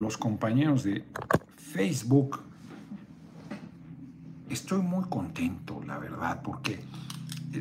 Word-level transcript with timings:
los 0.00 0.16
compañeros 0.16 0.84
de 0.84 1.04
Facebook. 1.56 2.40
Estoy 4.48 4.80
muy 4.80 5.04
contento, 5.08 5.82
la 5.84 5.98
verdad, 5.98 6.40
porque 6.42 6.80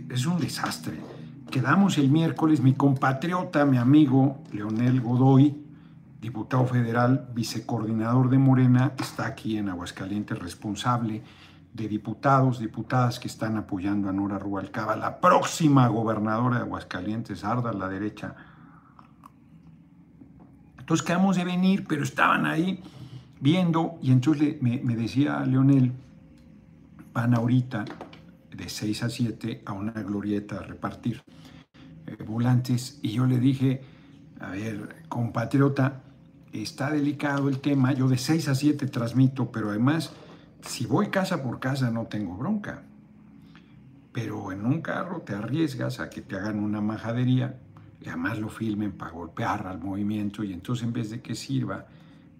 es 0.09 0.25
un 0.27 0.39
desastre. 0.39 0.99
Quedamos 1.49 1.97
el 1.97 2.11
miércoles, 2.11 2.61
mi 2.61 2.73
compatriota, 2.73 3.65
mi 3.65 3.77
amigo 3.77 4.43
Leonel 4.53 5.01
Godoy, 5.01 5.57
diputado 6.21 6.67
federal, 6.67 7.27
vicecoordinador 7.33 8.29
de 8.29 8.37
Morena, 8.37 8.93
está 8.99 9.25
aquí 9.25 9.57
en 9.57 9.69
Aguascalientes, 9.69 10.37
responsable 10.37 11.23
de 11.73 11.87
diputados, 11.87 12.59
diputadas 12.59 13.19
que 13.19 13.27
están 13.27 13.57
apoyando 13.57 14.09
a 14.09 14.13
Nora 14.13 14.37
Rubalcaba, 14.37 14.95
la 14.95 15.19
próxima 15.19 15.87
gobernadora 15.87 16.57
de 16.57 16.61
Aguascalientes, 16.63 17.43
Arda, 17.43 17.71
a 17.71 17.73
la 17.73 17.89
derecha. 17.89 18.35
Entonces 20.87 21.05
quedamos 21.05 21.35
de 21.35 21.43
venir, 21.43 21.83
pero 21.85 22.01
estaban 22.01 22.45
ahí 22.45 22.81
viendo, 23.41 23.99
y 24.01 24.13
entonces 24.13 24.61
me, 24.61 24.79
me 24.79 24.95
decía 24.95 25.43
Leonel, 25.45 25.91
van 27.11 27.33
ahorita 27.33 27.83
de 28.55 28.69
6 28.69 29.03
a 29.03 29.09
7 29.09 29.63
a 29.65 29.73
una 29.73 29.91
glorieta 29.91 30.59
a 30.59 30.61
repartir 30.61 31.23
eh, 32.05 32.23
volantes, 32.25 33.01
y 33.01 33.09
yo 33.09 33.25
le 33.25 33.37
dije, 33.37 33.81
a 34.39 34.51
ver, 34.51 35.03
compatriota, 35.09 36.03
está 36.53 36.89
delicado 36.89 37.49
el 37.49 37.59
tema, 37.59 37.91
yo 37.91 38.07
de 38.07 38.17
6 38.17 38.47
a 38.47 38.55
7 38.55 38.87
transmito, 38.87 39.51
pero 39.51 39.71
además 39.71 40.13
si 40.61 40.85
voy 40.85 41.09
casa 41.09 41.43
por 41.43 41.59
casa 41.59 41.91
no 41.91 42.05
tengo 42.05 42.37
bronca, 42.37 42.83
pero 44.13 44.53
en 44.53 44.65
un 44.65 44.81
carro 44.81 45.19
te 45.19 45.35
arriesgas 45.35 45.99
a 45.99 46.09
que 46.09 46.21
te 46.21 46.37
hagan 46.37 46.61
una 46.61 46.79
majadería 46.79 47.59
y 48.01 48.09
además 48.09 48.39
lo 48.39 48.49
filmen 48.49 48.91
para 48.91 49.11
golpear 49.11 49.67
al 49.67 49.79
movimiento 49.79 50.43
y 50.43 50.53
entonces 50.53 50.85
en 50.85 50.93
vez 50.93 51.09
de 51.09 51.21
que 51.21 51.35
sirva 51.35 51.85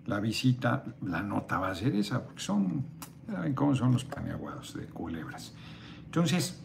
la 0.05 0.19
visita, 0.19 0.83
la 1.05 1.21
nota 1.21 1.59
va 1.59 1.69
a 1.69 1.75
ser 1.75 1.95
esa, 1.95 2.23
porque 2.23 2.41
son, 2.41 2.85
¿saben 3.29 3.53
cómo 3.53 3.75
son 3.75 3.91
los 3.91 4.05
paneaguados 4.05 4.73
de 4.73 4.85
culebras? 4.85 5.53
Entonces, 6.05 6.61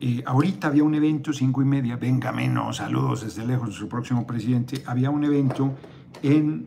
eh, 0.00 0.22
ahorita 0.26 0.66
había 0.66 0.82
un 0.82 0.94
evento, 0.94 1.32
cinco 1.32 1.62
y 1.62 1.64
media, 1.64 1.96
venga 1.96 2.32
menos, 2.32 2.78
saludos 2.78 3.22
desde 3.22 3.46
lejos 3.46 3.68
de 3.68 3.74
su 3.74 3.88
próximo 3.88 4.26
presidente, 4.26 4.82
había 4.86 5.10
un 5.10 5.22
evento 5.22 5.74
en 6.22 6.66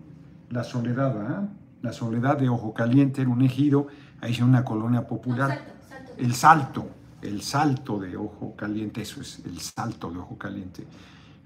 La 0.49 0.63
Soledad, 0.63 1.49
La 1.81 1.91
Soledad 1.91 2.37
de 2.37 2.47
Ojo 2.47 2.73
Caliente, 2.73 3.21
en 3.21 3.27
un 3.27 3.41
ejido, 3.41 3.87
ahí 4.21 4.31
es 4.31 4.39
una 4.39 4.63
colonia 4.63 5.05
popular. 5.05 5.75
El 6.17 6.33
salto, 6.33 6.89
el 7.21 7.41
salto 7.41 7.99
de 7.99 8.15
ojo 8.15 8.55
caliente, 8.55 9.01
eso 9.01 9.21
es 9.21 9.41
el 9.45 9.59
salto 9.59 10.11
de 10.11 10.19
ojo 10.19 10.37
caliente. 10.37 10.85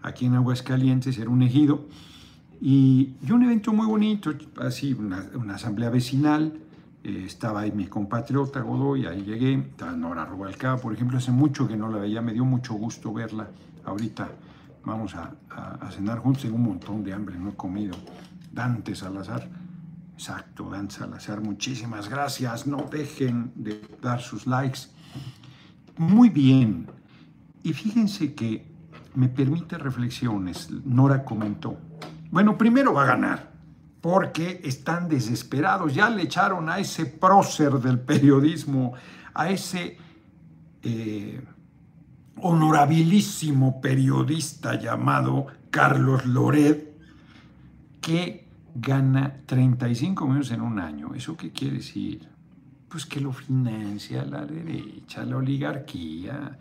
Aquí 0.02 0.26
en 0.26 0.36
Aguascalientes 0.36 1.18
era 1.18 1.30
un 1.30 1.42
ejido 1.42 1.88
y, 2.62 3.16
un 3.30 3.44
evento 3.44 3.74
muy 3.74 3.86
bonito, 3.86 4.32
así, 4.58 4.94
una, 4.94 5.30
asamblea 5.54 5.90
vecinal. 5.90 6.60
Eh, 7.04 7.24
estaba 7.26 7.62
ahí 7.62 7.72
mi 7.72 7.88
compatriota 7.88 8.62
Godoy, 8.62 9.06
ahí 9.06 9.24
llegué. 9.24 9.54
Estaba 9.54 9.94
Nora 9.94 10.26
Rubalcaba, 10.26 10.78
por 10.78 10.94
ejemplo, 10.94 11.18
hace 11.18 11.32
mucho 11.32 11.68
que 11.68 11.78
no 11.78 11.90
la 11.90 12.00
veía, 12.00 12.22
me 12.22 12.34
dio 12.34 12.46
mucho 12.46 12.74
gusto 12.74 13.14
verla. 13.14 13.50
Ahorita 13.86 14.30
vamos 14.84 15.16
a, 15.16 15.34
a 15.50 15.92
cenar 15.92 16.20
juntos, 16.20 16.44
tengo 16.44 16.56
un 16.56 16.64
montón 16.64 17.04
de 17.04 17.14
hambre, 17.14 17.38
no 17.38 17.50
he 17.50 17.56
comido. 17.56 17.96
Dante 18.52 18.96
Salazar 18.96 19.48
Exacto, 20.20 20.70
Dan 20.70 20.92
Salazar, 20.92 21.40
muchísimas 21.40 22.10
gracias. 22.10 22.68
No 22.68 22.90
dejen 22.92 23.54
de 23.56 23.80
dar 24.02 24.20
sus 24.20 24.46
likes. 24.46 24.80
Muy 25.96 26.28
bien. 26.28 26.88
Y 27.64 27.72
fíjense 27.72 28.34
que 28.34 28.69
me 29.16 29.30
permite 29.30 29.78
reflexiones. 29.78 30.70
Nora 30.86 31.24
comentó. 31.24 31.78
Bueno, 32.32 32.58
primero 32.58 32.94
va 32.94 33.04
a 33.04 33.08
ganar, 33.08 33.52
porque 34.02 34.62
están 34.64 35.10
desesperados. 35.10 35.94
Ya 35.94 36.10
le 36.10 36.24
echaron 36.24 36.70
a 36.70 36.80
ese 36.80 37.06
prócer 37.06 37.74
del 37.74 38.00
periodismo, 38.00 38.94
a 39.34 39.50
ese 39.50 39.98
eh, 40.84 41.42
honorabilísimo 42.38 43.82
periodista 43.82 44.80
llamado 44.80 45.48
Carlos 45.70 46.26
Loret, 46.26 46.98
que 48.02 48.48
gana 48.76 49.38
35 49.46 50.26
millones 50.26 50.52
en 50.52 50.62
un 50.62 50.80
año. 50.80 51.14
¿Eso 51.16 51.36
qué 51.36 51.52
quiere 51.52 51.78
decir? 51.78 52.28
Pues 52.88 53.06
que 53.06 53.20
lo 53.20 53.34
financia 53.34 54.26
la 54.26 54.46
derecha, 54.46 55.24
la 55.26 55.38
oligarquía. 55.38 56.58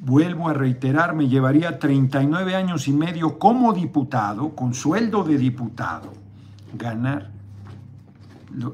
Vuelvo 0.00 0.48
a 0.48 0.52
reiterar, 0.52 1.14
me 1.14 1.28
llevaría 1.28 1.78
39 1.78 2.54
años 2.54 2.86
y 2.88 2.92
medio 2.92 3.38
como 3.38 3.72
diputado, 3.72 4.54
con 4.54 4.74
sueldo 4.74 5.24
de 5.24 5.38
diputado, 5.38 6.12
ganar, 6.74 7.30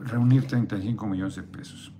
reunir 0.04 0.46
35 0.46 1.06
millones 1.06 1.36
de 1.36 1.42
pesos. 1.42 1.92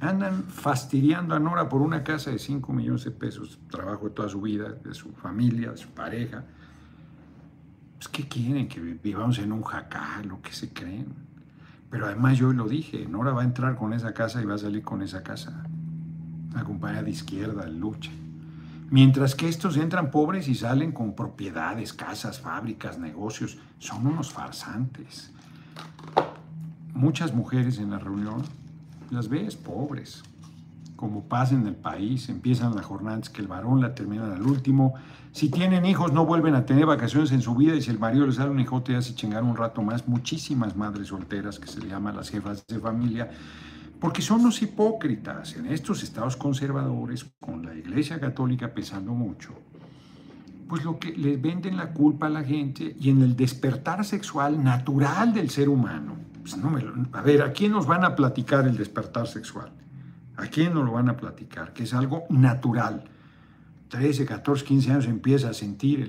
Andan 0.00 0.42
fastidiando 0.44 1.34
a 1.34 1.38
Nora 1.38 1.68
por 1.68 1.80
una 1.80 2.02
casa 2.02 2.32
de 2.32 2.40
5 2.40 2.72
millones 2.72 3.04
de 3.04 3.12
pesos, 3.12 3.60
trabajo 3.70 4.08
de 4.08 4.10
toda 4.10 4.28
su 4.28 4.40
vida, 4.40 4.70
de 4.70 4.94
su 4.94 5.12
familia, 5.12 5.70
de 5.70 5.76
su 5.76 5.88
pareja 5.90 6.44
pues, 8.02 8.08
¿qué 8.08 8.26
quieren? 8.26 8.66
Que 8.66 8.80
vivamos 8.80 9.38
en 9.38 9.52
un 9.52 9.62
jacal 9.62 10.26
lo 10.26 10.42
que 10.42 10.52
se 10.52 10.72
creen. 10.72 11.06
Pero 11.88 12.06
además 12.06 12.36
yo 12.36 12.52
lo 12.52 12.66
dije, 12.66 13.06
Nora 13.06 13.30
va 13.30 13.42
a 13.42 13.44
entrar 13.44 13.76
con 13.76 13.92
esa 13.92 14.12
casa 14.12 14.42
y 14.42 14.44
va 14.44 14.54
a 14.54 14.58
salir 14.58 14.82
con 14.82 15.02
esa 15.02 15.22
casa. 15.22 15.64
Una 16.50 16.64
compañía 16.64 17.04
de 17.04 17.10
izquierda, 17.10 17.64
lucha. 17.68 18.10
Mientras 18.92 19.34
que 19.34 19.48
estos 19.48 19.78
entran 19.78 20.10
pobres 20.10 20.48
y 20.48 20.54
salen 20.54 20.92
con 20.92 21.14
propiedades, 21.14 21.94
casas, 21.94 22.40
fábricas, 22.40 22.98
negocios. 22.98 23.56
Son 23.78 24.06
unos 24.06 24.30
farsantes. 24.30 25.32
Muchas 26.92 27.32
mujeres 27.32 27.78
en 27.78 27.90
la 27.90 27.98
reunión 27.98 28.42
las 29.08 29.30
ves 29.30 29.56
pobres, 29.56 30.22
como 30.94 31.22
pasa 31.22 31.54
en 31.54 31.66
el 31.66 31.74
país, 31.74 32.28
empiezan 32.28 32.74
las 32.74 32.84
jornadas 32.84 33.30
que 33.30 33.40
el 33.40 33.48
varón 33.48 33.80
la 33.80 33.94
termina 33.94 34.30
al 34.30 34.42
último. 34.42 34.92
Si 35.32 35.48
tienen 35.48 35.86
hijos, 35.86 36.12
no 36.12 36.26
vuelven 36.26 36.54
a 36.54 36.66
tener 36.66 36.84
vacaciones 36.84 37.32
en 37.32 37.40
su 37.40 37.54
vida 37.54 37.74
y 37.74 37.80
si 37.80 37.90
el 37.90 37.98
marido 37.98 38.26
les 38.26 38.34
sale 38.34 38.50
un 38.50 38.60
hijote, 38.60 38.94
hace 38.94 39.14
chingar 39.14 39.42
un 39.42 39.56
rato 39.56 39.80
más. 39.80 40.06
Muchísimas 40.06 40.76
madres 40.76 41.08
solteras, 41.08 41.58
que 41.58 41.66
se 41.66 41.80
le 41.80 41.88
llaman 41.88 42.14
las 42.14 42.28
jefas 42.28 42.66
de 42.66 42.78
familia, 42.78 43.30
porque 44.02 44.20
son 44.20 44.42
los 44.42 44.60
hipócritas 44.60 45.54
en 45.54 45.66
estos 45.66 46.02
estados 46.02 46.36
conservadores, 46.36 47.24
con 47.38 47.64
la 47.64 47.72
Iglesia 47.72 48.18
Católica 48.18 48.74
pesando 48.74 49.12
mucho. 49.12 49.54
Pues 50.68 50.84
lo 50.84 50.98
que 50.98 51.12
les 51.12 51.40
venden 51.40 51.76
la 51.76 51.92
culpa 51.92 52.26
a 52.26 52.30
la 52.30 52.42
gente 52.42 52.96
y 52.98 53.10
en 53.10 53.22
el 53.22 53.36
despertar 53.36 54.04
sexual 54.04 54.64
natural 54.64 55.32
del 55.32 55.50
ser 55.50 55.68
humano. 55.68 56.16
Pues 56.40 56.56
no 56.56 56.76
a 57.12 57.22
ver, 57.22 57.42
¿a 57.42 57.52
quién 57.52 57.70
nos 57.70 57.86
van 57.86 58.02
a 58.04 58.16
platicar 58.16 58.66
el 58.66 58.76
despertar 58.76 59.28
sexual? 59.28 59.70
¿A 60.36 60.48
quién 60.48 60.74
nos 60.74 60.84
lo 60.84 60.94
van 60.94 61.08
a 61.08 61.16
platicar? 61.16 61.72
Que 61.72 61.84
es 61.84 61.94
algo 61.94 62.24
natural. 62.28 63.04
13, 63.86 64.26
14, 64.26 64.64
15 64.64 64.90
años 64.90 65.06
empieza 65.06 65.50
a 65.50 65.54
sentir 65.54 66.00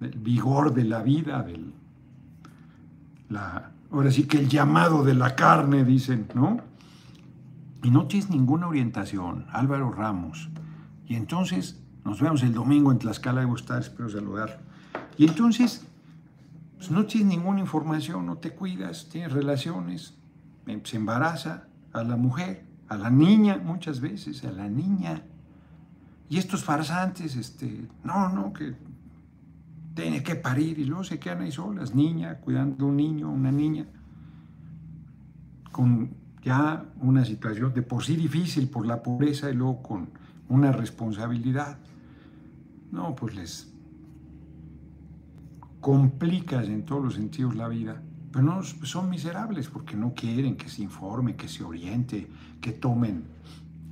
el, 0.00 0.18
vigor 0.18 0.74
de 0.74 0.82
la 0.82 1.04
vida, 1.04 1.40
del, 1.44 1.72
la, 3.28 3.70
ahora 3.90 4.10
sí 4.10 4.24
que 4.24 4.38
el 4.38 4.48
llamado 4.48 5.04
de 5.04 5.14
la 5.14 5.34
carne, 5.34 5.84
dicen, 5.84 6.28
¿no? 6.34 6.60
Y 7.82 7.90
no 7.90 8.06
tienes 8.06 8.30
ninguna 8.30 8.66
orientación, 8.66 9.46
Álvaro 9.52 9.90
Ramos. 9.90 10.50
Y 11.06 11.14
entonces 11.14 11.80
nos 12.04 12.20
vemos 12.20 12.42
el 12.42 12.52
domingo 12.52 12.90
en 12.92 12.98
Tlaxcala 12.98 13.40
de 13.40 13.46
gustar, 13.46 13.80
espero 13.80 14.08
saludar. 14.08 14.60
Y 15.16 15.26
entonces, 15.26 15.86
pues 16.76 16.90
no 16.90 17.06
tienes 17.06 17.28
ninguna 17.28 17.60
información, 17.60 18.26
no 18.26 18.38
te 18.38 18.50
cuidas, 18.50 19.08
tienes 19.10 19.32
relaciones, 19.32 20.14
se 20.84 20.96
embaraza 20.96 21.64
a 21.92 22.02
la 22.02 22.16
mujer 22.16 22.68
a 22.88 22.96
la 22.96 23.10
niña 23.10 23.60
muchas 23.62 24.00
veces, 24.00 24.44
a 24.44 24.52
la 24.52 24.68
niña. 24.68 25.22
Y 26.28 26.38
estos 26.38 26.64
farsantes, 26.64 27.36
este, 27.36 27.88
no, 28.02 28.28
no, 28.28 28.52
que 28.52 28.74
tiene 30.02 30.22
que 30.22 30.36
parir 30.36 30.78
y 30.78 30.84
luego 30.84 31.02
se 31.02 31.18
quedan 31.18 31.42
ahí 31.42 31.50
solas, 31.50 31.92
niña, 31.92 32.38
cuidando 32.38 32.76
de 32.76 32.84
un 32.84 32.96
niño, 32.96 33.30
una 33.30 33.50
niña, 33.50 33.84
con 35.72 36.14
ya 36.40 36.84
una 37.00 37.24
situación 37.24 37.74
de 37.74 37.82
por 37.82 38.04
sí 38.04 38.14
difícil 38.14 38.68
por 38.68 38.86
la 38.86 39.02
pobreza 39.02 39.50
y 39.50 39.54
luego 39.54 39.82
con 39.82 40.10
una 40.48 40.70
responsabilidad. 40.70 41.78
No, 42.92 43.16
pues 43.16 43.34
les 43.34 43.74
complicas 45.80 46.68
en 46.68 46.84
todos 46.84 47.02
los 47.02 47.14
sentidos 47.14 47.56
la 47.56 47.66
vida. 47.66 48.00
Pero 48.30 48.44
no 48.44 48.62
son 48.62 49.10
miserables 49.10 49.68
porque 49.68 49.96
no 49.96 50.14
quieren 50.14 50.56
que 50.56 50.68
se 50.68 50.82
informe, 50.82 51.34
que 51.34 51.48
se 51.48 51.64
oriente, 51.64 52.28
que 52.60 52.70
tomen 52.70 53.24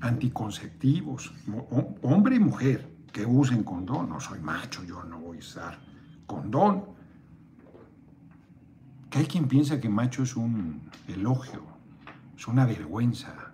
anticonceptivos, 0.00 1.34
hombre 2.02 2.36
y 2.36 2.40
mujer, 2.40 2.88
que 3.12 3.26
usen 3.26 3.64
condón. 3.64 4.08
No 4.08 4.20
soy 4.20 4.38
macho, 4.38 4.84
yo 4.84 5.02
no 5.02 5.18
voy 5.18 5.38
a 5.38 5.40
usar 5.40 5.95
condón. 6.26 6.84
Que 9.10 9.18
hay 9.18 9.26
quien 9.26 9.48
piensa 9.48 9.80
que 9.80 9.88
macho 9.88 10.22
es 10.24 10.36
un 10.36 10.90
elogio, 11.08 11.62
es 12.36 12.46
una 12.48 12.66
vergüenza 12.66 13.52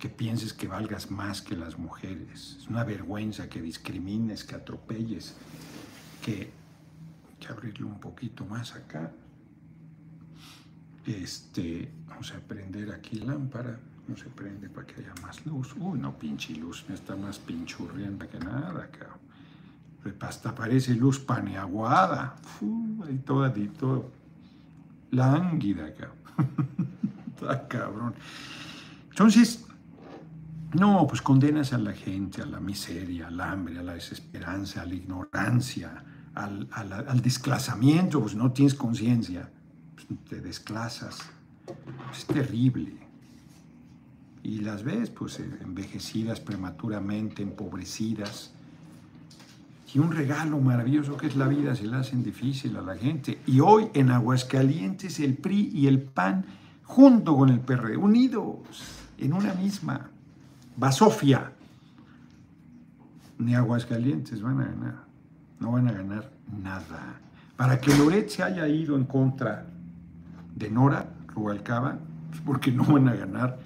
que 0.00 0.08
pienses 0.08 0.54
que 0.54 0.66
valgas 0.66 1.10
más 1.10 1.42
que 1.42 1.54
las 1.54 1.78
mujeres. 1.78 2.56
Es 2.58 2.68
una 2.68 2.84
vergüenza 2.84 3.48
que 3.50 3.60
discrimines, 3.60 4.44
que 4.44 4.54
atropelles, 4.54 5.36
que, 6.22 6.50
que 7.38 7.48
abrirlo 7.48 7.86
un 7.86 8.00
poquito 8.00 8.46
más 8.46 8.74
acá. 8.74 9.12
Este, 11.04 11.92
vamos 12.08 12.32
a 12.32 12.40
prender 12.40 12.90
aquí 12.92 13.20
lámpara. 13.20 13.78
No 14.08 14.16
se 14.16 14.30
prende 14.30 14.70
para 14.70 14.86
que 14.86 15.02
haya 15.02 15.14
más 15.22 15.44
luz. 15.44 15.74
Uy, 15.78 15.98
no, 15.98 16.18
pinche 16.18 16.54
luz. 16.54 16.84
Me 16.88 16.94
está 16.94 17.14
más 17.14 17.38
pinchurrienta 17.38 18.26
que 18.26 18.38
nada, 18.38 18.90
cabrón. 18.90 19.19
Hasta 20.20 20.54
parece 20.54 20.94
luz 20.94 21.18
paneaguada. 21.18 22.36
Uf, 22.60 23.06
ahí 23.06 23.18
toda, 23.18 23.52
todo 23.78 24.10
lánguida, 25.10 25.92
cabrón. 25.94 26.16
está 27.34 27.68
cabrón. 27.68 28.14
Entonces, 29.10 29.66
no, 30.72 31.06
pues 31.06 31.20
condenas 31.20 31.72
a 31.72 31.78
la 31.78 31.92
gente 31.92 32.42
a 32.42 32.46
la 32.46 32.60
miseria, 32.60 33.26
al 33.26 33.40
hambre, 33.40 33.78
a 33.78 33.82
la 33.82 33.94
desesperanza, 33.94 34.82
a 34.82 34.86
la 34.86 34.94
ignorancia, 34.94 36.04
al, 36.34 37.20
desclasamiento, 37.22 38.20
pues 38.20 38.34
no 38.34 38.52
tienes 38.52 38.74
conciencia, 38.74 39.50
pues 39.94 40.06
te 40.28 40.40
desclasas. 40.40 41.18
Es 42.12 42.24
terrible. 42.26 42.94
Y 44.42 44.60
las 44.60 44.84
ves, 44.84 45.10
pues 45.10 45.38
envejecidas 45.40 46.40
prematuramente, 46.40 47.42
empobrecidas. 47.42 48.54
Y 49.92 49.98
un 49.98 50.12
regalo 50.12 50.58
maravilloso 50.60 51.16
que 51.16 51.26
es 51.26 51.36
la 51.36 51.48
vida 51.48 51.74
se 51.74 51.86
la 51.86 52.00
hacen 52.00 52.22
difícil 52.22 52.76
a 52.76 52.82
la 52.82 52.96
gente. 52.96 53.40
Y 53.46 53.60
hoy 53.60 53.88
en 53.94 54.10
Aguascalientes 54.10 55.18
el 55.18 55.36
PRI 55.36 55.70
y 55.72 55.88
el 55.88 56.00
PAN, 56.00 56.44
junto 56.84 57.36
con 57.36 57.48
el 57.48 57.60
PRD, 57.60 57.96
unidos 57.96 58.58
en 59.18 59.32
una 59.32 59.54
misma 59.54 60.10
Basofia, 60.76 61.52
ni 63.38 63.54
Aguascalientes 63.54 64.40
van 64.42 64.60
a 64.60 64.64
ganar. 64.64 65.04
No 65.58 65.72
van 65.72 65.88
a 65.88 65.92
ganar 65.92 66.30
nada. 66.62 67.20
Para 67.56 67.80
que 67.80 67.94
Loret 67.96 68.28
se 68.28 68.42
haya 68.42 68.68
ido 68.68 68.96
en 68.96 69.04
contra 69.04 69.66
de 70.54 70.70
Nora 70.70 71.06
Rubalcaba, 71.28 71.98
porque 72.44 72.70
no 72.70 72.84
van 72.84 73.08
a 73.08 73.14
ganar 73.14 73.58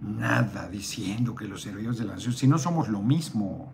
nada 0.00 0.68
diciendo 0.68 1.34
que 1.34 1.46
los 1.46 1.62
servidores 1.62 1.98
de 1.98 2.04
la 2.04 2.14
nación, 2.14 2.34
si 2.34 2.46
no 2.46 2.58
somos 2.58 2.88
lo 2.88 3.00
mismo, 3.00 3.72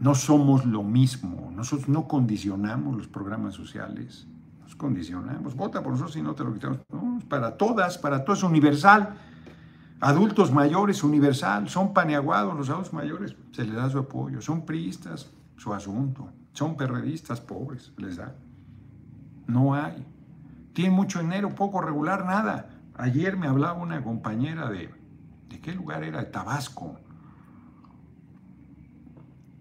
no 0.00 0.14
somos 0.14 0.64
lo 0.64 0.82
mismo, 0.82 1.50
nosotros 1.54 1.88
no 1.88 2.06
condicionamos 2.06 2.96
los 2.96 3.08
programas 3.08 3.54
sociales, 3.54 4.26
nos 4.60 4.76
condicionamos, 4.76 5.54
vota 5.54 5.82
por 5.82 5.92
nosotros 5.92 6.16
y 6.16 6.22
no 6.22 6.34
te 6.34 6.44
lo 6.44 6.52
quitamos, 6.52 6.80
para 7.28 7.56
todas, 7.56 7.98
para 7.98 8.24
todo 8.24 8.36
es 8.36 8.42
universal, 8.42 9.16
Adultos 10.00 10.52
mayores, 10.52 11.02
universal, 11.02 11.68
son 11.68 11.92
paneaguados 11.92 12.56
los 12.56 12.70
adultos 12.70 12.92
mayores, 12.92 13.34
se 13.50 13.64
les 13.64 13.74
da 13.74 13.90
su 13.90 13.98
apoyo. 13.98 14.40
Son 14.40 14.64
priistas, 14.64 15.28
su 15.56 15.74
asunto. 15.74 16.28
Son 16.52 16.76
perredistas, 16.76 17.40
pobres, 17.40 17.92
les 17.96 18.16
da. 18.16 18.32
No 19.48 19.74
hay. 19.74 20.06
Tienen 20.72 20.94
mucho 20.94 21.18
dinero, 21.20 21.52
poco 21.54 21.80
regular, 21.80 22.24
nada. 22.24 22.70
Ayer 22.94 23.36
me 23.36 23.48
hablaba 23.48 23.80
una 23.80 24.02
compañera 24.02 24.70
de, 24.70 24.90
¿de 25.48 25.60
qué 25.60 25.72
lugar 25.72 26.04
era? 26.04 26.20
De 26.20 26.26
Tabasco. 26.26 26.96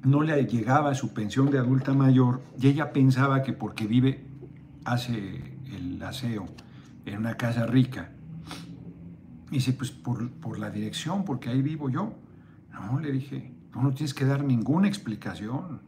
No 0.07 0.21
le 0.23 0.41
llegaba 0.45 0.95
su 0.95 1.13
pensión 1.13 1.51
de 1.51 1.59
adulta 1.59 1.93
mayor 1.93 2.41
y 2.57 2.67
ella 2.67 2.93
pensaba 2.93 3.43
que 3.43 3.51
porque 3.51 3.87
vive, 3.87 4.25
hace 4.85 5.57
el 5.65 6.01
aseo 6.01 6.45
en 7.05 7.17
una 7.17 7.35
casa 7.35 7.65
rica, 7.65 8.11
y 9.51 9.55
dice, 9.55 9.73
pues 9.73 9.91
por, 9.91 10.57
la 10.57 10.69
dirección, 10.69 11.25
porque 11.25 11.49
ahí 11.49 11.61
vivo 11.61 11.89
yo. 11.89 12.13
No, 12.71 13.01
le 13.01 13.11
dije, 13.11 13.53
tú 13.73 13.81
no 13.81 13.93
tienes 13.93 14.13
que 14.13 14.23
dar 14.23 14.45
ninguna 14.45 14.87
explicación. 14.87 15.81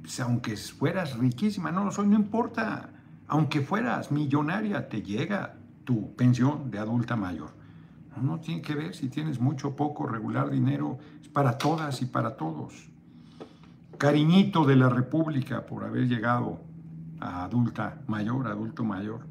Pues, 0.00 0.18
aunque 0.18 0.56
fueras 0.56 1.16
riquísima, 1.16 1.70
no 1.70 1.84
lo 1.84 1.92
soy, 1.92 2.08
no 2.08 2.16
importa. 2.16 2.90
Aunque 3.28 3.60
fueras 3.60 4.10
millonaria, 4.10 4.88
te 4.88 5.02
llega 5.02 5.54
tu 5.84 6.16
pensión 6.16 6.72
de 6.72 6.80
adulta 6.80 7.14
mayor. 7.14 7.54
No, 8.16 8.22
no 8.24 8.40
tiene 8.40 8.62
que 8.62 8.74
ver 8.74 8.96
si 8.96 9.08
tienes 9.08 9.38
mucho 9.38 9.68
o 9.68 9.76
poco, 9.76 10.08
regular 10.08 10.50
dinero, 10.50 10.98
es 11.22 11.28
para 11.28 11.56
todas 11.56 12.02
y 12.02 12.06
para 12.06 12.36
todos. 12.36 12.89
Cariñito 14.00 14.64
de 14.64 14.76
la 14.76 14.88
República 14.88 15.66
por 15.66 15.84
haber 15.84 16.08
llegado 16.08 16.62
a 17.20 17.44
adulta 17.44 18.00
mayor, 18.06 18.46
adulto 18.46 18.82
mayor 18.82 19.26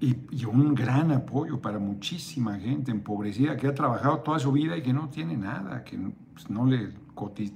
y, 0.00 0.44
un 0.44 0.74
gran 0.74 1.10
apoyo 1.12 1.58
para 1.58 1.78
muchísima 1.78 2.58
gente 2.58 2.90
empobrecida 2.90 3.56
que 3.56 3.68
ha 3.68 3.74
trabajado 3.74 4.18
toda 4.18 4.38
su 4.38 4.52
vida 4.52 4.76
y 4.76 4.82
que 4.82 4.92
no 4.92 5.08
tiene 5.08 5.38
nada, 5.38 5.82
que 5.82 5.96
pues, 6.34 6.50
no, 6.50 6.66
le 6.66 6.90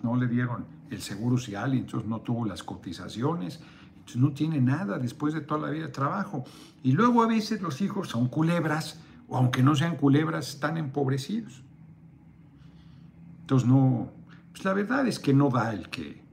no 0.02 0.16
le 0.16 0.26
dieron 0.28 0.64
el 0.88 1.02
seguro 1.02 1.36
social 1.36 1.74
y 1.74 1.80
entonces 1.80 2.08
no 2.08 2.22
tuvo 2.22 2.46
las 2.46 2.62
cotizaciones, 2.62 3.60
entonces 3.98 4.16
no 4.16 4.32
tiene 4.32 4.62
nada 4.62 4.98
después 4.98 5.34
de 5.34 5.42
toda 5.42 5.66
la 5.66 5.68
vida 5.68 5.88
de 5.88 5.92
trabajo. 5.92 6.44
Y 6.82 6.92
luego 6.92 7.22
a 7.22 7.26
veces 7.26 7.60
los 7.60 7.82
hijos 7.82 8.08
son 8.08 8.28
culebras, 8.28 8.98
o 9.28 9.36
aunque 9.36 9.62
no 9.62 9.76
sean 9.76 9.96
culebras, 9.96 10.48
están 10.48 10.78
empobrecidos. 10.78 11.62
Entonces 13.42 13.68
no, 13.68 14.15
pues 14.56 14.64
la 14.64 14.72
verdad 14.72 15.06
es 15.06 15.18
que 15.18 15.34
no 15.34 15.50
da 15.50 15.74
el 15.74 15.90
que, 15.90 16.24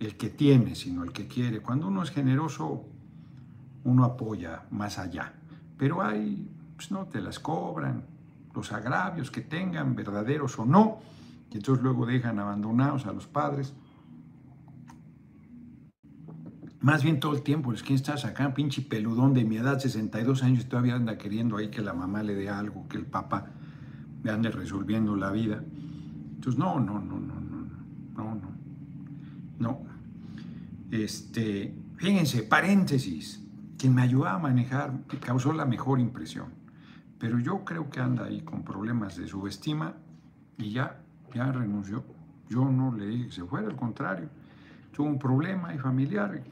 el 0.00 0.16
que 0.16 0.30
tiene, 0.30 0.74
sino 0.74 1.04
el 1.04 1.12
que 1.12 1.26
quiere. 1.26 1.60
Cuando 1.60 1.88
uno 1.88 2.02
es 2.02 2.10
generoso, 2.10 2.86
uno 3.84 4.04
apoya 4.04 4.62
más 4.70 4.98
allá 4.98 5.34
pero 5.78 6.02
hay, 6.02 6.50
pues 6.74 6.90
no 6.90 7.06
te 7.06 7.20
las 7.22 7.38
cobran, 7.38 8.04
los 8.54 8.72
agravios 8.72 9.30
que 9.30 9.40
tengan, 9.40 9.94
verdaderos 9.94 10.58
o 10.58 10.66
no, 10.66 10.98
y 11.50 11.56
entonces 11.56 11.82
luego 11.82 12.04
dejan 12.04 12.40
abandonados 12.40 13.06
a 13.06 13.12
los 13.12 13.28
padres. 13.28 13.72
Más 16.80 17.02
bien 17.02 17.20
todo 17.20 17.34
el 17.34 17.42
tiempo, 17.42 17.72
es 17.72 17.82
que 17.82 17.94
estás 17.94 18.24
acá, 18.24 18.52
pinche 18.54 18.82
peludón 18.82 19.34
de 19.34 19.44
mi 19.44 19.56
edad, 19.56 19.78
62 19.78 20.42
años, 20.42 20.64
y 20.64 20.68
todavía 20.68 20.96
anda 20.96 21.16
queriendo 21.16 21.56
ahí 21.56 21.70
que 21.70 21.80
la 21.80 21.92
mamá 21.92 22.22
le 22.22 22.34
dé 22.34 22.48
algo, 22.50 22.88
que 22.88 22.98
el 22.98 23.06
papá 23.06 23.46
le 24.22 24.30
ande 24.30 24.50
resolviendo 24.50 25.14
la 25.14 25.30
vida. 25.30 25.62
Entonces, 26.34 26.58
no, 26.58 26.80
no, 26.80 27.00
no, 27.00 27.18
no, 28.18 28.34
no, 28.34 28.50
no. 29.58 29.80
Este, 30.90 31.74
fíjense, 31.96 32.42
paréntesis, 32.42 33.40
quien 33.78 33.94
me 33.94 34.02
ayudó 34.02 34.26
a 34.26 34.38
manejar 34.38 34.92
causó 35.20 35.52
la 35.52 35.64
mejor 35.64 36.00
impresión. 36.00 36.48
Pero 37.18 37.38
yo 37.38 37.64
creo 37.64 37.90
que 37.90 38.00
anda 38.00 38.24
ahí 38.24 38.40
con 38.42 38.64
problemas 38.64 39.16
de 39.16 39.26
subestima 39.26 39.94
y 40.56 40.72
ya, 40.72 41.00
ya 41.34 41.50
renunció. 41.52 42.04
Yo 42.48 42.64
no 42.64 42.94
le 42.94 43.06
dije 43.06 43.26
que 43.26 43.32
se 43.32 43.44
fuera, 43.44 43.68
al 43.68 43.76
contrario. 43.76 44.28
Tuvo 44.92 45.08
un 45.08 45.18
problema 45.18 45.74
y 45.74 45.78
familiar. 45.78 46.42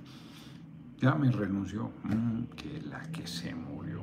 Ya 1.01 1.15
me 1.15 1.31
renunció. 1.31 1.91
Mm, 2.05 2.45
que 2.55 2.83
la 2.83 3.03
que 3.03 3.27
se 3.27 3.55
murió, 3.55 4.03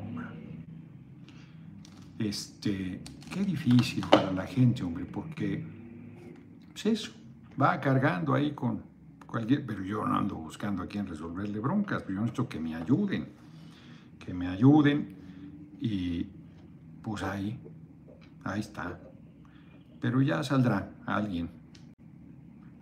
Este, 2.19 3.01
qué 3.31 3.43
difícil 3.43 4.05
para 4.09 4.31
la 4.31 4.45
gente, 4.45 4.83
hombre, 4.83 5.03
porque 5.03 5.65
pues 6.71 6.85
eso, 6.85 7.11
va 7.61 7.79
cargando 7.79 8.33
ahí 8.33 8.51
con 8.51 8.93
pero 9.41 9.83
yo 9.83 10.05
no 10.05 10.15
ando 10.15 10.35
buscando 10.35 10.83
a 10.83 10.87
quién 10.87 11.07
resolverle 11.07 11.59
broncas, 11.59 12.03
pero 12.03 12.15
yo 12.15 12.21
necesito 12.21 12.47
que 12.47 12.59
me 12.59 12.75
ayuden, 12.75 13.29
que 14.19 14.31
me 14.31 14.47
ayuden 14.47 15.15
y 15.79 16.27
pues 17.01 17.23
ahí, 17.23 17.59
ahí 18.43 18.59
está. 18.59 18.99
Pero 19.99 20.21
ya 20.21 20.43
saldrá 20.43 20.91
alguien 21.07 21.49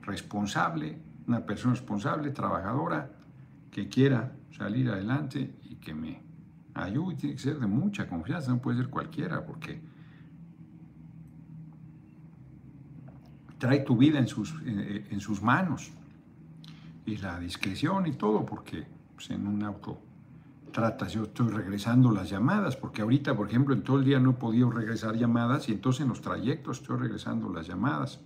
responsable, 0.02 1.00
una 1.26 1.46
persona 1.46 1.74
responsable, 1.74 2.32
trabajadora, 2.32 3.10
que 3.72 3.88
quiera 3.88 4.34
salir 4.52 4.90
adelante 4.90 5.56
y 5.64 5.76
que 5.76 5.94
me 5.94 6.22
ayude. 6.74 7.16
Tiene 7.16 7.36
que 7.36 7.42
ser 7.42 7.60
de 7.60 7.68
mucha 7.68 8.10
confianza, 8.10 8.52
no 8.52 8.60
puede 8.60 8.80
ser 8.80 8.90
cualquiera, 8.90 9.46
porque 9.46 9.82
trae 13.62 13.82
tu 13.82 13.96
vida 13.96 14.18
en 14.18 14.28
sus, 14.28 14.56
en 14.66 15.20
sus 15.20 15.44
manos 15.44 15.92
y 17.06 17.18
la 17.18 17.40
discreción 17.40 18.08
y 18.08 18.14
todo, 18.14 18.44
porque 18.44 18.88
pues, 19.14 19.30
en 19.30 19.46
un 19.46 19.62
auto 19.62 20.00
tratas, 20.72 21.14
yo 21.14 21.26
estoy 21.26 21.50
regresando 21.50 22.12
las 22.12 22.28
llamadas, 22.28 22.76
porque 22.76 23.04
ahorita, 23.04 23.36
por 23.36 23.50
ejemplo, 23.50 23.76
en 23.76 23.84
todo 23.84 24.00
el 24.00 24.06
día 24.06 24.20
no 24.20 24.32
he 24.32 24.34
podido 24.34 24.72
regresar 24.72 25.16
llamadas 25.16 25.70
y 25.70 25.74
entonces 25.74 26.02
en 26.02 26.08
los 26.08 26.22
trayectos 26.22 26.80
estoy 26.80 26.98
regresando 26.98 27.50
las 27.50 27.68
llamadas 27.68 28.20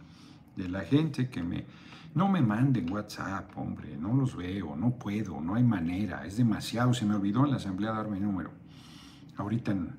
de 0.56 0.70
la 0.70 0.82
gente 0.82 1.30
que 1.30 1.44
me... 1.44 1.66
No 2.14 2.30
me 2.30 2.42
manden 2.42 2.90
WhatsApp, 2.90 3.52
hombre, 3.58 3.98
no 3.98 4.14
los 4.14 4.38
veo, 4.38 4.78
no 4.78 4.92
puedo, 4.92 5.42
no 5.42 5.56
hay 5.56 5.64
manera, 5.64 6.26
es 6.26 6.38
demasiado, 6.38 6.94
se 6.94 7.06
me 7.06 7.14
olvidó 7.14 7.44
en 7.44 7.52
la 7.52 7.58
asamblea 7.58 7.92
darme 7.92 8.22
número. 8.22 8.52
Ahorita 9.36 9.72
en, 9.72 9.96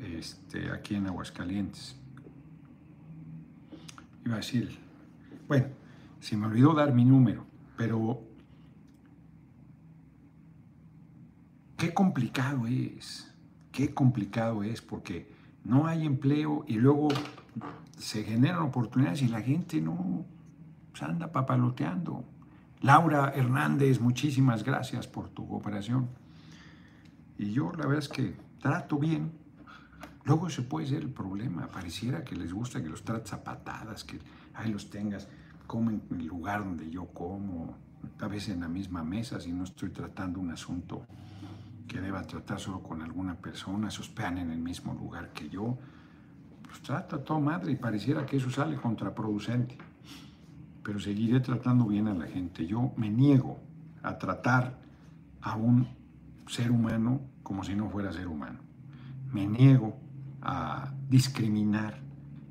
este, 0.00 0.70
aquí 0.70 0.94
en 0.94 1.08
Aguascalientes. 1.08 1.94
Iba 4.24 4.34
a 4.34 4.38
decir, 4.38 4.78
bueno, 5.46 5.66
se 6.20 6.36
me 6.36 6.46
olvidó 6.46 6.74
dar 6.74 6.92
mi 6.92 7.04
número, 7.04 7.46
pero 7.76 8.20
qué 11.76 11.94
complicado 11.94 12.66
es, 12.66 13.34
qué 13.72 13.94
complicado 13.94 14.62
es, 14.62 14.82
porque 14.82 15.30
no 15.64 15.86
hay 15.86 16.04
empleo 16.06 16.64
y 16.66 16.74
luego 16.74 17.08
se 17.96 18.24
generan 18.24 18.62
oportunidades 18.62 19.22
y 19.22 19.28
la 19.28 19.40
gente 19.40 19.80
no 19.80 20.24
pues, 20.90 21.02
anda 21.02 21.32
papaloteando. 21.32 22.24
Laura 22.80 23.32
Hernández, 23.34 24.00
muchísimas 24.00 24.64
gracias 24.64 25.06
por 25.08 25.28
tu 25.28 25.46
cooperación. 25.48 26.08
Y 27.36 27.52
yo 27.52 27.72
la 27.72 27.86
verdad 27.86 27.98
es 27.98 28.08
que 28.08 28.34
trato 28.60 28.98
bien. 28.98 29.32
Luego 30.28 30.50
se 30.50 30.60
puede 30.60 30.86
ser 30.86 31.00
el 31.00 31.08
problema. 31.08 31.68
Pareciera 31.68 32.22
que 32.22 32.36
les 32.36 32.52
gusta 32.52 32.82
que 32.82 32.90
los 32.90 33.02
trates 33.02 33.32
a 33.32 33.42
patadas, 33.42 34.04
que 34.04 34.18
ahí 34.52 34.70
los 34.70 34.90
tengas, 34.90 35.26
comen 35.66 36.02
en 36.10 36.20
el 36.20 36.26
lugar 36.26 36.62
donde 36.62 36.90
yo 36.90 37.06
como, 37.06 37.74
a 38.20 38.28
veces 38.28 38.50
en 38.50 38.60
la 38.60 38.68
misma 38.68 39.02
mesa, 39.02 39.40
si 39.40 39.54
no 39.54 39.64
estoy 39.64 39.88
tratando 39.88 40.38
un 40.38 40.50
asunto 40.50 41.06
que 41.86 42.02
deba 42.02 42.22
tratar 42.24 42.60
solo 42.60 42.82
con 42.82 43.00
alguna 43.00 43.36
persona, 43.36 43.90
se 43.90 44.02
en 44.18 44.50
el 44.50 44.58
mismo 44.58 44.92
lugar 44.92 45.32
que 45.32 45.48
yo. 45.48 45.78
Pues 46.62 46.82
trata 46.82 47.16
a 47.16 47.24
toda 47.24 47.40
madre 47.40 47.72
y 47.72 47.76
pareciera 47.76 48.26
que 48.26 48.36
eso 48.36 48.50
sale 48.50 48.76
contraproducente. 48.76 49.78
Pero 50.82 51.00
seguiré 51.00 51.40
tratando 51.40 51.86
bien 51.86 52.06
a 52.06 52.12
la 52.12 52.26
gente. 52.26 52.66
Yo 52.66 52.92
me 52.98 53.08
niego 53.08 53.58
a 54.02 54.18
tratar 54.18 54.78
a 55.40 55.56
un 55.56 55.88
ser 56.48 56.70
humano 56.70 57.22
como 57.42 57.64
si 57.64 57.74
no 57.74 57.88
fuera 57.88 58.12
ser 58.12 58.28
humano. 58.28 58.58
Me 59.32 59.46
niego 59.46 60.07
a 60.42 60.92
discriminar, 61.08 62.00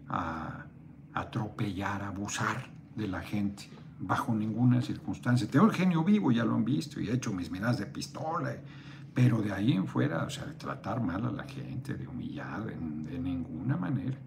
a 0.09 0.65
atropellar, 1.13 2.01
a 2.03 2.09
abusar 2.09 2.69
de 2.95 3.07
la 3.07 3.21
gente 3.21 3.69
bajo 3.99 4.33
ninguna 4.33 4.81
circunstancia. 4.81 5.47
Tengo 5.49 5.65
el 5.65 5.73
genio 5.73 6.03
vivo, 6.03 6.31
ya 6.31 6.45
lo 6.45 6.55
han 6.55 6.65
visto, 6.65 6.99
y 6.99 7.09
he 7.09 7.13
hecho 7.13 7.33
mis 7.33 7.49
miradas 7.49 7.79
de 7.79 7.85
pistola, 7.87 8.55
pero 9.13 9.41
de 9.41 9.51
ahí 9.51 9.73
en 9.73 9.87
fuera, 9.87 10.23
o 10.23 10.29
sea, 10.29 10.45
de 10.45 10.53
tratar 10.53 11.01
mal 11.01 11.25
a 11.25 11.31
la 11.31 11.43
gente, 11.43 11.95
de 11.95 12.07
humillar, 12.07 12.65
de 12.65 13.19
ninguna 13.19 13.75
manera. 13.75 14.17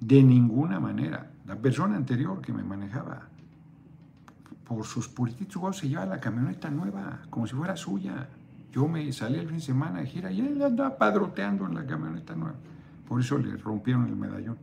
De 0.00 0.22
ninguna 0.22 0.80
manera. 0.80 1.30
La 1.46 1.56
persona 1.56 1.96
anterior 1.96 2.40
que 2.40 2.52
me 2.52 2.62
manejaba, 2.64 3.28
por 4.64 4.84
sus 4.84 5.08
purititos 5.08 5.78
se 5.78 5.88
lleva 5.88 6.04
la 6.04 6.20
camioneta 6.20 6.70
nueva, 6.70 7.20
como 7.30 7.46
si 7.46 7.54
fuera 7.54 7.76
suya. 7.76 8.28
Yo 8.72 8.86
me 8.86 9.12
salí 9.12 9.38
el 9.38 9.46
fin 9.46 9.56
de 9.56 9.62
semana 9.62 10.00
de 10.00 10.06
gira 10.06 10.30
y 10.30 10.40
él 10.40 10.62
andaba 10.62 10.98
padroteando 10.98 11.66
en 11.66 11.74
la 11.74 11.86
camioneta 11.86 12.34
nueva. 12.34 12.56
Por 13.06 13.20
eso 13.20 13.38
le 13.38 13.56
rompieron 13.56 14.06
el 14.06 14.16
medallón. 14.16 14.58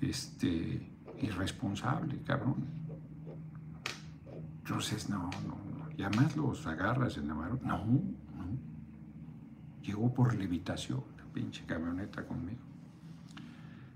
Este, 0.00 0.90
irresponsable, 1.20 2.18
cabrón. 2.22 2.64
Entonces, 4.58 5.08
no, 5.08 5.30
no, 5.46 5.56
no. 5.78 5.90
Y 5.96 6.02
además 6.02 6.36
los 6.36 6.66
agarras 6.66 7.16
en 7.16 7.28
la 7.28 7.34
mano. 7.34 7.58
No, 7.62 7.78
no. 7.78 8.20
Llegó 9.82 10.12
por 10.12 10.34
levitación 10.34 11.02
la 11.16 11.24
pinche 11.32 11.64
camioneta 11.64 12.24
conmigo. 12.24 12.60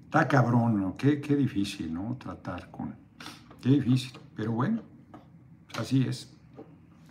Está 0.05 0.27
cabrón, 0.27 0.81
¿no? 0.81 0.97
Qué, 0.97 1.21
qué 1.21 1.37
difícil, 1.37 1.93
¿no? 1.93 2.17
Tratar 2.19 2.71
con... 2.71 2.95
Qué 3.61 3.69
difícil. 3.71 4.19
Pero 4.35 4.53
bueno, 4.53 4.83
así 5.79 6.03
es. 6.03 6.34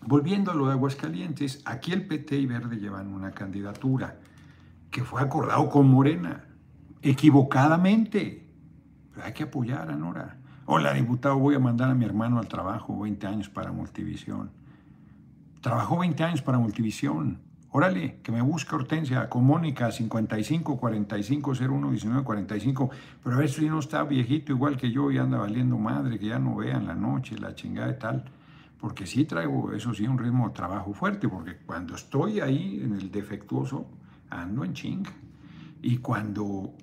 Volviendo 0.05 0.51
a 0.51 0.53
lo 0.53 0.65
de 0.67 0.73
Aguascalientes, 0.73 1.61
aquí 1.63 1.93
el 1.93 2.05
PT 2.05 2.35
y 2.37 2.45
Verde 2.45 2.75
llevan 2.75 3.13
una 3.13 3.31
candidatura 3.31 4.19
que 4.91 5.01
fue 5.01 5.21
acordado 5.21 5.69
con 5.69 5.87
Morena, 5.87 6.43
equivocadamente. 7.01 8.45
Pero 9.13 9.25
hay 9.25 9.31
que 9.31 9.43
apoyar 9.43 9.89
a 9.89 9.95
Nora. 9.95 10.37
Hola, 10.65 10.93
diputado, 10.93 11.37
voy 11.37 11.55
a 11.55 11.59
mandar 11.59 11.89
a 11.89 11.93
mi 11.93 12.03
hermano 12.03 12.39
al 12.39 12.49
trabajo 12.49 12.99
20 12.99 13.27
años 13.27 13.49
para 13.49 13.71
Multivisión. 13.71 14.51
Trabajó 15.61 15.99
20 15.99 16.21
años 16.21 16.41
para 16.41 16.57
Multivisión. 16.57 17.39
Órale, 17.71 18.19
que 18.21 18.33
me 18.33 18.41
busque 18.41 18.75
Hortensia 18.75 19.29
con 19.29 19.45
Mónica 19.45 19.89
55 19.89 20.77
45 20.77 21.53
01 21.61 21.91
19 21.91 22.23
45. 22.25 22.89
Pero 23.23 23.35
a 23.35 23.39
ver 23.39 23.49
si 23.49 23.69
no 23.69 23.79
está 23.79 24.03
viejito 24.03 24.51
igual 24.51 24.75
que 24.75 24.91
yo 24.91 25.11
y 25.11 25.17
anda 25.17 25.37
valiendo 25.37 25.77
madre, 25.77 26.19
que 26.19 26.27
ya 26.27 26.39
no 26.39 26.57
vea 26.57 26.75
en 26.75 26.87
la 26.87 26.95
noche, 26.95 27.37
la 27.37 27.55
chingada 27.55 27.91
y 27.91 27.97
tal. 27.97 28.25
Porque 28.83 29.05
sí 29.05 29.23
traigo, 29.23 29.71
eso 29.71 29.93
sí, 29.93 30.05
un 30.05 30.17
ritmo 30.17 30.49
de 30.49 30.53
trabajo 30.53 30.93
fuerte, 30.93 31.29
porque 31.29 31.55
cuando 31.65 31.95
estoy 31.95 32.41
ahí 32.41 32.81
en 32.83 32.93
el 32.95 33.09
defectuoso, 33.09 33.87
ando 34.29 34.65
en 34.65 34.73
ching. 34.73 35.03
Y 35.81 35.99
cuando, 35.99 36.75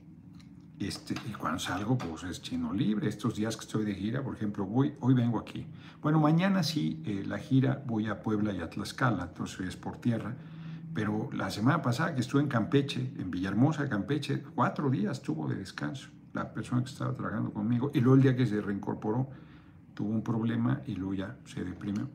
este, 0.78 1.12
y 1.28 1.32
cuando 1.32 1.58
salgo, 1.58 1.98
pues 1.98 2.22
es 2.22 2.40
chino 2.40 2.72
libre. 2.72 3.06
Estos 3.06 3.34
días 3.34 3.54
que 3.54 3.64
estoy 3.66 3.84
de 3.84 3.94
gira, 3.94 4.24
por 4.24 4.34
ejemplo, 4.34 4.64
voy, 4.64 4.94
hoy 5.00 5.12
vengo 5.12 5.38
aquí. 5.38 5.66
Bueno, 6.00 6.20
mañana 6.20 6.62
sí, 6.62 7.02
eh, 7.04 7.22
la 7.26 7.36
gira 7.36 7.82
voy 7.86 8.08
a 8.08 8.22
Puebla 8.22 8.54
y 8.54 8.60
a 8.60 8.70
Tlaxcala, 8.70 9.24
entonces 9.24 9.68
es 9.68 9.76
por 9.76 9.98
tierra 9.98 10.34
pero 10.94 11.28
la 11.32 11.50
semana 11.50 11.82
pasada 11.82 12.14
que 12.14 12.20
estuve 12.20 12.42
en 12.42 12.48
Campeche, 12.48 13.12
en 13.18 13.30
Villahermosa, 13.30 13.88
Campeche, 13.88 14.42
cuatro 14.42 14.90
días 14.90 15.22
tuvo 15.22 15.48
de 15.48 15.54
descanso 15.54 16.08
la 16.32 16.52
persona 16.52 16.82
que 16.82 16.90
estaba 16.90 17.14
trabajando 17.14 17.52
conmigo. 17.52 17.90
Y 17.94 18.00
luego 18.00 18.16
el 18.16 18.22
día 18.22 18.34
que 18.34 18.46
se 18.46 18.60
reincorporó, 18.60 19.28
tuvo 20.00 20.14
un 20.14 20.22
problema 20.22 20.80
y 20.86 20.94
luego 20.94 21.12
ya 21.12 21.36
se 21.44 21.62
deprimió. 21.62 22.08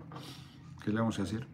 ¿Qué 0.84 0.90
le 0.90 1.02
vamos 1.02 1.20
a 1.20 1.22
hacer? 1.22 1.46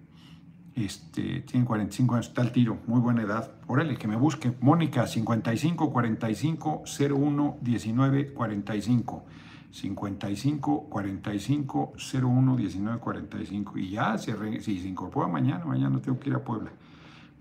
Este, 0.74 1.42
tiene 1.42 1.66
45 1.66 2.16
años, 2.16 2.28
está 2.30 2.42
al 2.42 2.54
tiro, 2.54 2.78
muy 2.88 3.02
buena 3.02 3.24
edad. 3.24 3.52
Órale, 3.68 3.98
que 3.98 4.08
me 4.08 4.16
busque. 4.16 4.56
Mónica, 4.62 5.06
55 5.08 5.92
45 5.92 6.84
01 6.86 7.58
19 7.60 8.34
45. 8.34 9.26
55 9.72 10.90
45 10.90 11.94
01 12.14 12.56
19 12.56 13.00
45. 13.00 13.78
Y 13.78 13.90
ya, 13.90 14.18
se 14.18 14.62
si 14.62 14.80
se 14.80 14.88
incorpora 14.88 15.28
mañana, 15.28 15.66
mañana 15.66 16.02
tengo 16.02 16.18
que 16.18 16.30
ir 16.30 16.36
a 16.36 16.44
Puebla. 16.46 16.72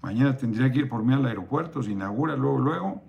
Mañana 0.03 0.37
tendría 0.37 0.73
que 0.73 0.81
ir 0.81 0.89
por 0.89 1.05
mí 1.05 1.15
al 1.15 1.25
aeropuerto, 1.27 1.81
se 1.81 1.93
inaugura 1.93 2.35
luego, 2.35 2.59
luego, 2.59 3.03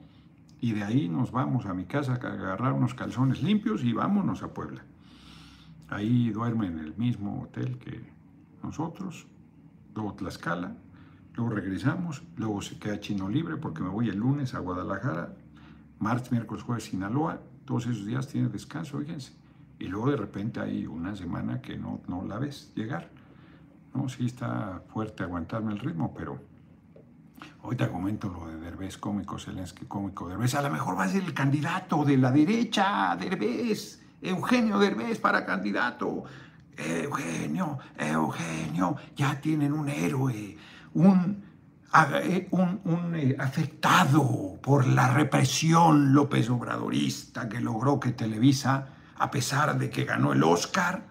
y 0.59 0.73
de 0.73 0.83
ahí 0.83 1.09
nos 1.09 1.31
vamos 1.31 1.65
a 1.65 1.73
mi 1.73 1.85
casa 1.85 2.19
a 2.21 2.27
agarrar 2.27 2.73
unos 2.73 2.93
calzones 2.93 3.41
limpios 3.41 3.83
y 3.83 3.93
vámonos 3.93 4.43
a 4.43 4.53
Puebla. 4.53 4.83
Ahí 5.91 6.31
duerme 6.31 6.67
en 6.67 6.79
el 6.79 6.95
mismo 6.95 7.43
hotel 7.43 7.77
que 7.77 8.01
nosotros, 8.63 9.27
luego 9.93 10.13
Tlaxcala, 10.13 10.75
luego 11.35 11.51
regresamos, 11.51 12.23
luego 12.37 12.61
se 12.61 12.79
queda 12.79 12.99
chino 12.99 13.29
libre 13.29 13.57
porque 13.57 13.83
me 13.83 13.89
voy 13.89 14.09
el 14.09 14.17
lunes 14.17 14.55
a 14.55 14.59
Guadalajara, 14.59 15.35
martes, 15.99 16.31
miércoles, 16.31 16.63
jueves, 16.63 16.85
Sinaloa, 16.85 17.41
todos 17.65 17.85
esos 17.85 18.05
días 18.05 18.27
tiene 18.27 18.49
descanso, 18.49 18.97
fíjense. 18.99 19.33
Y 19.77 19.87
luego 19.87 20.09
de 20.09 20.17
repente 20.17 20.59
hay 20.59 20.87
una 20.87 21.15
semana 21.15 21.61
que 21.61 21.77
no, 21.77 22.01
no 22.07 22.23
la 22.23 22.39
ves 22.39 22.71
llegar. 22.73 23.09
No, 23.93 24.09
sí 24.09 24.25
está 24.25 24.81
fuerte 24.93 25.23
aguantarme 25.23 25.73
el 25.73 25.79
ritmo, 25.79 26.13
pero 26.15 26.39
Hoy 27.63 27.75
te 27.75 27.87
comento 27.89 28.27
lo 28.27 28.47
de 28.47 28.57
Derbez, 28.57 28.97
cómico, 28.97 29.37
Zelensky, 29.37 29.85
cómico, 29.85 30.27
Derbez. 30.27 30.55
A 30.55 30.61
lo 30.61 30.69
mejor 30.69 30.97
va 30.97 31.03
a 31.03 31.07
ser 31.07 31.23
el 31.23 31.33
candidato 31.33 32.03
de 32.03 32.17
la 32.17 32.31
derecha, 32.31 33.15
Derbez. 33.19 34.01
Eugenio 34.21 34.79
Derbez 34.79 35.19
para 35.19 35.45
candidato. 35.45 36.23
Eugenio, 36.77 37.77
Eugenio, 37.97 38.95
ya 39.15 39.39
tienen 39.39 39.73
un 39.73 39.87
héroe, 39.89 40.57
un, 40.93 41.43
eh, 42.23 42.47
un, 42.51 43.15
eh, 43.15 43.35
afectado 43.37 44.57
por 44.61 44.87
la 44.87 45.13
represión 45.13 46.13
López 46.13 46.49
Obradorista 46.49 47.47
que 47.47 47.59
logró 47.59 47.99
que 47.99 48.13
Televisa, 48.13 48.87
a 49.17 49.29
pesar 49.29 49.77
de 49.77 49.89
que 49.91 50.05
ganó 50.05 50.33
el 50.33 50.43
Oscar, 50.43 51.03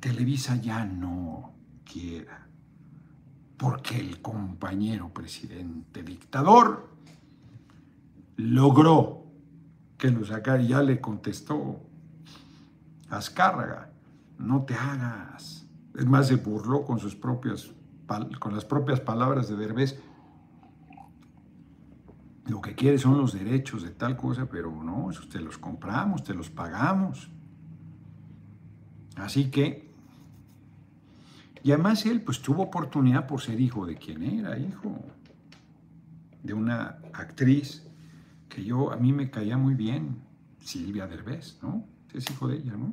Televisa 0.00 0.56
ya 0.56 0.84
no 0.84 1.52
quiera 1.84 2.40
porque 3.60 4.00
el 4.00 4.22
compañero 4.22 5.10
presidente 5.10 6.02
dictador 6.02 6.88
logró 8.36 9.19
que 10.00 10.10
lo 10.10 10.24
sacara 10.24 10.62
y 10.62 10.68
ya 10.68 10.82
le 10.82 11.00
contestó 11.00 11.80
Azcárraga, 13.10 13.90
no 14.38 14.62
te 14.62 14.74
hagas. 14.74 15.66
Es 15.94 16.06
más, 16.06 16.28
se 16.28 16.36
burló 16.36 16.84
con 16.84 16.98
sus 16.98 17.14
propias, 17.14 17.70
con 18.38 18.54
las 18.54 18.64
propias 18.64 19.00
palabras 19.00 19.48
de 19.48 19.56
Derbez. 19.56 20.00
Lo 22.46 22.60
que 22.60 22.74
quiere 22.74 22.98
son 22.98 23.18
los 23.18 23.34
derechos 23.34 23.82
de 23.82 23.90
tal 23.90 24.16
cosa, 24.16 24.46
pero 24.46 24.72
no, 24.82 25.10
eso 25.10 25.28
te 25.28 25.38
los 25.38 25.58
compramos, 25.58 26.24
te 26.24 26.34
los 26.34 26.48
pagamos. 26.48 27.30
Así 29.16 29.50
que 29.50 29.90
y 31.62 31.72
además 31.72 32.06
él 32.06 32.22
pues 32.22 32.40
tuvo 32.40 32.62
oportunidad 32.62 33.26
por 33.26 33.42
ser 33.42 33.60
hijo 33.60 33.84
de 33.84 33.96
quien 33.96 34.22
era, 34.22 34.58
hijo 34.58 34.98
de 36.42 36.54
una 36.54 36.98
actriz 37.12 37.89
que 38.50 38.62
yo, 38.62 38.92
a 38.92 38.96
mí 38.96 39.14
me 39.14 39.30
caía 39.30 39.56
muy 39.56 39.74
bien, 39.74 40.16
Silvia 40.62 41.06
Derbez, 41.06 41.58
¿no? 41.62 41.86
Es 42.12 42.30
hijo 42.30 42.48
de 42.48 42.56
ella, 42.56 42.72
¿no? 42.72 42.92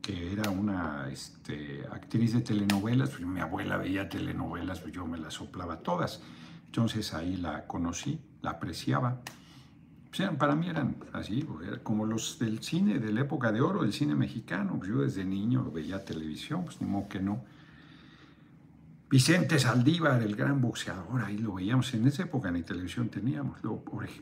Que 0.00 0.32
era 0.32 0.50
una 0.50 1.08
este, 1.10 1.84
actriz 1.90 2.34
de 2.34 2.42
telenovelas, 2.42 3.10
pues, 3.10 3.22
mi 3.22 3.40
abuela 3.40 3.76
veía 3.76 4.08
telenovelas, 4.08 4.80
pues 4.80 4.94
yo 4.94 5.06
me 5.06 5.18
las 5.18 5.34
soplaba 5.34 5.78
todas. 5.80 6.22
Entonces 6.66 7.12
ahí 7.14 7.36
la 7.36 7.66
conocí, 7.66 8.20
la 8.42 8.50
apreciaba. 8.50 9.20
Pues, 10.14 10.28
para 10.38 10.54
mí 10.54 10.68
eran 10.68 10.96
así, 11.12 11.46
como 11.82 12.06
los 12.06 12.38
del 12.38 12.62
cine 12.62 12.98
de 12.98 13.12
la 13.12 13.22
época 13.22 13.50
de 13.50 13.60
oro, 13.60 13.82
del 13.82 13.92
cine 13.92 14.14
mexicano. 14.14 14.76
Pues, 14.78 14.90
yo 14.90 15.00
desde 15.00 15.24
niño 15.24 15.70
veía 15.72 16.04
televisión, 16.04 16.64
pues 16.64 16.80
ni 16.80 16.86
modo 16.86 17.08
que 17.08 17.20
no. 17.20 17.42
Vicente 19.10 19.58
Saldívar, 19.58 20.22
el 20.22 20.36
gran 20.36 20.60
boxeador, 20.60 21.22
ahí 21.22 21.36
lo 21.36 21.54
veíamos. 21.54 21.92
En 21.94 22.06
esa 22.06 22.22
época 22.22 22.52
ni 22.52 22.62
televisión 22.62 23.08
teníamos. 23.08 23.58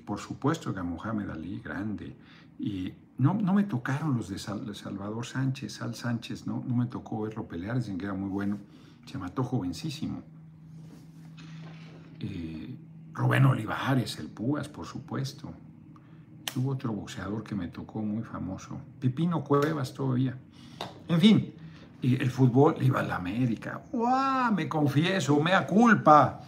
por, 0.07 0.19
supuesto 0.19 0.73
que 0.73 0.81
a 0.81 0.83
Mohamed 0.83 1.29
Ali, 1.29 1.61
grande. 1.61 2.17
Y 2.59 2.95
no, 3.19 3.35
no 3.35 3.53
me 3.53 3.65
tocaron 3.65 4.17
los 4.17 4.31
de 4.31 4.39
Salvador 4.39 5.27
Sánchez, 5.27 5.75
Sal 5.75 5.95
Sánchez, 5.95 6.47
no, 6.47 6.65
no 6.67 6.75
me 6.75 6.87
tocó 6.87 7.21
verlo 7.21 7.47
pelear, 7.47 7.77
dicen 7.77 7.99
que 7.99 8.07
era 8.07 8.15
muy 8.15 8.31
bueno. 8.31 8.57
Se 9.05 9.19
mató 9.19 9.45
jovencísimo. 9.45 10.23
Rubén 13.13 13.45
Olivares, 13.45 14.19
el 14.19 14.29
Púas, 14.29 14.71
por 14.71 14.87
supuesto. 14.87 15.53
Hubo 16.57 16.71
otro 16.71 16.95
boxeador 16.95 17.45
que 17.45 17.55
me 17.55 17.69
tocó 17.69 18.01
muy 18.01 18.23
famoso. 18.23 18.81
Pipino 19.01 19.45
Cuevas 19.45 19.93
todavía. 19.93 20.39
En 21.09 21.21
fin, 21.21 21.53
y 22.01 22.15
el 22.15 22.31
fútbol 22.31 22.77
le 22.79 22.87
iba 22.87 23.01
a 23.01 23.03
la 23.03 23.17
América. 23.17 23.83
¡Guau! 23.91 24.53
Me 24.53 24.69
confieso, 24.69 25.41
mea 25.41 25.67
culpa. 25.67 26.41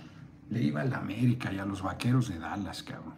Le 0.50 0.62
iba 0.62 0.82
a 0.82 0.84
la 0.84 0.98
América 0.98 1.52
y 1.52 1.58
a 1.58 1.64
los 1.64 1.82
vaqueros 1.82 2.28
de 2.28 2.38
Dallas, 2.38 2.82
cabrón. 2.82 3.14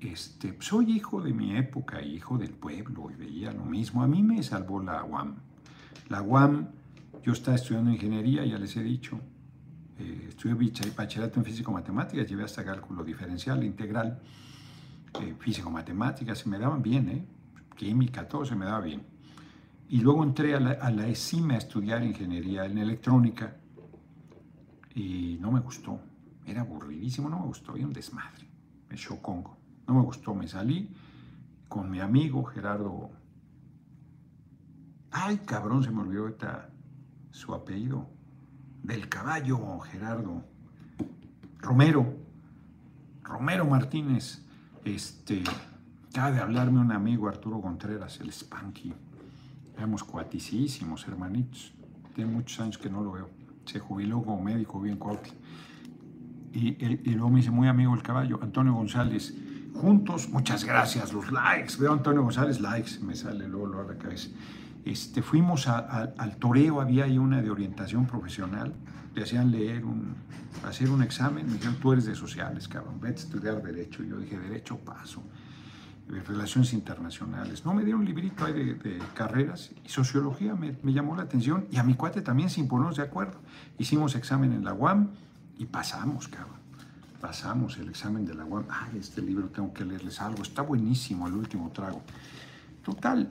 Este, 0.00 0.56
soy 0.60 0.92
hijo 0.92 1.20
de 1.20 1.32
mi 1.32 1.56
época, 1.56 2.02
hijo 2.02 2.38
del 2.38 2.50
pueblo, 2.50 3.10
y 3.10 3.14
veía 3.14 3.52
lo 3.52 3.64
mismo. 3.64 4.02
A 4.02 4.06
mí 4.06 4.22
me 4.22 4.42
salvó 4.42 4.82
la 4.82 5.04
UAM. 5.04 5.36
La 6.08 6.22
UAM, 6.22 6.68
yo 7.22 7.32
estaba 7.32 7.56
estudiando 7.56 7.90
ingeniería, 7.90 8.44
ya 8.44 8.58
les 8.58 8.76
he 8.76 8.82
dicho. 8.82 9.20
Eh, 9.98 10.26
estudié 10.28 10.54
bachillerato 10.94 11.40
en 11.40 11.44
físico-matemáticas, 11.44 12.28
llevé 12.28 12.44
hasta 12.44 12.64
cálculo 12.64 13.02
diferencial, 13.02 13.64
integral, 13.64 14.20
eh, 15.20 15.34
físico-matemáticas, 15.38 16.38
se 16.38 16.48
me 16.48 16.58
daban 16.58 16.82
bien, 16.82 17.08
¿eh? 17.08 17.24
química, 17.74 18.28
todo 18.28 18.44
se 18.44 18.54
me 18.54 18.66
daba 18.66 18.80
bien. 18.80 19.15
Y 19.88 20.00
luego 20.00 20.24
entré 20.24 20.54
a 20.54 20.60
la, 20.60 20.72
a 20.72 20.90
la 20.90 21.04
a 21.04 21.58
estudiar 21.58 22.02
ingeniería 22.02 22.64
en 22.64 22.78
electrónica 22.78 23.56
y 24.94 25.38
no 25.40 25.52
me 25.52 25.60
gustó. 25.60 26.00
Era 26.44 26.62
aburridísimo, 26.62 27.28
no 27.28 27.40
me 27.40 27.46
gustó, 27.46 27.76
era 27.76 27.86
un 27.86 27.92
desmadre. 27.92 28.46
Me 28.88 28.96
Congo. 29.20 29.56
No 29.86 29.94
me 29.94 30.02
gustó, 30.02 30.34
me 30.34 30.48
salí 30.48 30.90
con 31.68 31.90
mi 31.90 32.00
amigo 32.00 32.44
Gerardo. 32.44 33.10
Ay, 35.10 35.38
cabrón, 35.38 35.82
se 35.82 35.90
me 35.90 36.00
olvidó 36.00 36.28
su 37.30 37.54
apellido. 37.54 38.08
Del 38.82 39.08
caballo, 39.08 39.78
Gerardo. 39.80 40.44
Romero. 41.58 42.14
Romero 43.22 43.66
Martínez. 43.66 44.42
Este, 44.84 45.42
acaba 46.10 46.30
de 46.30 46.40
hablarme 46.40 46.80
un 46.80 46.92
amigo, 46.92 47.28
Arturo 47.28 47.60
Contreras, 47.60 48.20
el 48.20 48.32
Spanky. 48.32 48.94
Éramos 49.76 50.04
cuaticísimos, 50.04 51.06
hermanitos. 51.06 51.72
Tiene 52.14 52.32
muchos 52.32 52.60
años 52.60 52.78
que 52.78 52.88
no 52.88 53.02
lo 53.02 53.12
veo. 53.12 53.30
Se 53.64 53.78
jubiló 53.78 54.22
como 54.22 54.42
médico 54.42 54.80
bien 54.80 54.96
corto. 54.96 55.30
Y, 56.52 56.82
y, 56.82 57.10
luego 57.12 57.28
me 57.28 57.40
dice, 57.40 57.50
muy 57.50 57.68
amigo 57.68 57.94
el 57.94 58.02
caballo, 58.02 58.38
Antonio 58.42 58.72
González 58.72 59.34
juntos. 59.76 60.28
Muchas 60.28 60.64
gracias, 60.64 61.12
los 61.12 61.30
likes. 61.30 61.74
Veo 61.78 61.92
a 61.92 61.94
Antonio 61.94 62.22
González, 62.22 62.60
likes, 62.60 62.98
me 63.00 63.14
sale 63.14 63.46
luego, 63.46 63.80
a 63.80 63.84
la 63.84 63.98
cabeza. 63.98 64.28
Este, 64.84 65.22
fuimos 65.22 65.66
al 65.68 66.36
toreo, 66.38 66.80
había 66.80 67.04
ahí 67.04 67.18
una 67.18 67.42
de 67.42 67.50
orientación 67.50 68.06
profesional, 68.06 68.72
le 69.14 69.22
hacían 69.22 69.50
leer, 69.50 69.84
un, 69.84 70.14
hacer 70.64 70.90
un 70.90 71.02
examen, 71.02 71.46
me 71.46 71.54
dijeron, 71.54 71.76
tú 71.76 71.92
eres 71.92 72.06
de 72.06 72.14
sociales, 72.14 72.68
cabrón, 72.68 73.00
vete 73.00 73.20
a 73.20 73.24
estudiar 73.24 73.62
Derecho. 73.62 74.02
Y 74.02 74.08
yo 74.08 74.18
dije, 74.18 74.38
Derecho 74.38 74.78
paso, 74.78 75.22
Relaciones 76.08 76.72
Internacionales. 76.72 77.64
No, 77.64 77.74
me 77.74 77.82
dieron 77.82 78.00
un 78.00 78.06
librito 78.06 78.44
ahí 78.44 78.52
de, 78.52 78.98
carreras 79.14 79.72
y 79.84 79.88
Sociología 79.88 80.54
me, 80.54 80.76
me, 80.82 80.92
llamó 80.92 81.16
la 81.16 81.22
atención 81.22 81.66
y 81.70 81.78
a 81.78 81.82
mi 81.82 81.94
cuate 81.94 82.22
también 82.22 82.48
sin 82.48 82.68
ponernos 82.68 82.96
de 82.96 83.02
acuerdo. 83.02 83.38
Hicimos 83.78 84.14
examen 84.14 84.52
en 84.52 84.64
la 84.64 84.72
UAM 84.72 85.10
y 85.58 85.66
pasamos, 85.66 86.28
cabrón 86.28 86.56
pasamos 87.26 87.76
el 87.78 87.88
examen 87.88 88.24
de 88.24 88.34
la 88.34 88.44
UAM. 88.44 88.66
Ay, 88.68 88.98
este 88.98 89.20
libro 89.20 89.48
tengo 89.48 89.72
que 89.72 89.84
leerles 89.84 90.20
algo. 90.20 90.42
Está 90.42 90.62
buenísimo 90.62 91.26
el 91.26 91.34
último 91.34 91.70
trago. 91.70 92.02
Total. 92.84 93.28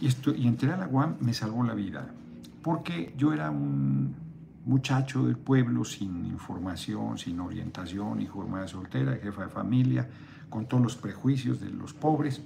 Y, 0.00 0.06
esto, 0.06 0.34
y 0.34 0.46
entré 0.46 0.72
a 0.72 0.76
la 0.78 0.86
UAM, 0.86 1.16
me 1.20 1.34
salvó 1.34 1.62
la 1.64 1.74
vida. 1.74 2.08
Porque 2.62 3.12
yo 3.16 3.32
era 3.32 3.50
un 3.50 4.14
muchacho 4.64 5.26
del 5.26 5.36
pueblo 5.36 5.84
sin 5.84 6.24
información, 6.26 7.18
sin 7.18 7.40
orientación, 7.40 8.22
hijo 8.22 8.42
de 8.42 8.50
madre 8.50 8.68
soltera, 8.68 9.16
jefa 9.16 9.42
de 9.42 9.48
familia, 9.48 10.08
con 10.48 10.66
todos 10.66 10.82
los 10.82 10.96
prejuicios 10.96 11.60
de 11.60 11.70
los 11.70 11.92
pobres, 11.92 12.40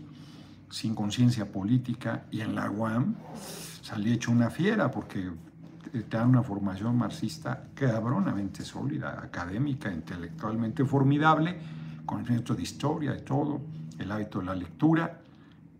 sin 0.70 0.94
conciencia 0.94 1.50
política. 1.50 2.24
Y 2.30 2.40
en 2.40 2.54
la 2.54 2.70
UAM 2.70 3.14
salí 3.82 4.12
hecho 4.12 4.30
una 4.30 4.50
fiera 4.50 4.90
porque 4.90 5.30
te 5.92 6.16
dan 6.16 6.30
una 6.30 6.42
formación 6.42 6.96
marxista 6.96 7.68
cabronamente 7.74 8.64
sólida, 8.64 9.20
académica, 9.22 9.92
intelectualmente 9.92 10.84
formidable, 10.84 11.58
conocimiento 12.06 12.54
de 12.54 12.62
historia, 12.62 13.12
de 13.12 13.20
todo, 13.20 13.60
el 13.98 14.10
hábito 14.10 14.38
de 14.40 14.44
la 14.46 14.54
lectura 14.54 15.20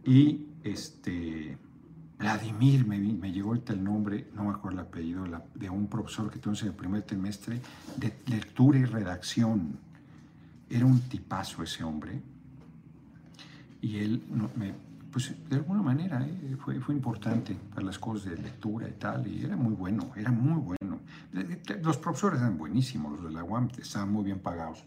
y 0.05 0.47
este 0.63 1.57
Vladimir, 2.19 2.87
me, 2.87 2.99
me 2.99 3.33
llegó 3.33 3.55
el 3.55 3.83
nombre, 3.83 4.29
no 4.35 4.45
me 4.45 4.51
acuerdo 4.51 4.81
el 4.81 4.87
apellido, 4.87 5.25
de 5.55 5.69
un 5.69 5.89
profesor 5.89 6.31
que 6.31 6.39
tuve 6.39 6.57
en 6.61 6.69
el 6.69 6.73
primer 6.73 7.03
trimestre 7.03 7.61
de 7.97 8.15
lectura 8.27 8.79
y 8.79 8.85
redacción. 8.85 9.77
Era 10.75 10.87
un 10.87 11.01
tipazo 11.01 11.63
ese 11.63 11.85
hombre. 11.85 12.21
Y 13.81 13.99
él 13.99 14.23
me 14.57 14.75
pues 15.13 15.35
de 15.49 15.57
alguna 15.57 15.83
manera 15.83 16.27
eh, 16.27 16.57
fue, 16.59 16.81
fue 16.81 16.95
importante 16.95 17.55
para 17.55 17.85
las 17.85 17.99
cosas 17.99 18.31
de 18.31 18.39
lectura 18.39 18.89
y 18.89 18.93
tal, 18.93 19.27
y 19.27 19.45
era 19.45 19.57
muy 19.57 19.75
bueno, 19.75 20.11
era 20.17 20.33
muy 20.33 20.61
bueno. 20.61 21.01
Los 21.83 21.99
profesores 21.99 22.41
eran 22.41 22.57
buenísimos, 22.57 23.21
los 23.21 23.25
de 23.25 23.31
la 23.31 23.45
UAM 23.45 23.69
estaban 23.79 24.11
muy 24.11 24.25
bien 24.25 24.41
pagados. 24.41 24.85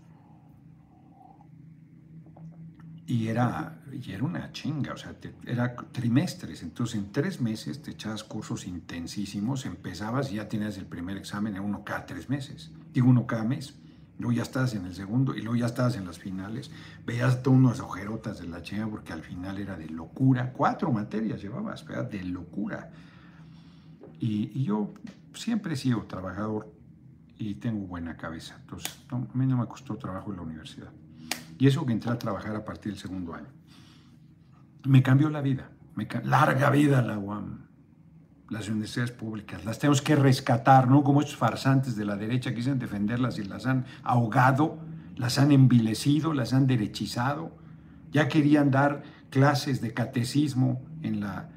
Y 3.07 3.27
era, 3.27 3.83
y 3.91 4.11
era 4.11 4.23
una 4.23 4.51
chinga, 4.51 4.93
o 4.93 4.97
sea, 4.97 5.15
era 5.45 5.75
trimestres, 5.75 6.63
entonces 6.63 6.95
en 6.95 7.11
tres 7.11 7.39
meses 7.39 7.83
te 7.83 7.91
echabas 7.91 8.23
cursos 8.23 8.65
intensísimos, 8.65 9.67
empezabas 9.67 10.31
y 10.31 10.35
ya 10.35 10.49
tenías 10.49 10.75
el 10.79 10.87
primer 10.87 11.17
examen, 11.17 11.59
uno 11.59 11.83
cada 11.83 12.07
tres 12.07 12.29
meses, 12.29 12.71
digo 12.91 13.07
uno 13.07 13.27
cada 13.27 13.43
mes 13.43 13.75
luego 14.17 14.33
ya 14.33 14.43
estás 14.43 14.73
en 14.73 14.85
el 14.85 14.95
segundo 14.95 15.35
y 15.35 15.41
luego 15.41 15.55
ya 15.55 15.65
estabas 15.65 15.95
en 15.97 16.05
las 16.05 16.19
finales, 16.19 16.71
veías 17.05 17.43
todas 17.43 17.59
unas 17.59 17.79
ojerotas 17.79 18.39
de 18.39 18.47
la 18.47 18.61
chinga 18.61 18.87
porque 18.87 19.13
al 19.13 19.21
final 19.21 19.57
era 19.57 19.75
de 19.75 19.89
locura, 19.89 20.53
cuatro 20.53 20.91
materias 20.91 21.41
llevabas, 21.41 21.85
¿verdad? 21.85 22.09
de 22.09 22.23
locura. 22.23 22.91
Y, 24.19 24.63
yo 24.63 24.93
siempre 25.33 25.73
he 25.73 25.77
sido 25.77 26.03
trabajador 26.03 26.71
y 27.37 27.55
tengo 27.55 27.85
buena 27.85 28.15
cabeza, 28.15 28.55
entonces 28.61 28.97
a 29.09 29.17
mí 29.17 29.45
no 29.45 29.57
me 29.57 29.67
costó 29.67 29.97
trabajo 29.97 30.31
en 30.31 30.37
la 30.37 30.43
universidad. 30.43 30.91
Y 31.57 31.67
eso 31.67 31.85
que 31.85 31.93
entré 31.93 32.11
a 32.11 32.17
trabajar 32.17 32.55
a 32.55 32.63
partir 32.63 32.93
del 32.93 33.01
segundo 33.01 33.33
año. 33.33 33.47
Me 34.83 35.03
cambió 35.03 35.29
la 35.29 35.41
vida, 35.41 35.69
larga 36.23 36.69
vida 36.69 37.01
la 37.01 37.17
UAM 37.17 37.64
las 38.49 38.69
universidades 38.69 39.11
públicas, 39.11 39.65
las 39.65 39.79
tenemos 39.79 40.01
que 40.01 40.15
rescatar, 40.15 40.87
¿no? 40.87 41.03
Como 41.03 41.21
estos 41.21 41.35
farsantes 41.35 41.95
de 41.95 42.05
la 42.05 42.15
derecha 42.15 42.53
quisieron 42.53 42.79
defenderlas 42.79 43.39
y 43.39 43.43
las 43.43 43.65
han 43.65 43.85
ahogado, 44.03 44.77
las 45.15 45.39
han 45.39 45.51
envilecido, 45.51 46.33
las 46.33 46.53
han 46.53 46.67
derechizado. 46.67 47.51
Ya 48.11 48.27
querían 48.27 48.69
dar 48.71 49.03
clases 49.29 49.81
de 49.81 49.93
catecismo 49.93 50.81
en, 51.01 51.21
la, 51.21 51.49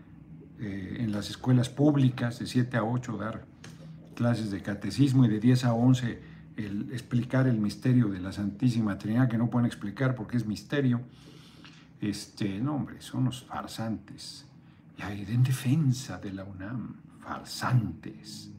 eh, 0.58 0.96
en 1.00 1.12
las 1.12 1.28
escuelas 1.28 1.68
públicas, 1.68 2.38
de 2.38 2.46
7 2.46 2.76
a 2.78 2.84
8 2.84 3.16
dar 3.18 3.44
clases 4.14 4.50
de 4.50 4.62
catecismo 4.62 5.26
y 5.26 5.28
de 5.28 5.38
10 5.38 5.64
a 5.66 5.74
11 5.74 6.22
el 6.56 6.90
explicar 6.92 7.46
el 7.46 7.58
misterio 7.58 8.08
de 8.08 8.18
la 8.18 8.32
Santísima 8.32 8.98
Trinidad, 8.98 9.28
que 9.28 9.38
no 9.38 9.48
pueden 9.48 9.66
explicar 9.66 10.16
porque 10.16 10.36
es 10.36 10.46
misterio. 10.46 11.00
Este, 12.00 12.58
no, 12.58 12.74
hombre, 12.74 13.00
son 13.00 13.26
los 13.26 13.44
farsantes 13.44 14.47
y 14.98 15.32
en 15.32 15.42
defensa 15.42 16.18
de 16.18 16.32
la 16.32 16.44
UNAM, 16.44 16.96
farsantes. 17.20 18.50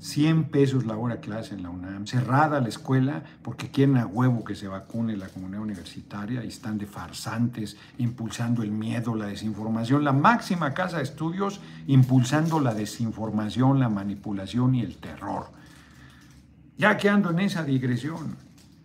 100 0.00 0.50
pesos 0.50 0.84
la 0.84 0.96
hora 0.96 1.20
clase 1.20 1.54
en 1.54 1.62
la 1.62 1.70
UNAM, 1.70 2.08
cerrada 2.08 2.60
la 2.60 2.68
escuela 2.68 3.22
porque 3.42 3.70
quieren 3.70 3.96
a 3.96 4.06
huevo 4.06 4.42
que 4.42 4.56
se 4.56 4.66
vacune 4.66 5.16
la 5.16 5.28
comunidad 5.28 5.62
universitaria 5.62 6.44
y 6.44 6.48
están 6.48 6.76
de 6.76 6.86
farsantes 6.86 7.76
impulsando 7.98 8.64
el 8.64 8.72
miedo, 8.72 9.14
la 9.14 9.26
desinformación, 9.26 10.02
la 10.02 10.12
máxima 10.12 10.74
casa 10.74 10.96
de 10.96 11.04
estudios 11.04 11.60
impulsando 11.86 12.58
la 12.58 12.74
desinformación, 12.74 13.78
la 13.78 13.88
manipulación 13.88 14.74
y 14.74 14.80
el 14.80 14.96
terror. 14.96 15.46
Ya 16.76 16.96
que 16.96 17.08
ando 17.08 17.30
en 17.30 17.38
esa 17.38 17.62
digresión, 17.62 18.36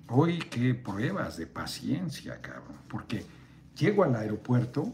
hoy 0.09 0.37
qué 0.37 0.75
pruebas 0.75 1.37
de 1.37 1.47
paciencia, 1.47 2.39
cabrón, 2.41 2.77
porque 2.87 3.25
llego 3.75 4.03
al 4.03 4.15
aeropuerto 4.15 4.93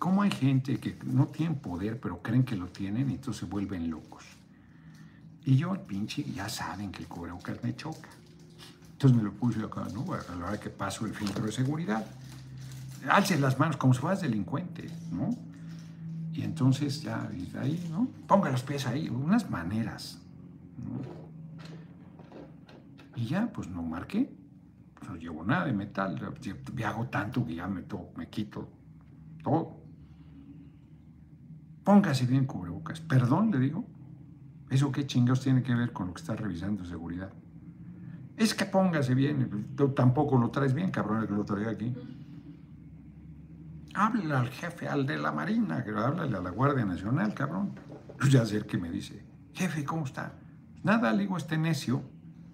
¿Cómo 0.00 0.22
hay 0.22 0.30
gente 0.30 0.78
que 0.78 0.96
no 1.04 1.26
tiene 1.26 1.56
poder, 1.56 2.00
pero 2.00 2.22
creen 2.22 2.42
que 2.42 2.56
lo 2.56 2.68
tienen 2.68 3.10
y 3.10 3.16
entonces 3.16 3.40
se 3.40 3.44
vuelven 3.46 3.90
locos? 3.90 4.24
Y 5.44 5.58
yo, 5.58 5.74
pinche, 5.86 6.24
ya 6.24 6.48
saben 6.48 6.90
que 6.90 7.02
el 7.02 7.06
cubrebocas 7.06 7.62
me 7.62 7.76
choca. 7.76 8.08
Entonces 8.92 9.14
me 9.14 9.22
lo 9.22 9.34
puse 9.34 9.62
acá, 9.62 9.86
¿no? 9.92 10.06
A 10.14 10.36
la 10.36 10.46
hora 10.46 10.58
que 10.58 10.70
paso 10.70 11.04
el 11.04 11.12
filtro 11.12 11.44
de 11.44 11.52
seguridad. 11.52 12.06
Alce 13.10 13.38
las 13.38 13.58
manos 13.58 13.76
como 13.76 13.92
si 13.92 14.00
fueras 14.00 14.22
delincuente, 14.22 14.88
¿no? 15.12 15.36
Y 16.32 16.44
entonces 16.44 17.02
ya, 17.02 17.30
y 17.36 17.54
ahí, 17.58 17.86
¿no? 17.90 18.08
Ponga 18.26 18.50
los 18.50 18.62
pies 18.62 18.86
ahí, 18.86 19.10
unas 19.10 19.50
maneras. 19.50 20.18
Y 23.16 23.26
ya, 23.26 23.52
pues 23.52 23.68
no 23.68 23.82
marqué. 23.82 24.32
No 25.06 25.16
llevo 25.16 25.44
nada 25.44 25.66
de 25.66 25.74
metal. 25.74 26.18
Viajo 26.72 27.06
tanto 27.08 27.44
que 27.44 27.54
ya 27.54 27.66
me, 27.66 27.84
me 28.16 28.30
quito 28.30 28.66
todo. 29.42 29.79
Póngase 31.90 32.24
bien 32.24 32.46
cubrebocas. 32.46 33.00
Perdón, 33.00 33.50
le 33.50 33.58
digo. 33.58 33.84
¿Eso 34.70 34.92
qué 34.92 35.08
chingados 35.08 35.40
tiene 35.40 35.60
que 35.64 35.74
ver 35.74 35.92
con 35.92 36.06
lo 36.06 36.14
que 36.14 36.20
está 36.20 36.36
revisando 36.36 36.84
seguridad? 36.84 37.32
Es 38.36 38.54
que 38.54 38.64
póngase 38.64 39.12
bien, 39.12 39.74
tú 39.74 39.88
tampoco 39.88 40.38
lo 40.38 40.52
traes 40.52 40.72
bien, 40.72 40.92
cabrón, 40.92 41.22
el 41.22 41.26
que 41.26 41.34
lo 41.34 41.44
trae 41.44 41.68
aquí. 41.68 41.92
Háblale 43.92 44.34
al 44.34 44.50
jefe, 44.50 44.86
al 44.86 45.04
de 45.04 45.18
la 45.18 45.32
Marina, 45.32 45.82
que 45.82 45.90
háblale 45.90 46.36
a 46.36 46.40
la 46.40 46.50
Guardia 46.50 46.84
Nacional, 46.84 47.34
cabrón. 47.34 47.72
Ya 48.30 48.46
sé 48.46 48.64
que 48.64 48.78
me 48.78 48.88
dice, 48.88 49.24
jefe, 49.52 49.84
¿cómo 49.84 50.04
está? 50.04 50.34
Nada, 50.84 51.10
le 51.10 51.22
digo 51.22 51.36
este 51.36 51.58
necio, 51.58 52.04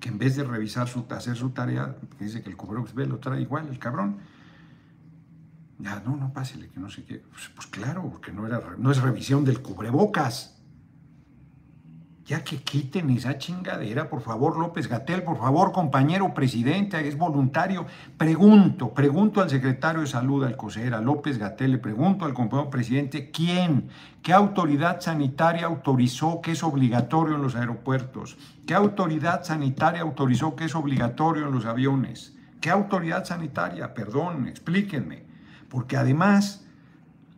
que 0.01 0.09
en 0.09 0.17
vez 0.17 0.35
de 0.37 0.45
revisar 0.45 0.89
su, 0.89 1.05
hacer 1.11 1.37
su 1.37 1.51
tarea, 1.51 1.95
dice 2.19 2.43
que 2.43 2.49
el 2.49 2.57
cubrebocas 2.57 2.95
ve, 2.95 3.05
lo 3.05 3.19
trae 3.19 3.43
igual, 3.43 3.69
el 3.69 3.79
cabrón. 3.79 4.17
Ya, 5.79 6.01
no, 6.01 6.17
no, 6.17 6.33
pásele, 6.33 6.69
que 6.69 6.81
no 6.81 6.89
sé 6.89 7.05
qué. 7.05 7.23
Pues, 7.31 7.51
pues 7.55 7.67
claro, 7.67 8.09
porque 8.11 8.33
no, 8.33 8.47
era, 8.47 8.61
es 8.91 9.03
revisión 9.03 9.45
del 9.45 9.61
cubrebocas 9.61 10.57
ya 12.27 12.43
que 12.43 12.57
quiten 12.57 13.09
esa 13.11 13.39
chingadera, 13.39 14.11
por 14.11 14.21
favor, 14.21 14.59
López 14.59 14.89
Gatel, 14.89 15.23
por 15.23 15.39
favor, 15.39 15.71
compañero 15.71 16.35
presidente, 16.35 17.07
es 17.07 17.17
voluntario. 17.17 17.87
Pregunto, 18.19 18.93
pregunto 18.93 19.41
al 19.41 19.49
secretario 19.49 20.01
de 20.01 20.09
Salud, 20.09 20.43
al 20.43 20.57
Cosera, 20.57 21.01
López 21.01 21.39
Gatel, 21.39 21.73
le 21.73 21.79
pregunto 21.79 22.25
al 22.25 22.35
compañero 22.35 22.69
presidente, 22.69 23.31
¿quién? 23.31 23.91
¿Qué 24.23 24.33
autoridad 24.33 25.01
sanitaria 25.01 25.67
autorizó 25.67 26.41
que 26.41 26.51
es 26.51 26.65
obligatorio 26.65 27.37
en 27.37 27.43
los 27.43 27.55
aeropuertos? 27.55 28.37
¿Qué 28.67 28.75
autoridad 28.75 29.45
sanitaria 29.45 30.03
autorizó 30.03 30.57
que 30.57 30.65
es 30.65 30.75
obligatorio 30.75 31.47
en 31.47 31.55
los 31.55 31.65
aviones? 31.65 32.37
¿Qué 32.61 32.71
autoridad 32.71 33.25
sanitaria? 33.25 33.95
Perdón, 33.95 34.49
explíquenme. 34.49 35.26
Porque 35.69 35.97
además, 35.97 36.65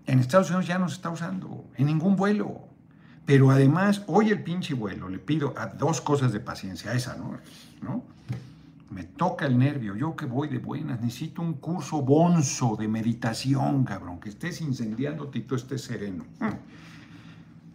en 0.06 0.18
Estados 0.18 0.48
Unidos 0.50 0.66
ya 0.66 0.78
no 0.78 0.88
se 0.88 0.96
está 0.96 1.10
usando, 1.10 1.64
en 1.76 1.86
ningún 1.86 2.16
vuelo. 2.16 2.68
Pero 3.26 3.50
además, 3.50 4.02
hoy 4.06 4.30
el 4.30 4.42
pinche 4.42 4.74
vuelo, 4.74 5.08
le 5.08 5.18
pido 5.18 5.54
a 5.56 5.66
dos 5.66 6.00
cosas 6.00 6.32
de 6.32 6.40
paciencia, 6.40 6.94
esa, 6.94 7.16
¿no? 7.16 7.38
¿no? 7.82 8.02
Me 8.90 9.04
toca 9.04 9.46
el 9.46 9.58
nervio, 9.58 9.94
yo 9.94 10.16
que 10.16 10.24
voy 10.24 10.48
de 10.48 10.58
buenas, 10.58 11.00
necesito 11.00 11.42
un 11.42 11.54
curso 11.54 12.00
bonzo 12.00 12.76
de 12.76 12.88
meditación, 12.88 13.84
cabrón, 13.84 14.18
que 14.18 14.30
estés 14.30 14.62
incendiándote 14.62 15.40
y 15.40 15.42
tú 15.42 15.56
estés 15.56 15.82
sereno. 15.82 16.24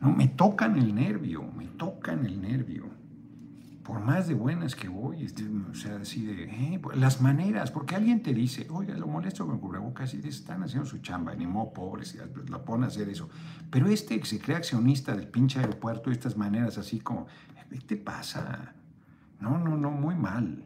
No, 0.01 0.11
me 0.11 0.27
tocan 0.29 0.77
el 0.77 0.95
nervio, 0.95 1.43
me 1.55 1.67
tocan 1.67 2.25
el 2.25 2.41
nervio 2.41 3.02
por 3.83 3.99
más 3.99 4.27
de 4.27 4.33
buenas 4.33 4.75
que 4.75 4.87
voy, 4.87 5.23
este, 5.23 5.43
o 5.43 5.75
sea, 5.75 5.97
así 5.97 6.25
de, 6.25 6.43
eh, 6.45 6.79
pues, 6.81 6.97
las 6.97 7.21
maneras, 7.21 7.69
porque 7.69 7.95
alguien 7.95 8.23
te 8.23 8.33
dice, 8.33 8.65
oiga, 8.69 8.95
lo 8.95 9.07
molesto 9.07 9.45
con 9.45 9.59
cubrebocas 9.59 10.13
y 10.13 10.25
están 10.25 10.63
haciendo 10.63 10.87
su 10.87 10.99
chamba, 10.99 11.35
ni 11.35 11.45
modo 11.45 11.73
pobres, 11.73 12.17
pues, 12.33 12.49
lo 12.49 12.63
pone 12.63 12.85
a 12.85 12.87
hacer 12.87 13.09
eso. 13.09 13.29
Pero 13.69 13.87
este 13.87 14.19
que 14.19 14.25
se 14.25 14.39
cree 14.39 14.55
accionista 14.55 15.13
del 15.13 15.27
pinche 15.27 15.59
aeropuerto, 15.59 16.11
estas 16.11 16.37
maneras 16.37 16.77
así 16.77 17.01
como, 17.01 17.27
¿qué 17.69 17.79
te 17.79 17.97
pasa? 17.97 18.73
No, 19.41 19.57
no, 19.57 19.75
no, 19.75 19.91
muy 19.91 20.15
mal. 20.15 20.63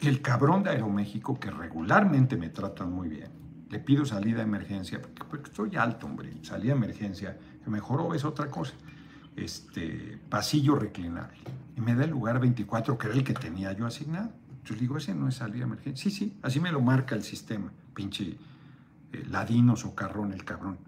El 0.00 0.22
cabrón 0.22 0.62
de 0.62 0.70
Aeroméxico, 0.70 1.38
que 1.38 1.50
regularmente 1.50 2.38
me 2.38 2.48
tratan 2.48 2.90
muy 2.92 3.08
bien, 3.08 3.30
le 3.68 3.78
pido 3.78 4.06
salida 4.06 4.38
de 4.38 4.44
emergencia, 4.44 5.02
porque, 5.02 5.22
porque 5.24 5.50
estoy 5.50 5.76
alto, 5.76 6.06
hombre, 6.06 6.32
salida 6.42 6.72
de 6.72 6.78
emergencia, 6.78 7.36
que 7.62 7.68
mejoró 7.68 8.14
es 8.14 8.24
otra 8.24 8.48
cosa 8.48 8.72
este, 9.36 10.18
pasillo 10.28 10.76
reclinable. 10.76 11.38
Y 11.76 11.80
me 11.80 11.94
da 11.94 12.04
el 12.04 12.10
lugar 12.10 12.40
24, 12.40 12.98
que 12.98 13.06
era 13.06 13.16
el 13.16 13.24
que 13.24 13.34
tenía 13.34 13.72
yo 13.72 13.86
asignado. 13.86 14.32
Yo 14.64 14.74
digo, 14.74 14.98
ese 14.98 15.14
no 15.14 15.28
es 15.28 15.36
salida 15.36 15.64
emergencia. 15.64 16.10
Sí, 16.10 16.16
sí, 16.16 16.38
así 16.42 16.60
me 16.60 16.70
lo 16.70 16.80
marca 16.80 17.14
el 17.14 17.22
sistema. 17.22 17.72
Pinche 17.94 18.36
eh, 19.12 19.24
ladino 19.28 19.76
socarrón 19.76 20.32
el 20.32 20.44
cabrón. 20.44 20.78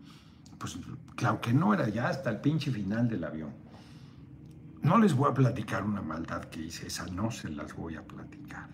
Pues 0.58 0.78
claro 1.16 1.40
que 1.40 1.52
no, 1.52 1.74
era 1.74 1.88
ya 1.88 2.08
hasta 2.08 2.30
el 2.30 2.40
pinche 2.40 2.70
final 2.70 3.08
del 3.08 3.24
avión. 3.24 3.50
No 4.82 4.98
les 4.98 5.14
voy 5.14 5.30
a 5.30 5.34
platicar 5.34 5.84
una 5.84 6.02
maldad 6.02 6.44
que 6.44 6.60
hice, 6.60 6.88
esa 6.88 7.06
no 7.06 7.30
se 7.30 7.48
las 7.48 7.74
voy 7.74 7.96
a 7.96 8.02
platicar. 8.02 8.68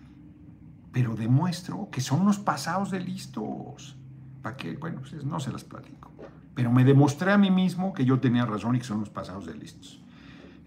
Pero 0.91 1.15
demuestro 1.15 1.89
que 1.91 2.01
son 2.01 2.21
unos 2.21 2.39
pasados 2.39 2.89
de 2.91 2.99
listos. 2.99 3.95
¿Para 4.41 4.57
qué? 4.57 4.77
Bueno, 4.77 5.01
pues 5.01 5.23
no 5.23 5.39
se 5.39 5.51
las 5.51 5.63
platico 5.63 6.11
pero 6.59 6.73
me 6.73 6.83
demostré 6.83 7.31
a 7.31 7.37
mí 7.37 7.49
mismo 7.49 7.93
que 7.93 8.03
yo 8.03 8.19
tenía 8.19 8.45
razón 8.45 8.75
y 8.75 8.79
que 8.79 8.83
son 8.83 8.99
los 8.99 9.09
pasados 9.09 9.45
de 9.45 9.55
listos. 9.55 10.03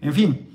En 0.01 0.11
fin, 0.11 0.49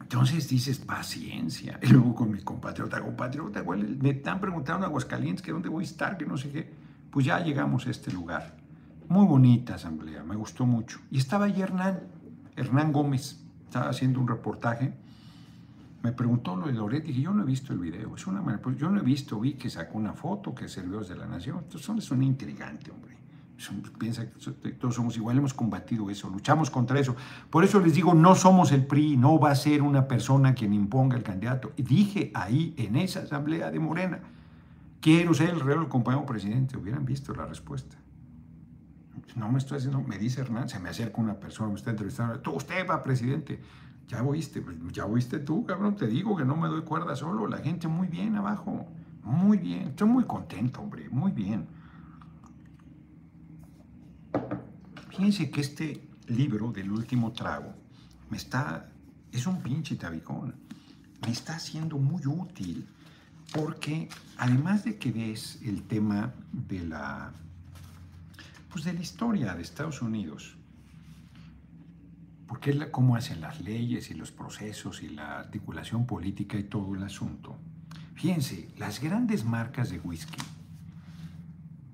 entonces 0.00 0.48
dices, 0.48 0.78
paciencia. 0.78 1.80
Y 1.82 1.88
luego 1.88 2.14
con 2.14 2.30
mi 2.30 2.40
compatriota, 2.40 3.00
compatriota, 3.00 3.64
me 3.64 4.10
están 4.10 4.40
preguntando 4.40 4.86
en 4.86 4.90
Aguascalientes 4.90 5.42
que 5.42 5.50
dónde 5.50 5.68
voy 5.68 5.82
a 5.82 5.86
estar, 5.88 6.16
que 6.16 6.26
no 6.26 6.36
sé 6.36 6.52
qué. 6.52 6.72
Pues 7.10 7.26
ya 7.26 7.40
llegamos 7.40 7.88
a 7.88 7.90
este 7.90 8.12
lugar. 8.12 8.56
Muy 9.08 9.26
bonita 9.26 9.74
asamblea, 9.74 10.22
me 10.22 10.36
gustó 10.36 10.64
mucho. 10.64 11.00
Y 11.10 11.18
estaba 11.18 11.46
ahí 11.46 11.60
Hernán, 11.60 12.04
Hernán 12.54 12.92
Gómez, 12.92 13.44
estaba 13.64 13.88
haciendo 13.88 14.20
un 14.20 14.28
reportaje. 14.28 14.94
Me 16.04 16.12
preguntó 16.12 16.54
lo 16.54 16.66
de 16.66 16.74
Loret, 16.74 17.04
dije, 17.04 17.22
yo 17.22 17.32
no 17.32 17.42
he 17.42 17.46
visto 17.46 17.72
el 17.72 17.80
video. 17.80 18.14
Es 18.14 18.26
una 18.28 18.42
pues 18.58 18.76
yo 18.76 18.88
no 18.90 19.00
he 19.00 19.02
visto, 19.02 19.40
vi 19.40 19.54
que 19.54 19.68
sacó 19.68 19.98
una 19.98 20.12
foto, 20.12 20.54
que 20.54 20.68
sirvió 20.68 21.00
de 21.00 21.16
la 21.16 21.26
Nación. 21.26 21.58
Entonces, 21.64 22.04
son 22.04 22.18
un 22.18 22.22
intrigante, 22.22 22.92
hombre 22.92 23.14
piensa 23.98 24.26
que 24.26 24.72
todos 24.72 24.94
somos 24.94 25.16
iguales, 25.16 25.38
hemos 25.38 25.54
combatido 25.54 26.10
eso, 26.10 26.28
luchamos 26.28 26.70
contra 26.70 26.98
eso. 26.98 27.14
Por 27.50 27.64
eso 27.64 27.80
les 27.80 27.94
digo, 27.94 28.14
no 28.14 28.34
somos 28.34 28.72
el 28.72 28.84
PRI, 28.86 29.16
no 29.16 29.38
va 29.38 29.50
a 29.50 29.54
ser 29.54 29.82
una 29.82 30.08
persona 30.08 30.54
quien 30.54 30.72
imponga 30.72 31.16
el 31.16 31.22
candidato. 31.22 31.72
Y 31.76 31.82
dije 31.82 32.30
ahí, 32.34 32.74
en 32.76 32.96
esa 32.96 33.20
asamblea 33.20 33.70
de 33.70 33.78
Morena, 33.78 34.20
quiero 35.00 35.34
ser 35.34 35.50
el 35.50 35.60
real 35.60 35.88
compañero 35.88 36.26
presidente. 36.26 36.76
Hubieran 36.76 37.04
visto 37.04 37.34
la 37.34 37.46
respuesta. 37.46 37.96
No 39.36 39.50
me 39.50 39.58
estoy 39.58 39.78
haciendo, 39.78 40.00
me 40.00 40.18
dice 40.18 40.42
Hernán, 40.42 40.68
se 40.68 40.78
me 40.78 40.88
acerca 40.88 41.20
una 41.20 41.34
persona, 41.34 41.70
me 41.70 41.76
está 41.76 41.90
entrevistando, 41.90 42.38
tú, 42.40 42.52
usted 42.52 42.86
va 42.88 43.02
presidente. 43.02 43.60
Ya 44.08 44.22
oíste, 44.22 44.62
ya 44.92 45.06
oíste 45.06 45.38
tú, 45.38 45.64
cabrón, 45.64 45.96
te 45.96 46.06
digo 46.06 46.36
que 46.36 46.44
no 46.44 46.56
me 46.56 46.68
doy 46.68 46.82
cuerda 46.82 47.16
solo, 47.16 47.46
la 47.46 47.58
gente 47.58 47.88
muy 47.88 48.06
bien 48.06 48.36
abajo, 48.36 48.86
muy 49.22 49.56
bien, 49.56 49.88
estoy 49.88 50.08
muy 50.08 50.24
contento, 50.24 50.80
hombre, 50.80 51.08
muy 51.08 51.32
bien. 51.32 51.66
Fíjense 55.08 55.50
que 55.50 55.60
este 55.60 56.08
libro 56.26 56.70
del 56.72 56.90
último 56.90 57.32
trago 57.32 57.72
me 58.30 58.36
está, 58.36 58.90
es 59.32 59.46
un 59.46 59.62
pinche 59.62 59.96
tabicón, 59.96 60.54
me 61.22 61.32
está 61.32 61.58
siendo 61.58 61.98
muy 61.98 62.26
útil 62.26 62.86
porque 63.52 64.08
además 64.36 64.84
de 64.84 64.98
que 64.98 65.12
ves 65.12 65.60
el 65.62 65.84
tema 65.84 66.34
de 66.52 66.80
la, 66.84 67.32
pues 68.70 68.84
de 68.84 68.92
la 68.92 69.00
historia 69.00 69.54
de 69.54 69.62
Estados 69.62 70.02
Unidos, 70.02 70.56
porque 72.54 72.70
es 72.70 72.86
cómo 72.92 73.16
hacen 73.16 73.40
las 73.40 73.60
leyes 73.62 74.12
y 74.12 74.14
los 74.14 74.30
procesos 74.30 75.02
y 75.02 75.08
la 75.08 75.40
articulación 75.40 76.06
política 76.06 76.56
y 76.56 76.62
todo 76.62 76.94
el 76.94 77.02
asunto. 77.02 77.56
Fíjense, 78.14 78.68
las 78.76 79.00
grandes 79.00 79.44
marcas 79.44 79.90
de 79.90 79.98
whisky 79.98 80.40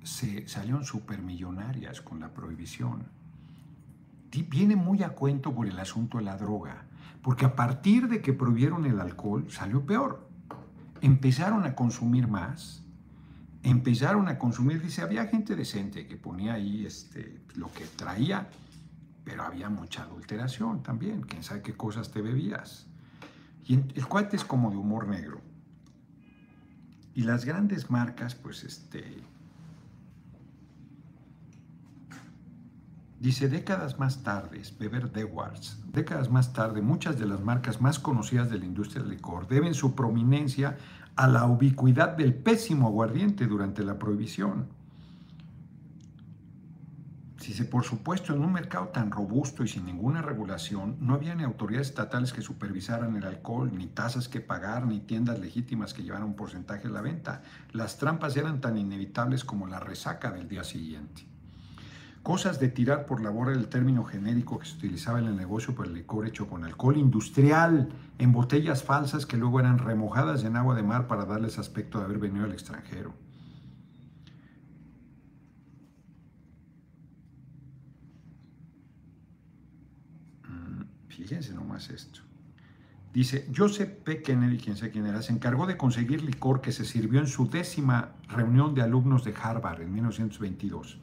se 0.02 0.46
salieron 0.48 0.84
supermillonarias 0.84 2.02
con 2.02 2.20
la 2.20 2.34
prohibición. 2.34 3.06
Viene 4.50 4.76
muy 4.76 5.02
a 5.02 5.14
cuento 5.14 5.54
por 5.54 5.66
el 5.66 5.78
asunto 5.78 6.18
de 6.18 6.24
la 6.24 6.36
droga, 6.36 6.84
porque 7.22 7.46
a 7.46 7.56
partir 7.56 8.08
de 8.08 8.20
que 8.20 8.34
prohibieron 8.34 8.84
el 8.84 9.00
alcohol 9.00 9.50
salió 9.50 9.86
peor. 9.86 10.28
Empezaron 11.00 11.64
a 11.64 11.74
consumir 11.74 12.28
más, 12.28 12.82
empezaron 13.62 14.28
a 14.28 14.38
consumir, 14.38 14.82
dice, 14.82 15.00
había 15.00 15.26
gente 15.26 15.56
decente 15.56 16.06
que 16.06 16.18
ponía 16.18 16.52
ahí 16.52 16.84
este, 16.84 17.40
lo 17.54 17.72
que 17.72 17.86
traía, 17.86 18.50
pero 19.30 19.44
había 19.44 19.70
mucha 19.70 20.02
adulteración 20.02 20.82
también, 20.82 21.22
quién 21.22 21.44
sabe 21.44 21.62
qué 21.62 21.76
cosas 21.76 22.10
te 22.10 22.20
bebías. 22.20 22.88
Y 23.64 23.74
el 23.74 24.06
cuate 24.08 24.34
es 24.34 24.44
como 24.44 24.72
de 24.72 24.76
humor 24.76 25.06
negro. 25.06 25.40
Y 27.14 27.22
las 27.22 27.44
grandes 27.44 27.90
marcas, 27.90 28.34
pues, 28.34 28.64
este, 28.64 29.22
Dice, 33.20 33.48
décadas 33.48 33.98
más 33.98 34.24
tarde, 34.24 34.62
Beber 34.80 35.12
Dewards, 35.12 35.78
décadas 35.92 36.30
más 36.30 36.52
tarde, 36.54 36.80
muchas 36.80 37.18
de 37.18 37.26
las 37.26 37.42
marcas 37.42 37.80
más 37.80 37.98
conocidas 37.98 38.50
de 38.50 38.58
la 38.58 38.64
industria 38.64 39.02
del 39.02 39.12
licor 39.12 39.46
deben 39.46 39.74
su 39.74 39.94
prominencia 39.94 40.78
a 41.16 41.28
la 41.28 41.44
ubicuidad 41.44 42.16
del 42.16 42.34
pésimo 42.34 42.88
aguardiente 42.88 43.46
durante 43.46 43.84
la 43.84 43.98
prohibición. 43.98 44.79
Dice, 47.46 47.64
por 47.64 47.84
supuesto, 47.84 48.34
en 48.34 48.42
un 48.42 48.52
mercado 48.52 48.88
tan 48.88 49.10
robusto 49.10 49.64
y 49.64 49.68
sin 49.68 49.86
ninguna 49.86 50.22
regulación, 50.22 50.96
no 51.00 51.14
había 51.14 51.34
ni 51.34 51.42
autoridades 51.42 51.88
estatales 51.88 52.32
que 52.32 52.42
supervisaran 52.42 53.16
el 53.16 53.24
alcohol, 53.24 53.70
ni 53.74 53.86
tasas 53.86 54.28
que 54.28 54.40
pagar, 54.40 54.86
ni 54.86 55.00
tiendas 55.00 55.38
legítimas 55.38 55.94
que 55.94 56.02
llevaran 56.02 56.28
un 56.28 56.36
porcentaje 56.36 56.88
de 56.88 56.94
la 56.94 57.00
venta. 57.00 57.42
Las 57.72 57.96
trampas 57.96 58.36
eran 58.36 58.60
tan 58.60 58.76
inevitables 58.76 59.44
como 59.44 59.66
la 59.66 59.80
resaca 59.80 60.30
del 60.30 60.48
día 60.48 60.64
siguiente. 60.64 61.26
Cosas 62.22 62.60
de 62.60 62.68
tirar 62.68 63.06
por 63.06 63.22
la 63.22 63.30
borda 63.30 63.52
del 63.52 63.68
término 63.68 64.04
genérico 64.04 64.58
que 64.58 64.66
se 64.66 64.76
utilizaba 64.76 65.20
en 65.20 65.24
el 65.24 65.36
negocio 65.36 65.74
por 65.74 65.86
el 65.86 65.94
licor 65.94 66.26
hecho 66.26 66.46
con 66.46 66.64
alcohol 66.64 66.98
industrial 66.98 67.88
en 68.18 68.32
botellas 68.32 68.84
falsas 68.84 69.24
que 69.24 69.38
luego 69.38 69.58
eran 69.58 69.78
remojadas 69.78 70.44
en 70.44 70.56
agua 70.56 70.74
de 70.74 70.82
mar 70.82 71.06
para 71.06 71.24
darles 71.24 71.58
aspecto 71.58 71.98
de 71.98 72.04
haber 72.04 72.18
venido 72.18 72.44
al 72.44 72.52
extranjero. 72.52 73.14
Mm, 80.46 80.82
fíjense 81.20 81.52
nomás 81.52 81.90
esto. 81.90 82.20
Dice, 83.12 83.48
Joseph 83.54 83.90
P. 84.04 84.22
Kennedy, 84.22 84.56
quien 84.56 84.76
sé 84.76 84.90
quién 84.90 85.06
era, 85.06 85.20
se 85.20 85.32
encargó 85.32 85.66
de 85.66 85.76
conseguir 85.76 86.22
licor 86.22 86.60
que 86.60 86.70
se 86.70 86.84
sirvió 86.84 87.18
en 87.20 87.26
su 87.26 87.48
décima 87.48 88.12
reunión 88.28 88.74
de 88.74 88.82
alumnos 88.82 89.24
de 89.24 89.34
Harvard 89.34 89.82
en 89.82 89.92
1922. 89.92 90.98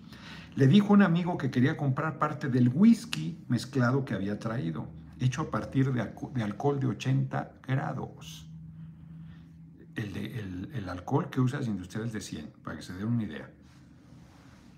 Le 0.55 0.67
dijo 0.67 0.87
a 0.87 0.93
un 0.93 1.03
amigo 1.03 1.37
que 1.37 1.51
quería 1.51 1.75
comprar 1.75 2.17
parte 2.17 2.47
del 2.47 2.69
whisky 2.69 3.37
mezclado 3.49 4.05
que 4.05 4.13
había 4.13 4.39
traído, 4.39 4.87
hecho 5.19 5.41
a 5.41 5.51
partir 5.51 5.91
de, 5.91 6.01
alcohol 6.41 6.79
de 6.79 6.87
80 6.87 7.51
grados. 7.67 8.49
El, 9.95 10.69
el 10.73 10.89
alcohol 10.89 11.29
que 11.29 11.41
usas 11.41 11.67
industrial 11.67 12.05
es 12.05 12.13
de 12.13 12.21
100, 12.21 12.53
para 12.63 12.77
que 12.77 12.83
se 12.83 12.93
den 12.93 13.07
una 13.07 13.23
idea 13.23 13.51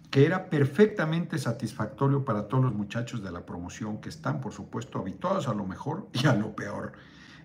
que 0.09 0.25
era 0.25 0.49
perfectamente 0.49 1.37
satisfactorio 1.37 2.25
para 2.25 2.47
todos 2.47 2.63
los 2.63 2.73
muchachos 2.73 3.23
de 3.23 3.31
la 3.31 3.45
promoción 3.45 4.01
que 4.01 4.09
están, 4.09 4.41
por 4.41 4.53
supuesto, 4.53 4.99
habituados 4.99 5.47
a 5.47 5.53
lo 5.53 5.65
mejor 5.65 6.07
y 6.13 6.25
a 6.27 6.35
lo 6.35 6.55
peor. 6.55 6.93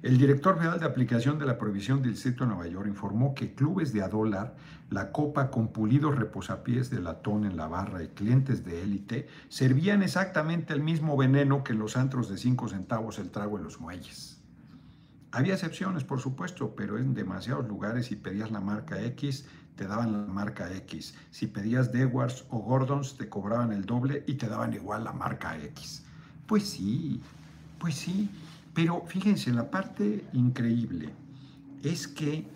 El 0.02 0.18
director 0.18 0.58
federal 0.58 0.78
de 0.78 0.84
aplicación 0.84 1.38
de 1.38 1.46
la 1.46 1.56
prohibición 1.56 2.02
del 2.02 2.12
Distrito 2.12 2.44
de 2.44 2.50
Nueva 2.50 2.66
York 2.66 2.86
informó 2.88 3.34
que 3.34 3.54
clubes 3.54 3.90
de 3.94 4.02
a 4.02 4.08
dólar, 4.08 4.54
la 4.90 5.12
copa 5.12 5.50
con 5.50 5.68
pulidos 5.68 6.16
reposapiés 6.16 6.90
de 6.90 7.00
latón 7.00 7.46
en 7.46 7.56
la 7.56 7.68
barra 7.68 8.02
y 8.02 8.08
clientes 8.08 8.66
de 8.66 8.82
élite 8.82 9.28
servían 9.48 10.02
exactamente 10.02 10.74
el 10.74 10.82
mismo 10.82 11.16
veneno 11.16 11.64
que 11.64 11.72
los 11.72 11.96
antros 11.96 12.28
de 12.28 12.36
5 12.36 12.68
centavos 12.68 13.18
el 13.18 13.30
trago 13.30 13.56
en 13.56 13.64
los 13.64 13.80
muelles. 13.80 14.42
Había 15.32 15.54
excepciones, 15.54 16.04
por 16.04 16.20
supuesto, 16.20 16.74
pero 16.76 16.98
en 16.98 17.14
demasiados 17.14 17.66
lugares 17.66 18.06
si 18.06 18.14
pedías 18.14 18.50
la 18.50 18.60
marca 18.60 19.02
X, 19.02 19.48
te 19.76 19.86
daban 19.86 20.12
la 20.12 20.32
marca 20.32 20.72
X. 20.72 21.14
Si 21.30 21.46
pedías 21.46 21.92
Dewar's 21.92 22.44
o 22.50 22.58
Gordon's, 22.58 23.16
te 23.16 23.28
cobraban 23.28 23.72
el 23.72 23.84
doble 23.84 24.24
y 24.26 24.34
te 24.34 24.48
daban 24.48 24.72
igual 24.74 25.04
la 25.04 25.12
marca 25.12 25.56
X. 25.58 26.04
Pues 26.46 26.68
sí, 26.68 27.20
pues 27.78 27.94
sí. 27.94 28.30
Pero 28.72 29.04
fíjense, 29.06 29.52
la 29.52 29.70
parte 29.70 30.24
increíble 30.32 31.10
es 31.82 32.08
que 32.08 32.46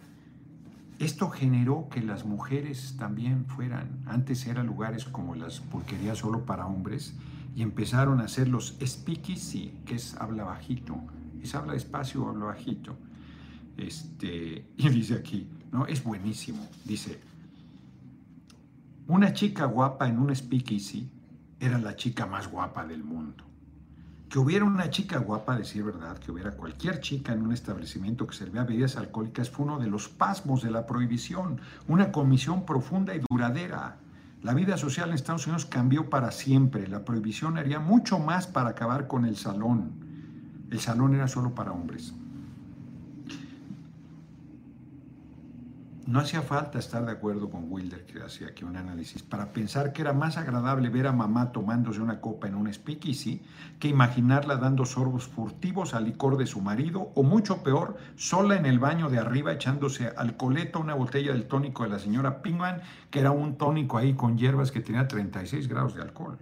esto 0.98 1.30
generó 1.30 1.88
que 1.90 2.02
las 2.02 2.24
mujeres 2.24 2.96
también 2.98 3.46
fueran, 3.46 4.00
antes 4.06 4.46
eran 4.46 4.66
lugares 4.66 5.04
como 5.04 5.36
las 5.36 5.60
pulquerías 5.60 6.18
solo 6.18 6.44
para 6.44 6.66
hombres, 6.66 7.14
y 7.54 7.62
empezaron 7.62 8.20
a 8.20 8.24
hacer 8.24 8.48
los 8.48 8.76
speakeasy, 8.84 9.80
que 9.84 9.94
es 9.94 10.14
habla 10.16 10.44
bajito, 10.44 10.96
es 11.42 11.54
habla 11.54 11.72
despacio 11.74 12.24
o 12.24 12.28
habla 12.28 12.46
bajito. 12.46 12.96
Este, 13.76 14.64
y 14.76 14.88
dice 14.88 15.14
aquí, 15.14 15.48
¿no? 15.72 15.86
Es 15.86 16.02
buenísimo. 16.02 16.66
Dice, 16.84 17.18
una 19.06 19.32
chica 19.32 19.64
guapa 19.64 20.08
en 20.08 20.18
un 20.18 20.34
speakeasy 20.34 21.10
era 21.60 21.78
la 21.78 21.96
chica 21.96 22.26
más 22.26 22.48
guapa 22.50 22.86
del 22.86 23.02
mundo. 23.02 23.44
Que 24.28 24.38
hubiera 24.38 24.66
una 24.66 24.90
chica 24.90 25.18
guapa, 25.18 25.56
decir 25.56 25.82
verdad, 25.82 26.18
que 26.18 26.30
hubiera 26.30 26.50
cualquier 26.50 27.00
chica 27.00 27.32
en 27.32 27.40
un 27.40 27.52
establecimiento 27.52 28.26
que 28.26 28.36
servía 28.36 28.64
bebidas 28.64 28.96
alcohólicas 28.96 29.48
fue 29.48 29.64
uno 29.64 29.78
de 29.78 29.86
los 29.86 30.10
pasmos 30.10 30.62
de 30.62 30.70
la 30.70 30.86
prohibición, 30.86 31.60
una 31.86 32.12
comisión 32.12 32.66
profunda 32.66 33.14
y 33.14 33.22
duradera. 33.30 33.96
La 34.42 34.52
vida 34.52 34.76
social 34.76 35.08
en 35.08 35.14
Estados 35.14 35.46
Unidos 35.46 35.64
cambió 35.64 36.10
para 36.10 36.30
siempre. 36.30 36.86
La 36.86 37.04
prohibición 37.04 37.56
haría 37.56 37.80
mucho 37.80 38.18
más 38.18 38.46
para 38.46 38.70
acabar 38.70 39.08
con 39.08 39.24
el 39.24 39.36
salón. 39.36 39.92
El 40.70 40.80
salón 40.80 41.14
era 41.14 41.26
solo 41.26 41.54
para 41.54 41.72
hombres. 41.72 42.12
No 46.08 46.20
hacía 46.20 46.40
falta 46.40 46.78
estar 46.78 47.04
de 47.04 47.12
acuerdo 47.12 47.50
con 47.50 47.70
Wilder, 47.70 48.06
que 48.06 48.22
hacía 48.22 48.46
aquí 48.46 48.64
un 48.64 48.78
análisis, 48.78 49.22
para 49.22 49.52
pensar 49.52 49.92
que 49.92 50.00
era 50.00 50.14
más 50.14 50.38
agradable 50.38 50.88
ver 50.88 51.06
a 51.06 51.12
mamá 51.12 51.52
tomándose 51.52 52.00
una 52.00 52.22
copa 52.22 52.48
en 52.48 52.54
un 52.54 52.72
speakeasy 52.72 53.42
que 53.78 53.88
imaginarla 53.88 54.56
dando 54.56 54.86
sorbos 54.86 55.28
furtivos 55.28 55.92
al 55.92 56.06
licor 56.06 56.38
de 56.38 56.46
su 56.46 56.62
marido, 56.62 57.12
o 57.14 57.22
mucho 57.22 57.62
peor, 57.62 57.98
sola 58.16 58.56
en 58.56 58.64
el 58.64 58.78
baño 58.78 59.10
de 59.10 59.18
arriba 59.18 59.52
echándose 59.52 60.10
alcoholeto 60.16 60.80
una 60.80 60.94
botella 60.94 61.32
del 61.32 61.44
tónico 61.44 61.82
de 61.82 61.90
la 61.90 61.98
señora 61.98 62.40
Pingman, 62.40 62.80
que 63.10 63.20
era 63.20 63.30
un 63.30 63.58
tónico 63.58 63.98
ahí 63.98 64.14
con 64.14 64.38
hierbas 64.38 64.72
que 64.72 64.80
tenía 64.80 65.06
36 65.06 65.68
grados 65.68 65.94
de 65.94 66.00
alcohol. 66.00 66.38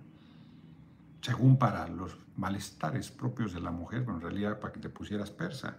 Según 1.23 1.59
para 1.59 1.89
los 1.89 2.17
malestares 2.37 3.11
propios 3.11 3.53
de 3.53 3.59
la 3.59 3.73
mujer, 3.73 4.05
pero 4.05 4.15
en 4.15 4.23
realidad 4.23 4.61
para 4.61 4.73
que 4.73 4.79
te 4.79 4.91
pusieras 4.91 5.33
persa. 5.33 5.79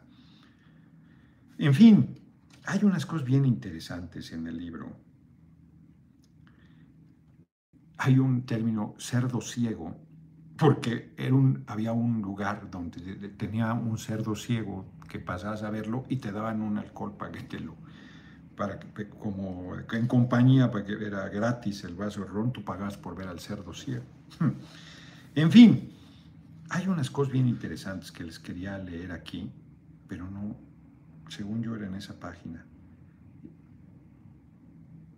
En 1.57 1.73
fin, 1.73 2.26
hay 2.67 2.83
unas 2.83 3.05
cosas 3.05 3.25
bien 3.25 3.45
interesantes 3.45 4.33
en 4.33 4.45
el 4.45 4.57
libro. 4.57 4.91
Hay 7.97 8.19
un 8.19 8.45
término 8.45 8.93
cerdo 8.99 9.39
ciego, 9.39 9.95
porque 10.57 11.13
era 11.17 11.33
un, 11.33 11.63
había 11.65 11.93
un 11.93 12.21
lugar 12.21 12.69
donde 12.69 13.29
tenía 13.29 13.73
un 13.73 13.97
cerdo 13.97 14.35
ciego 14.35 14.85
que 15.09 15.19
pasabas 15.19 15.63
a 15.63 15.69
verlo 15.69 16.05
y 16.09 16.17
te 16.17 16.33
daban 16.33 16.61
un 16.61 16.77
alcohol 16.77 17.15
para 17.17 17.31
que 17.31 17.43
te 17.43 17.59
lo, 17.61 17.75
para 18.57 18.77
que, 18.79 19.07
como 19.07 19.73
en 19.75 20.07
compañía, 20.07 20.69
para 20.69 20.83
que 20.83 20.93
era 20.93 21.29
gratis 21.29 21.85
el 21.85 21.95
vaso 21.95 22.19
de 22.21 22.27
ron, 22.27 22.51
tú 22.51 22.65
pagabas 22.65 22.97
por 22.97 23.15
ver 23.15 23.29
al 23.29 23.39
cerdo 23.39 23.73
ciego. 23.73 24.03
En 25.35 25.51
fin, 25.51 25.91
hay 26.69 26.87
unas 26.87 27.09
cosas 27.09 27.31
bien 27.31 27.47
interesantes 27.47 28.11
que 28.11 28.25
les 28.25 28.39
quería 28.39 28.77
leer 28.77 29.11
aquí, 29.13 29.51
pero 30.07 30.29
no, 30.29 30.66
según 31.29 31.61
yo 31.61 31.75
era 31.75 31.87
en 31.87 31.95
esa 31.95 32.19
página. 32.19 32.65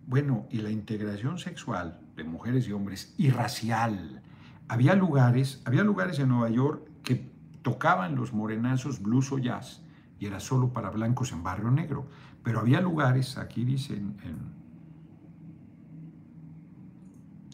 Bueno, 0.06 0.48
y 0.50 0.58
la 0.60 0.72
integración 0.72 1.38
sexual 1.38 2.00
de 2.16 2.24
mujeres 2.24 2.68
y 2.68 2.72
hombres 2.72 3.14
y 3.18 3.30
racial. 3.30 4.22
Había 4.68 4.96
lugares, 4.96 5.62
había 5.66 5.84
lugares 5.84 6.20
en 6.20 6.30
Nueva 6.30 6.50
York 6.50 6.88
que 7.04 7.32
tocaban 7.62 8.16
los 8.16 8.34
morenazos 8.34 9.02
blues 9.02 9.32
o 9.32 9.38
jazz 9.38 9.82
y 10.20 10.26
era 10.26 10.40
solo 10.40 10.74
para 10.74 10.90
blancos 10.90 11.32
en 11.32 11.44
barrio 11.44 11.70
negro. 11.72 12.08
Pero 12.44 12.60
había 12.60 12.82
lugares, 12.82 13.38
aquí 13.38 13.64
dicen, 13.66 14.18
en, 14.24 14.38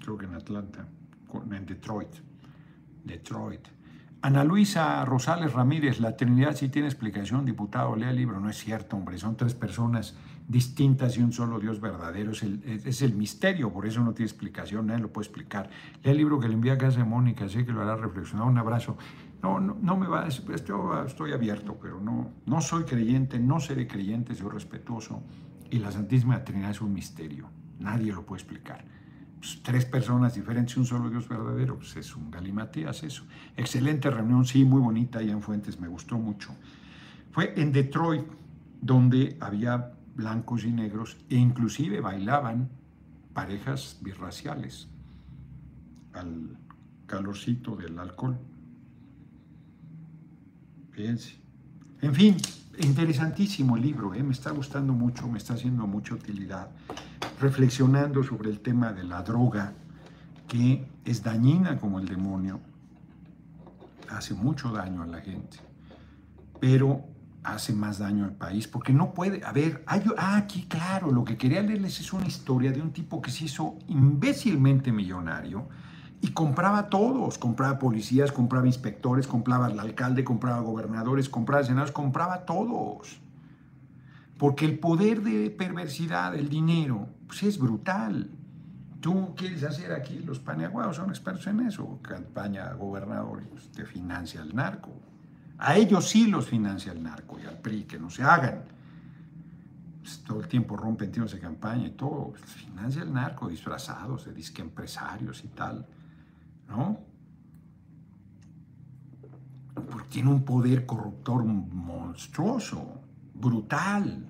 creo 0.01 0.17
que 0.17 0.25
en 0.25 0.35
Atlanta, 0.35 0.87
en 1.51 1.65
Detroit, 1.65 2.15
Detroit, 3.03 3.67
Ana 4.25 4.43
Luisa 4.43 5.05
Rosales 5.05 5.53
Ramírez, 5.53 5.99
la 5.99 6.17
Trinidad 6.17 6.55
sí 6.55 6.69
tiene 6.69 6.87
explicación, 6.87 7.45
diputado, 7.45 7.95
lea 7.95 8.09
el 8.09 8.15
libro. 8.15 8.39
No 8.39 8.49
es 8.49 8.57
cierto, 8.57 8.97
hombre, 8.97 9.19
son 9.19 9.37
tres 9.37 9.53
personas 9.53 10.17
distintas 10.47 11.15
y 11.15 11.21
un 11.21 11.31
solo 11.31 11.59
Dios 11.59 11.79
verdadero. 11.79 12.31
Es 12.31 12.41
el, 12.41 12.59
es 12.63 13.03
el 13.03 13.13
misterio, 13.13 13.71
por 13.71 13.85
eso 13.85 14.01
no 14.01 14.15
tiene 14.15 14.25
explicación, 14.27 14.87
nadie 14.87 15.03
lo 15.03 15.13
puede 15.13 15.27
explicar. 15.27 15.69
Lea 16.01 16.11
el 16.11 16.17
libro 16.17 16.39
que 16.39 16.47
le 16.47 16.55
envía 16.55 16.73
a 16.73 16.77
casa 16.79 16.97
de 16.97 17.03
Mónica, 17.03 17.47
sé 17.47 17.67
que 17.67 17.71
lo 17.71 17.83
hará 17.83 17.97
reflexionar. 17.97 18.47
Un 18.47 18.57
abrazo. 18.57 18.97
No, 19.43 19.59
no, 19.59 19.77
no 19.79 19.95
me 19.95 20.07
va, 20.07 20.25
estoy, 20.25 20.55
estoy 20.55 21.31
abierto, 21.31 21.77
pero 21.79 22.01
no, 22.01 22.31
no 22.47 22.61
soy 22.61 22.83
creyente, 22.85 23.37
no 23.37 23.59
seré 23.59 23.85
creyente, 23.85 24.33
soy 24.33 24.49
respetuoso. 24.49 25.21
Y 25.69 25.77
la 25.77 25.91
Santísima 25.91 26.43
Trinidad 26.43 26.71
es 26.71 26.81
un 26.81 26.93
misterio, 26.93 27.51
nadie 27.77 28.11
lo 28.11 28.25
puede 28.25 28.41
explicar. 28.41 28.85
Pues, 29.45 29.61
tres 29.61 29.85
personas 29.85 30.33
diferentes 30.33 30.75
y 30.75 30.79
un 30.79 30.87
solo 30.87 31.07
Dios 31.07 31.29
verdadero, 31.29 31.77
pues 31.77 31.95
es 31.97 32.15
un 32.15 32.31
galimatías 32.31 33.03
eso. 33.03 33.25
Excelente 33.55 34.09
reunión, 34.09 34.43
sí, 34.43 34.65
muy 34.65 34.81
bonita 34.81 35.19
allá 35.19 35.33
en 35.33 35.43
Fuentes, 35.43 35.79
me 35.79 35.87
gustó 35.87 36.17
mucho. 36.17 36.55
Fue 37.31 37.53
en 37.55 37.71
Detroit 37.71 38.23
donde 38.81 39.37
había 39.39 39.91
blancos 40.15 40.63
y 40.63 40.71
negros 40.71 41.17
e 41.29 41.35
inclusive 41.35 42.01
bailaban 42.01 42.69
parejas 43.35 43.99
birraciales 44.01 44.87
al 46.13 46.57
calorcito 47.05 47.75
del 47.75 47.99
alcohol. 47.99 48.39
Fíjense. 50.89 51.35
En 52.01 52.15
fin, 52.15 52.37
interesantísimo 52.79 53.75
el 53.75 53.83
libro, 53.83 54.11
¿eh? 54.15 54.23
me 54.23 54.33
está 54.33 54.49
gustando 54.49 54.93
mucho, 54.93 55.27
me 55.27 55.37
está 55.37 55.53
haciendo 55.53 55.85
mucha 55.85 56.15
utilidad 56.15 56.71
reflexionando 57.39 58.23
sobre 58.23 58.49
el 58.49 58.59
tema 58.59 58.93
de 58.93 59.03
la 59.03 59.21
droga, 59.23 59.73
que 60.47 60.87
es 61.03 61.23
dañina 61.23 61.77
como 61.77 61.99
el 61.99 62.07
demonio, 62.07 62.59
hace 64.09 64.33
mucho 64.33 64.71
daño 64.71 65.03
a 65.03 65.07
la 65.07 65.21
gente, 65.21 65.57
pero 66.59 67.03
hace 67.43 67.73
más 67.73 67.99
daño 67.99 68.25
al 68.25 68.33
país, 68.33 68.67
porque 68.67 68.91
no 68.91 69.13
puede, 69.13 69.43
a 69.43 69.51
ver, 69.51 69.83
ah, 69.87 70.37
aquí 70.37 70.65
claro, 70.67 71.11
lo 71.11 71.23
que 71.23 71.37
quería 71.37 71.61
leerles 71.61 71.99
es 71.99 72.11
una 72.11 72.25
historia 72.25 72.71
de 72.71 72.81
un 72.81 72.91
tipo 72.91 73.21
que 73.21 73.31
se 73.31 73.45
hizo 73.45 73.77
imbécilmente 73.87 74.91
millonario 74.91 75.67
y 76.21 76.29
compraba 76.29 76.79
a 76.79 76.89
todos, 76.89 77.37
compraba 77.37 77.77
policías, 77.77 78.31
compraba 78.31 78.65
inspectores, 78.65 79.27
compraba 79.27 79.67
al 79.67 79.79
alcalde, 79.79 80.23
compraba 80.23 80.59
gobernadores, 80.61 81.29
compraba 81.29 81.63
senadores, 81.63 81.91
compraba 81.91 82.33
a 82.33 82.45
todos. 82.45 83.19
Porque 84.37 84.65
el 84.65 84.79
poder 84.79 85.21
de 85.21 85.49
perversidad, 85.51 86.35
el 86.35 86.49
dinero, 86.49 87.09
pues 87.27 87.43
es 87.43 87.57
brutal. 87.57 88.29
Tú 89.01 89.35
quieres 89.35 89.63
hacer 89.63 89.91
aquí, 89.91 90.19
los 90.19 90.39
paneaguados 90.39 90.95
son 90.95 91.09
expertos 91.09 91.45
en 91.47 91.61
eso, 91.61 91.99
campaña 92.01 92.73
gobernadores, 92.73 93.47
te 93.71 93.85
financia 93.85 94.41
el 94.41 94.55
narco. 94.55 94.91
A 95.57 95.75
ellos 95.75 96.09
sí 96.09 96.27
los 96.27 96.47
financia 96.47 96.91
el 96.91 97.03
narco 97.03 97.39
y 97.39 97.45
al 97.45 97.57
PRI, 97.59 97.83
que 97.83 97.99
no 97.99 98.09
se 98.09 98.23
hagan. 98.23 98.63
Pues, 100.01 100.19
todo 100.19 100.41
el 100.41 100.47
tiempo 100.47 100.75
rompen 100.75 101.11
tiros 101.11 101.31
de 101.31 101.39
campaña 101.39 101.87
y 101.87 101.91
todo. 101.91 102.33
Financia 102.33 103.03
el 103.03 103.13
narco 103.13 103.47
disfrazados 103.47 104.25
de 104.25 104.33
disque 104.33 104.61
empresarios 104.61 105.43
y 105.43 105.47
tal. 105.49 105.85
¿No? 106.67 106.99
porque 109.75 110.07
tiene 110.09 110.29
un 110.29 110.43
poder 110.43 110.85
corruptor 110.85 111.43
monstruoso, 111.43 113.01
brutal. 113.33 114.25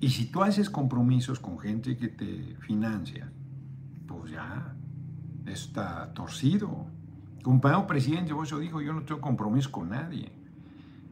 Y 0.00 0.10
si 0.10 0.26
tú 0.26 0.42
haces 0.42 0.68
compromisos 0.68 1.40
con 1.40 1.58
gente 1.58 1.96
que 1.96 2.08
te 2.08 2.56
financia, 2.60 3.30
pues 4.06 4.32
ya 4.32 4.74
está 5.46 6.12
torcido. 6.12 6.86
Compañero 7.42 7.86
presidente, 7.86 8.34
eso 8.42 8.58
dijo, 8.58 8.80
yo 8.80 8.92
no 8.92 9.04
tengo 9.04 9.20
compromiso 9.20 9.70
con 9.70 9.90
nadie. 9.90 10.32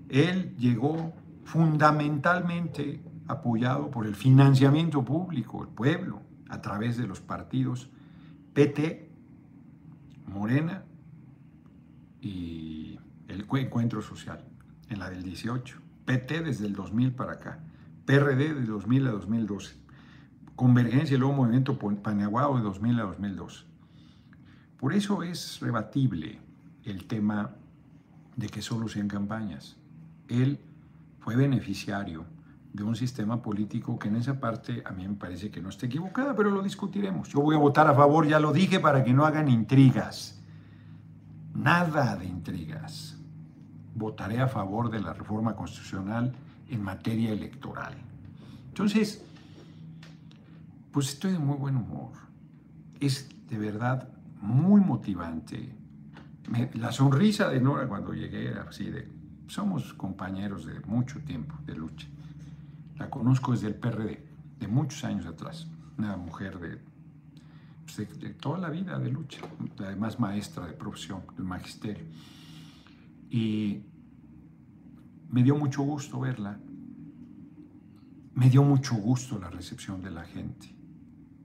Él 0.09 0.55
llegó 0.57 1.13
fundamentalmente 1.45 3.03
apoyado 3.27 3.91
por 3.91 4.07
el 4.07 4.15
financiamiento 4.15 5.05
público, 5.05 5.63
el 5.63 5.69
pueblo, 5.69 6.21
a 6.49 6.61
través 6.61 6.97
de 6.97 7.07
los 7.07 7.21
partidos 7.21 7.89
PT, 8.53 9.11
Morena 10.27 10.85
y 12.21 12.99
el 13.29 13.47
Encuentro 13.51 14.03
Social, 14.03 14.45
en 14.89 14.99
la 14.99 15.11
del 15.11 15.23
18. 15.23 15.81
PT 16.05 16.43
desde 16.43 16.67
el 16.67 16.75
2000 16.75 17.13
para 17.13 17.33
acá, 17.33 17.61
PRD 18.07 18.55
de 18.55 18.67
2000 18.67 19.07
a 19.07 19.11
2012, 19.13 19.77
Convergencia 20.57 21.17
y 21.17 21.19
luego 21.19 21.35
Movimiento 21.35 21.79
Paneaguado 21.79 22.57
de 22.57 22.63
2000 22.63 23.01
a 23.01 23.03
2012. 23.05 23.65
Por 24.79 24.93
eso 24.93 25.23
es 25.23 25.61
rebatible 25.61 26.39
el 26.85 27.07
tema 27.07 27.53
de 28.37 28.49
que 28.49 28.63
solo 28.63 28.89
sean 28.89 29.09
campañas. 29.09 29.77
Él 30.29 30.61
fue 31.21 31.37
beneficiario 31.37 32.25
de 32.73 32.83
un 32.83 32.97
sistema 32.97 33.41
político 33.41 33.99
que 33.99 34.09
en 34.09 34.17
esa 34.17 34.41
parte 34.41 34.83
a 34.85 34.91
mí 34.91 35.07
me 35.07 35.15
parece 35.15 35.51
que 35.51 35.63
no 35.63 35.69
está 35.69 35.87
equivocada, 35.87 36.35
pero 36.37 36.51
lo 36.51 36.63
discutiremos. 36.63 37.29
Yo 37.29 37.41
voy 37.41 37.55
a 37.55 37.59
votar 37.59 37.87
a 37.87 37.95
favor, 37.95 38.27
ya 38.27 38.41
lo 38.41 38.53
dije, 38.53 38.81
para 38.81 39.05
que 39.05 39.15
no 39.15 39.25
hagan 39.25 39.49
intrigas. 39.49 40.43
Nada 41.55 42.17
de 42.17 42.27
intrigas. 42.27 43.17
Votaré 43.95 44.41
a 44.41 44.49
favor 44.49 44.91
de 44.91 45.01
la 45.01 45.13
reforma 45.13 45.55
constitucional 45.55 46.35
en 46.69 46.83
materia 46.83 47.33
electoral. 47.33 47.95
Entonces, 48.69 49.25
pues 50.93 51.09
estoy 51.09 51.33
de 51.33 51.39
muy 51.39 51.57
buen 51.57 51.77
humor. 51.77 52.13
Es 53.01 53.29
de 53.49 53.59
verdad 53.59 54.09
muy 54.41 54.81
motivante. 54.81 55.75
la 56.75 56.93
sonrisa 56.93 57.49
de 57.49 57.61
Nora 57.61 57.89
cuando 57.89 58.13
llegué 58.13 58.49
era 58.49 58.63
así 58.63 58.91
de, 58.91 59.09
somos 59.47 59.95
compañeros 59.95 60.67
de 60.67 60.81
mucho 60.81 61.21
tiempo 61.21 61.57
de 61.67 61.75
lucha. 61.75 62.07
La 62.97 63.11
conozco 63.11 63.53
desde 63.53 63.69
el 63.69 63.75
PRD, 63.75 64.25
de 64.61 64.69
muchos 64.69 65.03
años 65.05 65.27
atrás. 65.27 65.67
Una 65.99 66.17
mujer 66.17 66.59
pues, 67.85 67.97
de, 67.97 68.07
de, 68.29 68.35
toda 68.35 68.59
la 68.59 68.71
vida 68.71 68.99
de 68.99 69.11
lucha, 69.11 69.41
además 69.79 70.21
maestra 70.21 70.67
de 70.67 70.73
profesión, 70.75 71.23
del 71.37 71.45
magisterio. 71.45 72.05
Y 73.31 73.83
me 75.35 75.43
dio 75.43 75.57
mucho 75.57 75.83
gusto 75.83 76.21
verla. 76.21 76.57
Me 78.35 78.49
dio 78.49 78.63
mucho 78.63 78.95
gusto 78.95 79.37
la 79.37 79.51
recepción 79.51 80.01
de 80.01 80.13
la 80.13 80.23
gente. 80.23 80.73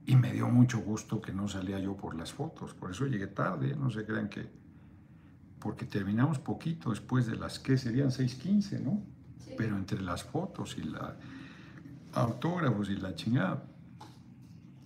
Y 0.06 0.14
me 0.14 0.32
dio 0.32 0.48
mucho 0.48 0.78
gusto 0.78 1.20
que 1.20 1.32
no 1.32 1.48
salía 1.48 1.80
yo 1.80 1.96
por 1.96 2.14
las 2.14 2.32
fotos. 2.32 2.72
Por 2.72 2.92
eso 2.92 3.06
llegué 3.06 3.26
tarde, 3.26 3.74
no 3.74 3.90
se 3.90 4.06
crean 4.06 4.28
que... 4.28 4.48
Porque 5.58 5.86
terminamos 5.86 6.38
poquito 6.38 6.90
después 6.90 7.26
de 7.26 7.34
las 7.34 7.58
que 7.58 7.76
serían 7.76 8.10
6.15, 8.10 8.80
¿no? 8.80 9.02
Pero 9.58 9.76
entre 9.76 10.00
las 10.00 10.22
fotos 10.22 10.76
y 10.78 10.84
la 10.84 11.16
autógrafos 12.12 12.90
y 12.90 12.96
la 12.96 13.16
chingada. 13.16 13.64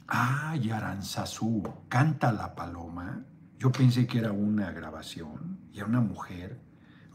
Ah, 0.08 0.56
y 0.56 0.70
Aranzazú, 0.70 1.62
canta 1.90 2.32
la 2.32 2.54
paloma. 2.54 3.22
Yo 3.58 3.70
pensé 3.70 4.06
que 4.06 4.16
era 4.20 4.32
una 4.32 4.72
grabación 4.72 5.58
y 5.74 5.80
era 5.80 5.88
una 5.88 6.00
mujer 6.00 6.58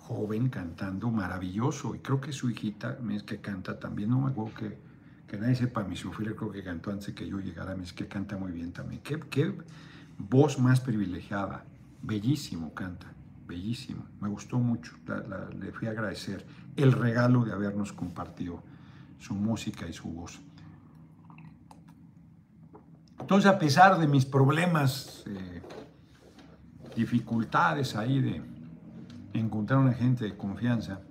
joven 0.09 0.49
cantando 0.49 1.09
maravilloso. 1.09 1.95
Y 1.95 1.99
creo 1.99 2.19
que 2.19 2.33
su 2.33 2.49
hijita 2.49 2.97
es 3.11 3.23
que 3.23 3.39
canta 3.39 3.79
también. 3.79 4.09
No 4.09 4.19
me 4.19 4.31
acuerdo 4.31 4.53
que 4.55 4.89
que 5.29 5.37
nadie 5.37 5.55
sepa 5.55 5.83
mi 5.83 5.95
sufrir, 5.95 6.35
creo 6.35 6.51
que 6.51 6.63
cantó 6.63 6.91
antes 6.91 7.13
que 7.13 7.27
yo 7.27 7.39
llegara, 7.39 7.75
es 7.75 7.93
que 7.93 8.07
canta 8.07 8.35
muy 8.35 8.51
bien 8.51 8.73
también. 8.73 9.01
Qué, 9.03 9.19
qué 9.29 9.55
voz 10.17 10.57
más 10.57 10.81
privilegiada, 10.81 11.63
bellísimo 12.01 12.73
canta, 12.73 13.05
bellísimo. 13.47 14.05
Me 14.19 14.27
gustó 14.27 14.57
mucho, 14.57 14.93
le 15.59 15.71
fui 15.71 15.87
a 15.87 15.91
agradecer 15.91 16.45
el 16.75 16.91
regalo 16.91 17.45
de 17.45 17.53
habernos 17.53 17.93
compartido 17.93 18.63
su 19.19 19.35
música 19.35 19.87
y 19.87 19.93
su 19.93 20.09
voz. 20.09 20.39
Entonces, 23.19 23.51
a 23.51 23.59
pesar 23.59 23.99
de 23.99 24.07
mis 24.07 24.25
problemas, 24.25 25.23
eh, 25.27 25.61
dificultades 26.95 27.95
ahí 27.95 28.19
de 28.19 28.41
encontrar 29.33 29.79
una 29.79 29.93
gente 29.93 30.25
de 30.25 30.35
confianza 30.35 31.01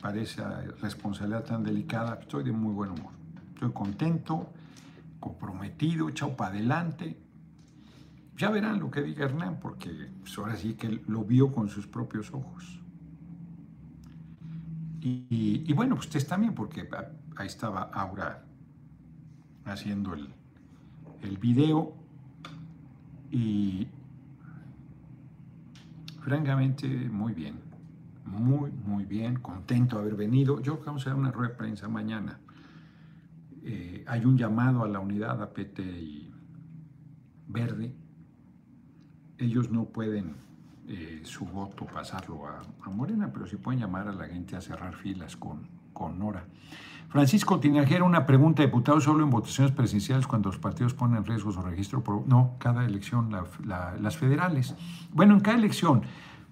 para 0.00 0.20
esa 0.20 0.62
responsabilidad 0.80 1.44
tan 1.44 1.62
delicada, 1.62 2.18
estoy 2.20 2.44
de 2.44 2.52
muy 2.52 2.72
buen 2.72 2.90
humor. 2.90 3.12
Estoy 3.54 3.72
contento, 3.72 4.50
comprometido, 5.20 6.08
echado 6.08 6.36
para 6.36 6.50
adelante. 6.50 7.18
Ya 8.36 8.50
verán 8.50 8.78
lo 8.78 8.90
que 8.90 9.02
diga 9.02 9.24
Hernán, 9.24 9.58
porque 9.60 9.90
pues, 10.20 10.36
ahora 10.38 10.56
sí 10.56 10.74
que 10.74 11.02
lo 11.06 11.24
vio 11.24 11.52
con 11.52 11.68
sus 11.68 11.86
propios 11.86 12.32
ojos. 12.32 12.80
Y, 15.08 15.72
bueno, 15.72 15.94
pues 15.94 16.06
ustedes 16.06 16.26
también, 16.26 16.52
porque 16.52 16.88
ahí 17.36 17.46
estaba 17.46 17.82
Aura 17.82 18.42
haciendo 19.64 20.14
el, 20.14 20.28
el 21.22 21.38
video 21.38 21.94
y 23.30 23.86
francamente 26.26 26.88
muy 26.88 27.34
bien, 27.34 27.54
muy, 28.24 28.72
muy 28.72 29.04
bien, 29.04 29.36
contento 29.36 29.94
de 29.94 30.02
haber 30.02 30.16
venido. 30.16 30.60
Yo 30.60 30.72
creo 30.72 30.80
que 30.80 30.86
vamos 30.86 31.06
a 31.06 31.10
dar 31.10 31.18
una 31.20 31.30
rueda 31.30 31.50
de 31.50 31.54
prensa 31.54 31.88
mañana 31.88 32.40
eh, 33.68 34.04
hay 34.06 34.24
un 34.24 34.36
llamado 34.36 34.84
a 34.84 34.88
la 34.88 35.00
unidad 35.00 35.42
APT 35.42 35.80
y 35.80 36.32
Verde. 37.48 37.92
Ellos 39.38 39.70
no 39.70 39.86
pueden 39.86 40.36
eh, 40.88 41.22
su 41.24 41.44
voto 41.44 41.84
pasarlo 41.84 42.46
a, 42.46 42.62
Morena, 42.90 43.32
pero 43.32 43.44
sí 43.46 43.56
pueden 43.56 43.80
llamar 43.80 44.06
a 44.06 44.12
la 44.12 44.26
gente 44.26 44.54
a 44.54 44.60
cerrar 44.60 44.94
filas 44.94 45.36
con, 45.36 45.68
con 45.96 46.18
Nora. 46.18 46.44
Francisco 47.08 47.58
Tinajera, 47.58 48.04
una 48.04 48.26
pregunta, 48.26 48.62
diputado, 48.62 49.00
solo 49.00 49.24
en 49.24 49.30
votaciones 49.30 49.72
presidenciales 49.72 50.26
cuando 50.26 50.50
los 50.50 50.58
partidos 50.58 50.92
ponen 50.92 51.16
en 51.16 51.24
riesgo 51.24 51.50
su 51.50 51.62
registro. 51.62 52.02
No, 52.26 52.56
cada 52.58 52.84
elección, 52.84 53.30
las 53.64 54.16
federales. 54.18 54.74
Bueno, 55.12 55.32
en 55.34 55.40
cada 55.40 55.56
elección, 55.56 56.02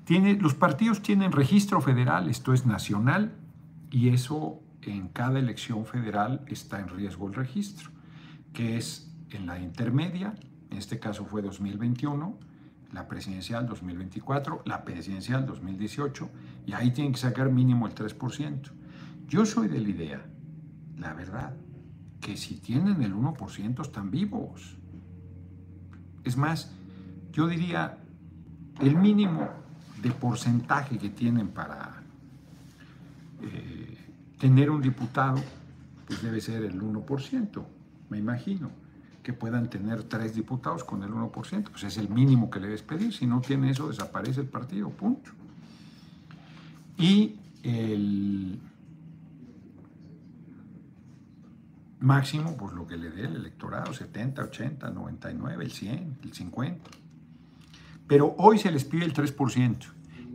tiene, 0.05 0.35
los 0.35 0.55
partidos 0.55 1.03
tienen 1.03 1.33
registro 1.33 1.83
federal, 1.83 2.31
esto 2.31 2.55
es 2.55 2.65
nacional, 2.65 3.33
y 3.91 4.09
eso 4.09 4.61
en 4.81 5.09
cada 5.09 5.39
elección 5.39 5.85
federal 5.85 6.41
está 6.47 6.81
en 6.81 6.89
riesgo 6.89 7.27
el 7.29 7.35
registro, 7.35 7.91
que 8.55 8.77
es 8.79 9.13
en 9.31 9.47
la 9.47 9.59
intermedia, 9.59 10.35
en 10.71 10.79
este 10.79 10.99
caso 10.99 11.27
fue 11.27 11.43
2021, 11.43 12.39
la 12.93 13.09
presidencial 13.09 13.67
2024, 13.67 14.63
la 14.65 14.85
presidencial 14.85 15.45
2018, 15.45 16.31
y 16.67 16.73
ahí 16.73 16.93
tienen 16.93 17.13
que 17.13 17.19
sacar 17.19 17.51
mínimo 17.51 17.87
el 17.87 17.95
3%. 17.95 18.71
Yo 19.29 19.45
soy 19.47 19.69
de 19.69 19.81
la 19.81 19.89
idea, 19.89 20.27
la 20.99 21.15
verdad, 21.15 21.55
que 22.21 22.37
si 22.37 22.57
tienen 22.57 23.03
el 23.03 23.15
1% 23.15 23.83
están 23.83 24.11
vivos. 24.11 24.77
Es 26.25 26.37
más, 26.37 26.73
yo 27.33 27.47
diría, 27.47 27.99
el 28.81 28.97
mínimo 28.97 29.49
de 30.03 30.11
porcentaje 30.11 30.99
que 30.99 31.11
tienen 31.11 31.49
para 31.49 32.03
eh, 33.43 33.99
tener 34.39 34.71
un 34.71 34.81
diputado, 34.81 35.43
pues 36.07 36.23
debe 36.23 36.41
ser 36.41 36.65
el 36.65 36.81
1%, 36.81 37.65
me 38.11 38.19
imagino. 38.19 38.71
Que 39.23 39.33
puedan 39.33 39.71
tener 39.71 40.03
tres 40.03 40.35
diputados 40.35 40.85
con 40.85 41.03
el 41.03 41.11
1%, 41.11 41.71
pues 41.71 41.85
es 41.85 41.97
el 41.97 42.11
mínimo 42.11 42.51
que 42.51 42.61
le 42.61 42.67
debes 42.67 42.83
pedir. 42.83 43.13
Si 43.13 43.27
no 43.27 43.41
tiene 43.41 43.71
eso, 43.71 43.89
desaparece 43.89 44.43
el 44.43 44.49
partido, 44.49 44.91
punto. 44.91 45.31
Y 46.99 47.37
el 47.63 48.61
máximo, 52.05 52.57
pues 52.57 52.73
lo 52.73 52.87
que 52.87 52.97
le 52.97 53.11
dé 53.11 53.25
el 53.25 53.37
electorado, 53.37 53.93
70, 53.93 54.43
80, 54.43 54.91
99, 54.91 55.65
el 55.65 55.73
100, 55.73 56.19
el 56.23 56.33
50. 56.33 56.91
Pero 58.07 58.35
hoy 58.39 58.59
se 58.59 58.71
les 58.71 58.85
pide 58.85 59.05
el 59.05 59.15
3% 59.15 59.77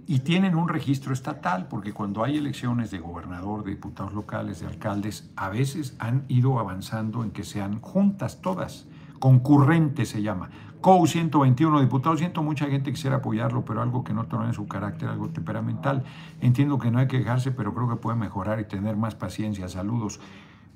y 0.08 0.20
tienen 0.20 0.56
un 0.56 0.68
registro 0.68 1.14
estatal, 1.14 1.68
porque 1.68 1.94
cuando 1.94 2.24
hay 2.24 2.38
elecciones 2.38 2.90
de 2.90 2.98
gobernador, 2.98 3.64
de 3.64 3.72
diputados 3.72 4.14
locales, 4.14 4.60
de 4.60 4.66
alcaldes, 4.66 5.30
a 5.36 5.50
veces 5.50 5.96
han 6.00 6.26
ido 6.28 6.58
avanzando 6.58 7.24
en 7.24 7.30
que 7.30 7.44
sean 7.44 7.80
juntas 7.80 8.42
todas, 8.42 8.88
concurrentes 9.20 10.10
se 10.10 10.24
llama. 10.24 10.50
COU 10.82 11.06
121 11.06 11.82
diputados, 11.82 12.20
siento 12.20 12.42
mucha 12.42 12.68
gente 12.68 12.92
quisiera 12.92 13.18
apoyarlo, 13.18 13.66
pero 13.66 13.82
algo 13.82 14.04
que 14.04 14.14
no 14.14 14.26
en 14.46 14.54
su 14.54 14.68
carácter, 14.68 15.10
algo 15.10 15.30
temperamental. 15.30 16.04
Entiendo 16.40 16.80
que 16.80 16.90
no 16.90 17.00
hay 17.00 17.08
que 17.08 17.20
quejarse, 17.20 17.52
pero 17.52 17.74
creo 17.76 17.90
que 17.90 17.98
puede 17.98 18.18
mejorar 18.18 18.60
y 18.62 18.64
tener 18.64 18.96
más 18.96 19.14
paciencia. 19.14 19.68
Saludos. 19.68 20.20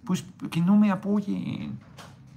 Pues 0.06 0.26
que 0.52 0.62
no 0.62 0.78
me 0.78 0.92
apoyen, 0.92 1.80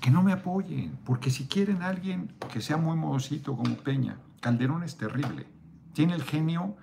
que 0.01 0.11
no 0.11 0.23
me 0.23 0.33
apoyen, 0.33 0.97
porque 1.05 1.31
si 1.31 1.47
quieren 1.47 1.83
a 1.83 1.89
alguien 1.89 2.33
que 2.53 2.61
sea 2.61 2.77
muy 2.77 2.97
modosito 2.97 3.57
como 3.57 3.75
Peña, 3.77 4.19
Calderón 4.41 4.83
es 4.83 4.97
terrible. 4.97 5.47
Tiene 5.93 6.15
el 6.15 6.23
genio 6.23 6.77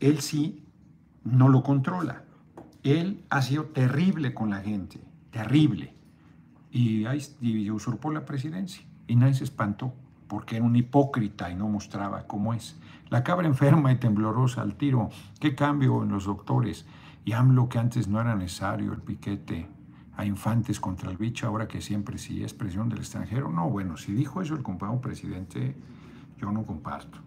él 0.00 0.20
sí 0.20 0.62
no 1.24 1.48
lo 1.48 1.62
controla. 1.62 2.22
Él 2.82 3.24
ha 3.30 3.42
sido 3.42 3.64
terrible 3.64 4.34
con 4.34 4.50
la 4.50 4.60
gente, 4.60 5.00
terrible. 5.30 5.94
Y, 6.70 7.06
y 7.40 7.70
usurpó 7.70 8.10
la 8.10 8.24
presidencia. 8.24 8.84
Y 9.06 9.16
nadie 9.16 9.34
se 9.34 9.44
espantó, 9.44 9.94
porque 10.28 10.56
era 10.56 10.64
un 10.64 10.76
hipócrita 10.76 11.50
y 11.50 11.54
no 11.54 11.68
mostraba 11.68 12.26
cómo 12.26 12.54
es. 12.54 12.76
La 13.08 13.24
cabra 13.24 13.46
enferma 13.46 13.92
y 13.92 13.96
temblorosa 13.96 14.62
al 14.62 14.74
tiro. 14.74 15.10
¿Qué 15.40 15.54
cambio 15.54 16.02
en 16.02 16.10
los 16.10 16.26
doctores? 16.26 16.86
Y 17.24 17.32
AMLO 17.32 17.68
que 17.68 17.78
antes 17.78 18.08
no 18.08 18.20
era 18.20 18.36
necesario 18.36 18.92
el 18.92 19.00
piquete 19.00 19.68
a 20.16 20.24
infantes 20.24 20.80
contra 20.80 21.10
el 21.10 21.16
bicho, 21.16 21.46
ahora 21.46 21.68
que 21.68 21.80
siempre 21.80 22.18
sí 22.18 22.42
es 22.42 22.54
presión 22.54 22.88
del 22.88 23.00
extranjero. 23.00 23.50
No, 23.50 23.68
bueno, 23.68 23.96
si 23.96 24.12
dijo 24.12 24.40
eso 24.40 24.54
el 24.54 24.62
compañero 24.62 25.00
presidente, 25.00 25.76
yo 26.38 26.50
no 26.50 26.64
comparto. 26.64 27.18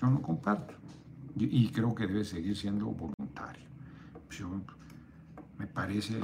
Yo 0.00 0.08
no 0.08 0.22
comparto. 0.22 0.74
Y, 1.36 1.68
creo 1.70 1.94
que 1.94 2.06
debe 2.06 2.24
seguir 2.24 2.56
siendo 2.56 2.86
voluntario. 2.86 3.64
me 5.58 5.66
parece 5.66 6.18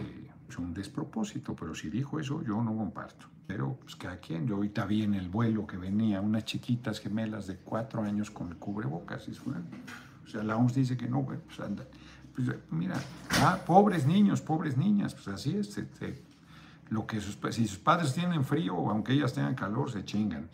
un 0.58 0.72
despropósito, 0.72 1.54
pero 1.54 1.74
si 1.74 1.90
dijo 1.90 2.18
eso, 2.18 2.42
yo 2.42 2.62
no 2.62 2.74
comparto. 2.76 3.26
Pero 3.46 3.76
pues 3.80 3.94
cada 3.94 4.18
quien, 4.18 4.46
yo 4.46 4.56
ahorita 4.56 4.86
vi 4.86 5.02
en 5.02 5.14
el 5.14 5.28
vuelo 5.28 5.66
que 5.66 5.76
venía 5.76 6.20
unas 6.20 6.44
chiquitas 6.44 7.00
gemelas 7.00 7.46
de 7.46 7.56
cuatro 7.56 8.02
años 8.02 8.30
con 8.30 8.48
el 8.48 8.56
cubrebocas. 8.56 9.28
Y 9.28 9.32
o 9.32 10.28
sea, 10.28 10.42
la 10.42 10.56
OMS 10.56 10.74
dice 10.74 10.96
que 10.96 11.08
no, 11.08 11.24
pues 11.24 11.60
anda. 11.60 11.84
Pues, 12.36 12.50
mira, 12.70 13.00
ah, 13.40 13.58
pobres 13.66 14.06
niños, 14.06 14.42
pobres 14.42 14.76
niñas, 14.76 15.14
pues 15.14 15.28
así 15.28 15.56
es. 15.56 15.76
Este, 15.78 16.22
lo 16.90 17.06
que 17.06 17.20
si 17.20 17.66
sus 17.66 17.78
padres 17.78 18.12
tienen 18.14 18.44
frío, 18.44 18.74
aunque 18.90 19.14
ellas 19.14 19.32
tengan 19.32 19.54
calor, 19.54 19.90
se 19.90 20.04
chingan. 20.04 20.48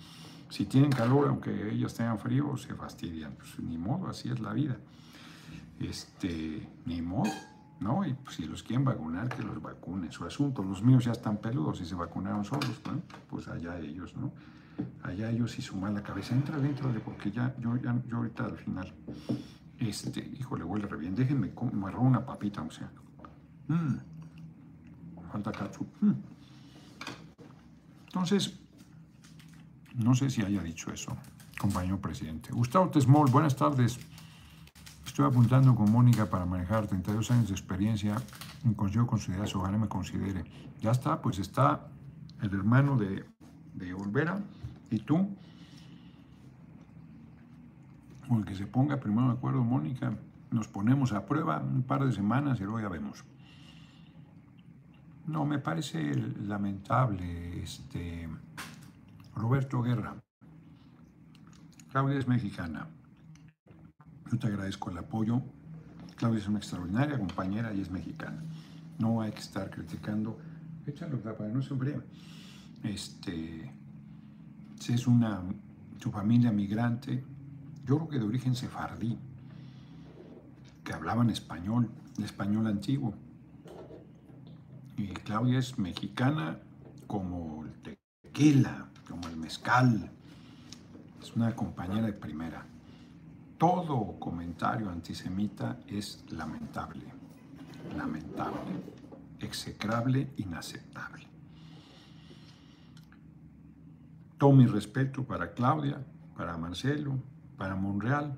Si 0.48 0.66
tienen 0.66 0.90
calor, 0.90 1.28
aunque 1.28 1.72
ellas 1.72 1.94
tengan 1.94 2.18
frío, 2.18 2.56
se 2.56 2.74
fastidian. 2.74 3.34
Pues 3.34 3.58
ni 3.58 3.76
modo, 3.76 4.08
así 4.08 4.30
es 4.30 4.40
la 4.40 4.52
vida. 4.52 4.76
Este, 5.80 6.68
ni 6.86 7.02
modo. 7.02 7.30
¿no? 7.80 8.06
Y 8.06 8.14
pues, 8.14 8.36
si 8.36 8.44
los 8.44 8.62
quieren 8.62 8.84
vacunar, 8.84 9.28
que 9.28 9.42
los 9.42 9.60
vacunen, 9.60 10.12
su 10.12 10.24
asunto. 10.24 10.62
Los 10.62 10.82
míos 10.82 11.04
ya 11.04 11.12
están 11.12 11.38
peludos 11.38 11.80
y 11.80 11.84
se 11.84 11.94
vacunaron 11.94 12.44
solos, 12.44 12.80
Pues 13.28 13.48
allá 13.48 13.78
ellos, 13.78 14.14
¿no? 14.16 14.30
Allá 15.02 15.30
ellos 15.30 15.58
y 15.58 15.62
su 15.62 15.76
mala 15.76 16.02
cabeza. 16.02 16.34
Entra 16.34 16.58
dentro 16.58 16.92
de, 16.92 17.00
porque 17.00 17.30
ya, 17.30 17.54
yo, 17.58 17.76
ya, 17.76 18.00
yo 18.08 18.18
ahorita 18.18 18.44
al 18.44 18.56
final, 18.56 18.92
este, 19.88 20.20
híjole, 20.38 20.64
huele 20.64 20.86
re 20.86 20.96
bien. 20.96 21.14
Déjenme, 21.14 21.52
me 21.72 21.90
robo 21.90 22.06
una 22.06 22.24
papita, 22.24 22.62
o 22.62 22.70
sea. 22.70 22.90
Mm. 23.68 23.96
Falta 25.30 25.52
katsu. 25.52 25.86
Mm. 26.00 26.12
Entonces, 28.06 28.58
no 29.94 30.14
sé 30.14 30.28
si 30.30 30.42
haya 30.42 30.62
dicho 30.62 30.92
eso, 30.92 31.16
compañero 31.58 32.00
presidente. 32.00 32.52
Gustavo 32.52 32.90
Tesmol, 32.90 33.30
buenas 33.30 33.56
tardes. 33.56 33.98
Estoy 35.06 35.26
apuntando 35.26 35.74
con 35.74 35.90
Mónica 35.90 36.28
para 36.28 36.46
manejar 36.46 36.86
32 36.86 37.30
años 37.30 37.48
de 37.48 37.54
experiencia 37.54 38.16
en 38.64 38.74
Consejo 38.74 39.06
Considerar, 39.06 39.48
ojalá 39.54 39.78
me 39.78 39.88
considere. 39.88 40.44
Ya 40.80 40.90
está, 40.90 41.20
pues 41.20 41.38
está 41.38 41.88
el 42.40 42.52
hermano 42.54 42.96
de, 42.96 43.24
de 43.74 43.94
Olvera 43.94 44.38
y 44.90 45.00
tú. 45.00 45.28
Con 48.32 48.44
que 48.44 48.54
se 48.54 48.66
ponga 48.66 48.98
primero 48.98 49.26
de 49.26 49.34
acuerdo, 49.34 49.62
Mónica, 49.62 50.16
nos 50.50 50.66
ponemos 50.66 51.12
a 51.12 51.26
prueba 51.26 51.60
un 51.60 51.82
par 51.82 52.02
de 52.02 52.12
semanas 52.12 52.58
y 52.60 52.62
luego 52.62 52.80
ya 52.80 52.88
vemos. 52.88 53.24
No, 55.26 55.44
me 55.44 55.58
parece 55.58 56.14
lamentable, 56.14 57.62
este, 57.62 58.30
Roberto 59.36 59.82
Guerra. 59.82 60.14
Claudia 61.90 62.20
es 62.20 62.26
mexicana. 62.26 62.86
Yo 64.30 64.38
te 64.38 64.46
agradezco 64.46 64.88
el 64.88 64.96
apoyo. 64.96 65.42
Claudia 66.16 66.38
es 66.38 66.48
una 66.48 66.56
extraordinaria 66.56 67.18
compañera 67.18 67.74
y 67.74 67.82
es 67.82 67.90
mexicana. 67.90 68.42
No 68.98 69.20
hay 69.20 69.32
que 69.32 69.40
estar 69.40 69.68
criticando. 69.68 70.38
Échalo 70.86 71.20
para 71.20 71.50
no 71.50 71.60
se 71.60 71.74
Este, 72.82 73.70
es 74.88 75.06
una, 75.06 75.42
su 76.00 76.10
familia 76.10 76.50
migrante, 76.50 77.22
yo 77.84 77.96
creo 77.96 78.08
que 78.08 78.18
de 78.18 78.24
origen 78.24 78.54
sefardí, 78.54 79.18
que 80.84 80.92
hablaban 80.92 81.30
español, 81.30 81.90
español 82.22 82.66
antiguo. 82.66 83.14
Y 84.96 85.08
Claudia 85.08 85.58
es 85.58 85.78
mexicana 85.78 86.58
como 87.06 87.64
el 87.64 87.96
tequila, 88.22 88.88
como 89.08 89.28
el 89.28 89.36
mezcal. 89.36 90.10
Es 91.20 91.34
una 91.34 91.54
compañera 91.54 92.06
de 92.06 92.12
primera 92.12 92.66
todo 93.62 94.18
comentario 94.18 94.90
antisemita 94.90 95.78
es 95.86 96.24
lamentable, 96.32 97.04
lamentable, 97.96 98.72
execrable, 99.38 100.32
inaceptable. 100.36 101.28
Todo 104.36 104.50
mi 104.50 104.66
respeto 104.66 105.22
para 105.22 105.52
Claudia, 105.52 106.04
para 106.36 106.58
Marcelo, 106.58 107.22
para 107.62 107.76
Monreal, 107.76 108.36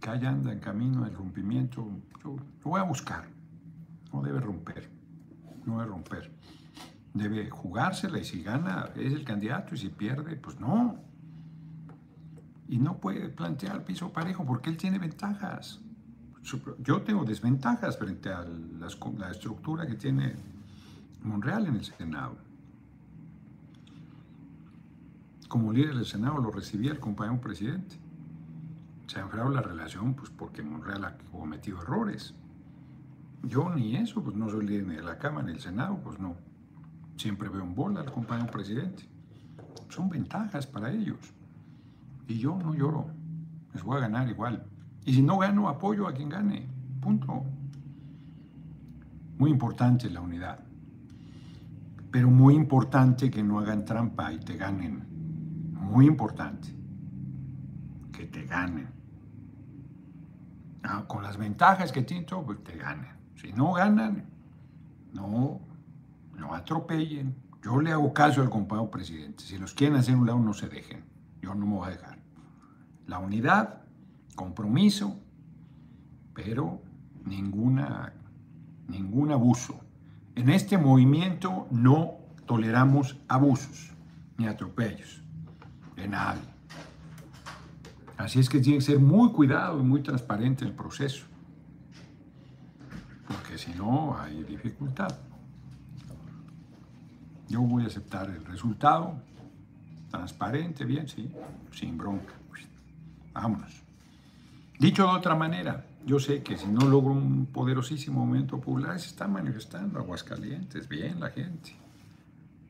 que 0.00 0.10
allá 0.10 0.30
anda 0.30 0.50
en 0.52 0.58
camino 0.58 1.04
al 1.04 1.14
rompimiento. 1.14 1.88
Yo 2.24 2.34
lo 2.34 2.70
voy 2.70 2.80
a 2.80 2.82
buscar. 2.82 3.28
No 4.12 4.20
debe 4.20 4.40
romper, 4.40 4.90
no 5.64 5.78
debe 5.78 5.90
romper. 5.92 6.32
Debe 7.14 7.48
jugársela 7.48 8.18
y 8.18 8.24
si 8.24 8.42
gana 8.42 8.90
es 8.96 9.12
el 9.12 9.22
candidato 9.22 9.76
y 9.76 9.78
si 9.78 9.90
pierde, 9.90 10.34
pues 10.34 10.58
no, 10.58 10.96
y 12.66 12.78
no 12.78 12.96
puede 12.98 13.28
plantear 13.28 13.84
piso 13.84 14.12
parejo 14.12 14.44
porque 14.44 14.70
él 14.70 14.76
tiene 14.76 14.98
ventajas. 14.98 15.78
Yo 16.80 17.02
tengo 17.02 17.24
desventajas 17.24 17.96
frente 17.96 18.30
a 18.30 18.44
la 18.44 19.30
estructura 19.30 19.86
que 19.86 19.94
tiene 19.94 20.34
Monreal 21.22 21.66
en 21.66 21.76
el 21.76 21.84
Senado. 21.84 22.36
Como 25.46 25.72
líder 25.72 25.94
del 25.94 26.06
Senado 26.06 26.38
lo 26.38 26.50
recibía 26.50 26.90
el 26.90 26.98
compañero 26.98 27.40
presidente. 27.40 28.04
Se 29.06 29.18
ha 29.18 29.22
enfriado 29.22 29.50
la 29.50 29.62
relación 29.62 30.14
pues, 30.14 30.30
porque 30.30 30.62
Monreal 30.62 31.04
ha 31.04 31.16
cometido 31.30 31.80
errores. 31.80 32.34
Yo 33.42 33.70
ni 33.74 33.96
eso, 33.96 34.22
pues 34.22 34.36
no 34.36 34.48
soy 34.50 34.66
líder 34.66 34.86
de 34.86 35.02
la 35.02 35.18
Cámara 35.18 35.46
ni 35.46 35.52
del 35.52 35.60
Senado, 35.60 35.98
pues 36.02 36.18
no. 36.18 36.34
Siempre 37.16 37.48
veo 37.48 37.62
en 37.62 37.74
bola 37.74 38.00
al 38.00 38.12
compañero 38.12 38.50
presidente. 38.50 39.08
Son 39.88 40.08
ventajas 40.08 40.66
para 40.66 40.90
ellos. 40.90 41.18
Y 42.26 42.38
yo 42.38 42.58
no 42.58 42.74
lloro, 42.74 43.06
les 43.72 43.82
voy 43.84 43.98
a 43.98 44.00
ganar 44.00 44.28
igual. 44.28 44.66
Y 45.04 45.14
si 45.14 45.22
no 45.22 45.38
gano, 45.38 45.68
apoyo 45.68 46.08
a 46.08 46.12
quien 46.12 46.28
gane. 46.28 46.66
Punto. 47.00 47.44
Muy 49.38 49.50
importante 49.50 50.10
la 50.10 50.20
unidad. 50.20 50.58
Pero 52.10 52.28
muy 52.30 52.54
importante 52.54 53.30
que 53.30 53.42
no 53.42 53.60
hagan 53.60 53.84
trampa 53.84 54.32
y 54.32 54.40
te 54.40 54.56
ganen. 54.56 55.04
Muy 55.72 56.06
importante. 56.06 56.74
Que 58.10 58.26
te 58.26 58.44
ganen. 58.46 58.95
Ah, 60.88 61.04
con 61.06 61.22
las 61.22 61.36
ventajas 61.36 61.90
que 61.90 62.02
tienen, 62.02 62.26
pues 62.44 62.62
te 62.62 62.76
ganen. 62.76 63.10
Si 63.34 63.52
no 63.52 63.72
ganan, 63.72 64.24
no, 65.12 65.60
no 66.34 66.54
atropellen. 66.54 67.34
Yo 67.62 67.80
le 67.80 67.92
hago 67.92 68.12
caso 68.12 68.40
al 68.40 68.50
compañero 68.50 68.90
presidente. 68.90 69.42
Si 69.42 69.58
los 69.58 69.74
quieren 69.74 69.96
hacer 69.96 70.14
un 70.14 70.26
lado, 70.26 70.38
no 70.38 70.54
se 70.54 70.68
dejen. 70.68 71.04
Yo 71.42 71.54
no 71.54 71.66
me 71.66 71.74
voy 71.74 71.88
a 71.88 71.90
dejar 71.90 72.16
la 73.06 73.18
unidad, 73.18 73.82
compromiso, 74.34 75.16
pero 76.34 76.82
ninguna, 77.24 78.12
ningún 78.88 79.32
abuso. 79.32 79.80
En 80.34 80.50
este 80.50 80.76
movimiento 80.76 81.66
no 81.70 82.14
toleramos 82.46 83.18
abusos 83.28 83.92
ni 84.36 84.46
atropellos 84.46 85.22
de 85.94 86.08
nadie. 86.08 86.55
Así 88.16 88.40
es 88.40 88.48
que 88.48 88.60
tiene 88.60 88.78
que 88.78 88.84
ser 88.84 88.98
muy 88.98 89.30
cuidado 89.30 89.78
y 89.80 89.82
muy 89.82 90.02
transparente 90.02 90.64
el 90.64 90.72
proceso, 90.72 91.26
porque 93.26 93.58
si 93.58 93.72
no 93.74 94.18
hay 94.18 94.42
dificultad. 94.44 95.16
Yo 97.48 97.60
voy 97.60 97.84
a 97.84 97.86
aceptar 97.86 98.28
el 98.28 98.44
resultado, 98.44 99.20
transparente, 100.10 100.84
bien, 100.84 101.06
sí, 101.06 101.30
sin 101.72 101.96
bronca. 101.96 102.34
Vámonos. 103.32 103.82
Dicho 104.78 105.04
de 105.04 105.10
otra 105.10 105.34
manera, 105.34 105.86
yo 106.04 106.18
sé 106.18 106.42
que 106.42 106.56
si 106.56 106.66
no 106.66 106.86
logro 106.86 107.12
un 107.12 107.46
poderosísimo 107.46 108.24
movimiento 108.24 108.60
popular, 108.60 108.98
se 108.98 109.08
está 109.08 109.28
manifestando 109.28 109.98
Aguascalientes, 109.98 110.88
bien 110.88 111.20
la 111.20 111.30
gente. 111.30 111.76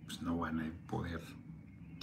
Pues 0.05 0.23
no 0.23 0.39
van 0.39 0.61
a 0.61 0.71
poder, 0.89 1.21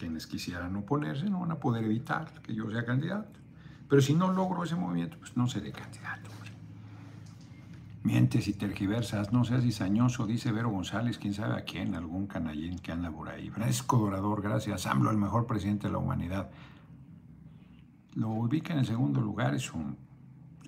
quienes 0.03 0.27
quisieran 0.27 0.75
oponerse, 0.75 1.29
no 1.29 1.39
van 1.39 1.51
a 1.51 1.59
poder 1.59 1.85
evitar 1.85 2.41
que 2.41 2.53
yo 2.53 2.69
sea 2.69 2.83
candidato. 2.85 3.39
Pero 3.87 4.01
si 4.01 4.13
no 4.13 4.33
logro 4.33 4.65
ese 4.65 4.75
movimiento, 4.75 5.17
pues 5.17 5.37
no 5.37 5.47
seré 5.47 5.71
candidato. 5.71 6.29
Mientes 8.03 8.49
y 8.49 8.53
tergiversas, 8.53 9.31
no 9.31 9.45
seas 9.45 9.63
cizañoso, 9.63 10.27
dice 10.27 10.51
Vero 10.51 10.69
González, 10.69 11.17
quién 11.17 11.33
sabe 11.33 11.55
a 11.55 11.63
quién, 11.63 11.95
algún 11.95 12.27
canallín 12.27 12.79
que 12.79 12.91
anda 12.91 13.09
por 13.09 13.29
ahí. 13.29 13.49
Francisco 13.49 13.97
Dorador, 13.97 14.41
gracias. 14.41 14.87
AMLO, 14.87 15.09
el 15.09 15.17
mejor 15.17 15.47
presidente 15.47 15.87
de 15.87 15.93
la 15.93 15.99
humanidad 15.99 16.49
lo 18.15 18.27
ubica 18.27 18.73
en 18.73 18.79
el 18.79 18.85
segundo 18.85 19.21
lugar, 19.21 19.55
es 19.55 19.73
un, 19.73 19.95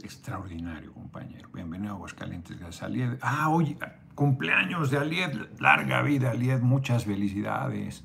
Extraordinario, 0.04 0.94
compañero. 0.94 1.50
Bienvenido 1.54 1.94
a 1.94 1.96
Aguascalientes. 1.96 2.84
Alied. 2.84 3.14
Ah, 3.22 3.50
oye, 3.50 3.76
cumpleaños 4.14 4.92
de 4.92 4.98
Alied. 4.98 5.60
Larga 5.60 6.04
vida, 6.04 6.32
Alied. 6.32 6.60
Muchas 6.60 7.06
felicidades. 7.06 8.04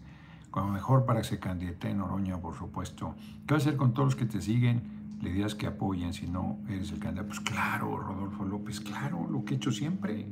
Como 0.50 0.72
mejor 0.72 1.04
para 1.04 1.20
que 1.20 1.28
se 1.28 1.38
candidate 1.38 1.90
en 1.90 1.98
Noroña, 1.98 2.38
por 2.38 2.56
supuesto. 2.56 3.14
¿Qué 3.46 3.54
vas 3.54 3.64
a 3.64 3.68
hacer 3.68 3.76
con 3.76 3.94
todos 3.94 4.08
los 4.08 4.16
que 4.16 4.26
te 4.26 4.40
siguen? 4.40 5.18
Le 5.22 5.32
dirás 5.32 5.54
que 5.54 5.66
apoyen 5.66 6.12
si 6.12 6.26
no 6.26 6.58
eres 6.68 6.90
el 6.92 6.98
candidato. 6.98 7.28
Pues 7.28 7.40
claro, 7.40 7.96
Rodolfo 7.98 8.44
López, 8.44 8.80
claro, 8.80 9.28
lo 9.30 9.44
que 9.44 9.54
he 9.54 9.56
hecho 9.58 9.70
siempre. 9.70 10.26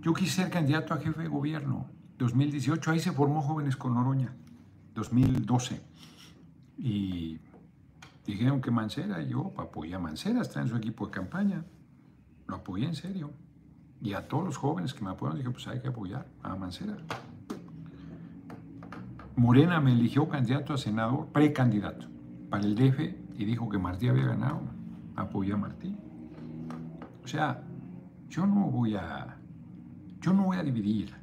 Yo 0.00 0.12
quise 0.12 0.42
ser 0.42 0.50
candidato 0.50 0.92
a 0.92 0.98
jefe 0.98 1.22
de 1.22 1.28
gobierno. 1.28 1.86
2018, 2.18 2.90
ahí 2.90 3.00
se 3.00 3.12
formó 3.12 3.40
Jóvenes 3.42 3.76
con 3.76 3.94
Noroña. 3.94 4.34
2012. 4.94 5.80
Y 6.78 7.38
dijeron 8.26 8.60
que 8.60 8.70
Mancera, 8.70 9.22
yo 9.22 9.52
apoyé 9.56 9.94
a 9.94 9.98
Mancera, 9.98 10.42
está 10.42 10.60
en 10.60 10.68
su 10.68 10.76
equipo 10.76 11.06
de 11.06 11.12
campaña. 11.12 11.64
Lo 12.46 12.56
apoyé 12.56 12.86
en 12.86 12.96
serio. 12.96 13.30
Y 14.00 14.14
a 14.14 14.26
todos 14.26 14.44
los 14.44 14.56
jóvenes 14.56 14.94
que 14.94 15.04
me 15.04 15.10
apoyan, 15.10 15.36
dije, 15.36 15.50
pues 15.50 15.66
hay 15.68 15.80
que 15.80 15.88
apoyar 15.88 16.26
a 16.42 16.56
Mancera. 16.56 16.96
Morena 19.36 19.80
me 19.80 19.92
eligió 19.92 20.28
candidato 20.28 20.74
a 20.74 20.78
senador, 20.78 21.28
precandidato, 21.28 22.06
para 22.50 22.64
el 22.64 22.74
DF 22.74 23.00
y 23.38 23.44
dijo 23.44 23.68
que 23.68 23.78
Martí 23.78 24.08
había 24.08 24.26
ganado. 24.26 24.60
Apoyé 25.16 25.54
a 25.54 25.56
Martí. 25.56 25.96
O 27.24 27.26
sea, 27.26 27.62
yo 28.28 28.46
no 28.46 28.70
voy 28.70 28.94
a, 28.94 29.38
yo 30.20 30.32
no 30.32 30.44
voy 30.44 30.58
a 30.58 30.62
dividir. 30.62 31.14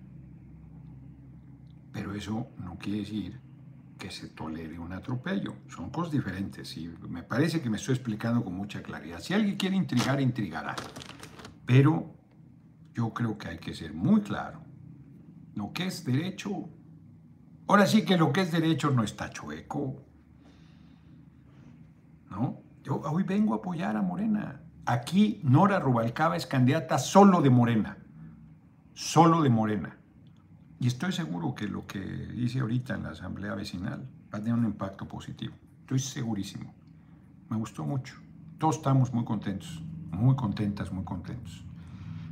Pero 1.92 2.14
eso 2.14 2.48
no 2.58 2.78
quiere 2.78 3.00
decir 3.00 3.40
que 3.98 4.10
se 4.10 4.30
tolere 4.30 4.80
un 4.80 4.94
atropello. 4.94 5.56
Son 5.68 5.90
cosas 5.90 6.14
diferentes 6.14 6.78
y 6.78 6.88
me 7.10 7.24
parece 7.24 7.62
que 7.62 7.70
me 7.70 7.78
estoy 7.78 7.96
explicando 7.96 8.44
con 8.44 8.56
mucha 8.56 8.82
claridad. 8.82 9.20
Si 9.20 9.34
alguien 9.34 9.58
quiere 9.58 9.76
intrigar, 9.76 10.22
intrigará. 10.22 10.76
Pero 11.66 12.16
yo 12.94 13.14
creo 13.14 13.38
que 13.38 13.50
hay 13.50 13.58
que 13.58 13.74
ser 13.74 13.94
muy 13.94 14.22
claro. 14.22 14.62
Lo 15.56 15.74
que 15.74 15.88
es 15.88 16.06
derecho, 16.06 16.70
ahora 17.70 17.86
sí 17.86 18.04
que 18.04 18.18
lo 18.18 18.34
que 18.34 18.42
es 18.42 18.52
derecho 18.52 18.90
no 18.90 19.04
está 19.04 19.30
chueco. 19.30 20.02
¿No? 22.32 22.58
Yo 22.84 23.00
hoy 23.02 23.24
vengo 23.24 23.54
a 23.54 23.58
apoyar 23.58 23.96
a 23.96 24.02
Morena. 24.02 24.60
Aquí 24.86 25.40
Nora 25.44 25.80
Rubalcaba 25.80 26.36
es 26.36 26.48
candidata 26.48 26.98
solo 26.98 27.42
de 27.42 27.52
Morena. 27.52 27.98
Solo 28.94 29.42
de 29.44 29.50
Morena. 29.50 29.96
Y 30.80 30.88
estoy 30.88 31.12
seguro 31.12 31.54
que 31.54 31.68
lo 31.68 31.86
que 31.86 32.00
hice 32.36 32.60
ahorita 32.60 32.96
en 32.96 33.04
la 33.04 33.10
asamblea 33.10 33.54
vecinal 33.54 34.08
va 34.34 34.40
a 34.40 34.42
tener 34.42 34.58
un 34.58 34.66
impacto 34.66 35.08
positivo. 35.08 35.54
Estoy 35.82 36.00
segurísimo. 36.00 36.74
Me 37.50 37.58
gustó 37.58 37.86
mucho. 37.86 38.16
Todos 38.58 38.78
estamos 38.78 39.14
muy 39.14 39.26
contentos, 39.26 39.82
muy 40.12 40.36
contentas, 40.36 40.92
muy 40.92 41.04
contentos. 41.04 41.64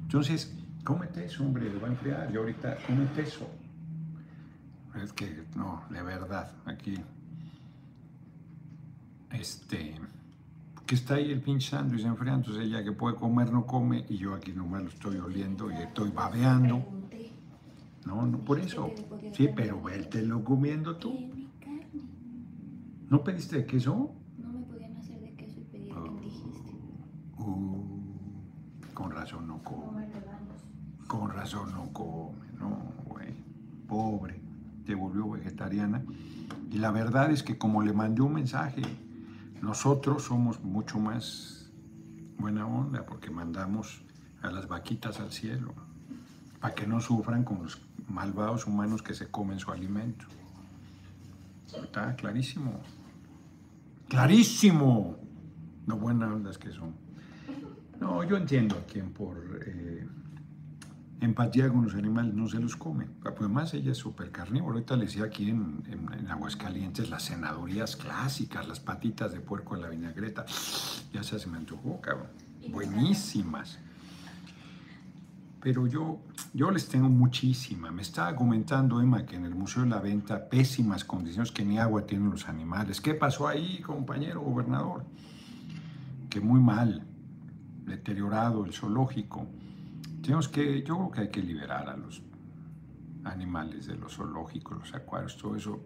Entonces, 0.01 0.57
cómete 0.83 1.25
eso, 1.25 1.43
hombre, 1.43 1.69
lo 1.71 1.79
va 1.79 1.87
a 1.87 1.91
enfriar. 1.91 2.29
Y 2.33 2.37
ahorita, 2.37 2.77
cómete 2.87 3.21
eso. 3.21 3.47
Es 5.03 5.13
que, 5.13 5.45
no, 5.55 5.83
de 5.89 6.01
verdad, 6.01 6.51
aquí. 6.65 6.95
Este. 9.31 9.95
Que 10.85 10.95
está 10.95 11.15
ahí 11.15 11.31
el 11.31 11.41
pinche 11.41 11.71
sándwich 11.71 12.05
enfriando, 12.05 12.47
entonces 12.47 12.65
ella 12.65 12.83
que 12.83 12.93
puede 12.93 13.15
comer 13.17 13.51
no 13.51 13.65
come 13.65 14.05
y 14.07 14.17
yo 14.17 14.33
aquí 14.33 14.53
nomás 14.53 14.83
lo 14.83 14.89
estoy 14.89 15.17
oliendo 15.17 15.69
y 15.69 15.75
estoy 15.75 16.11
babeando. 16.11 16.81
No, 18.05 18.25
no 18.25 18.37
por 18.39 18.57
eso. 18.59 18.91
Sí, 19.33 19.49
pero 19.53 19.81
lo 20.23 20.43
comiendo 20.45 20.95
tú. 20.95 21.13
¿No 23.09 23.21
pediste 23.23 23.57
de 23.57 23.65
queso? 23.65 24.13
No 24.37 24.49
me 24.51 24.61
podían 24.65 24.95
hacer 24.95 25.19
de 25.19 25.33
queso 25.35 25.59
y 25.59 25.63
pedí 25.65 25.91
oh. 25.91 26.15
que 26.15 26.21
dijiste. 26.21 26.71
Uh, 27.37 28.93
con 28.93 29.11
razón 29.11 29.47
no 29.47 29.61
come. 29.61 30.07
Con 31.05 31.31
razón 31.31 31.71
no 31.73 31.91
come, 31.91 32.51
no, 32.57 32.93
güey. 33.05 33.33
Pobre. 33.87 34.46
Te 34.87 34.95
volvió 34.95 35.29
vegetariana. 35.29 36.01
Y 36.71 36.77
la 36.77 36.91
verdad 36.91 37.29
es 37.29 37.43
que 37.43 37.57
como 37.57 37.81
le 37.83 37.91
mandé 37.91 38.21
un 38.21 38.33
mensaje, 38.33 38.81
nosotros 39.61 40.23
somos 40.23 40.63
mucho 40.63 40.97
más 40.97 41.69
buena 42.37 42.65
onda 42.65 43.05
porque 43.05 43.29
mandamos 43.29 44.01
a 44.41 44.49
las 44.49 44.69
vaquitas 44.69 45.19
al 45.19 45.33
cielo 45.33 45.73
para 46.61 46.73
que 46.73 46.87
no 46.87 47.01
sufran 47.01 47.43
con 47.43 47.63
los 47.63 47.81
malvados 48.07 48.65
humanos 48.65 49.01
que 49.01 49.13
se 49.13 49.27
comen 49.27 49.59
su 49.59 49.71
alimento. 49.71 50.25
Está 51.83 52.15
clarísimo. 52.15 52.79
Clarísimo. 54.07 55.17
No 55.85 55.97
buenas 55.97 56.31
ondas 56.31 56.57
que 56.57 56.71
son. 56.71 56.95
No, 57.99 58.23
yo 58.23 58.37
entiendo 58.37 58.77
a 58.77 58.85
quien 58.85 59.11
por 59.11 59.59
eh, 59.65 60.07
empatía 61.21 61.69
con 61.69 61.83
los 61.83 61.95
animales 61.95 62.33
no 62.33 62.47
se 62.47 62.59
los 62.59 62.75
come. 62.75 63.07
Además, 63.23 63.73
ella 63.73 63.91
es 63.91 63.97
súper 63.97 64.31
carnívora. 64.31 64.75
Ahorita 64.75 64.95
le 64.95 65.05
decía 65.05 65.25
aquí 65.25 65.49
en, 65.49 65.83
en, 65.87 66.27
Aguascalientes 66.29 67.09
las 67.09 67.23
senadurías 67.23 67.95
clásicas, 67.95 68.67
las 68.67 68.79
patitas 68.79 69.31
de 69.31 69.39
puerco 69.39 69.75
en 69.75 69.81
la 69.81 69.89
vinagreta. 69.89 70.45
Ya 71.13 71.23
se 71.23 71.47
me 71.47 71.57
antojó, 71.57 71.99
cabrón. 72.01 72.27
Buenísimas 72.69 73.79
pero 75.67 75.85
yo, 75.85 76.19
yo 76.53 76.71
les 76.71 76.87
tengo 76.87 77.09
muchísima. 77.09 77.91
Me 77.91 78.01
estaba 78.01 78.33
comentando 78.37 79.01
Emma 79.01 79.25
que 79.25 79.35
en 79.35 79.43
el 79.43 79.53
Museo 79.53 79.83
de 79.83 79.89
la 79.89 79.99
Venta, 79.99 80.47
pésimas 80.47 81.03
condiciones, 81.03 81.51
que 81.51 81.65
ni 81.65 81.77
agua 81.77 82.05
tienen 82.05 82.29
los 82.29 82.47
animales. 82.47 83.01
¿Qué 83.01 83.13
pasó 83.13 83.49
ahí, 83.49 83.81
compañero 83.81 84.39
gobernador? 84.39 85.03
Que 86.29 86.39
muy 86.39 86.61
mal, 86.61 87.05
deteriorado 87.85 88.63
el 88.63 88.73
zoológico. 88.73 89.45
Tenemos 90.27 90.49
que, 90.49 90.83
yo 90.83 90.97
creo 90.97 91.11
que 91.11 91.21
hay 91.21 91.29
que 91.29 91.41
liberar 91.41 91.87
a 91.87 91.95
los 91.95 92.21
animales 93.23 93.87
de 93.87 93.95
los 93.95 94.17
zoológicos, 94.17 94.77
los 94.77 94.93
acuarios, 94.93 95.37
todo 95.37 95.55
eso. 95.55 95.79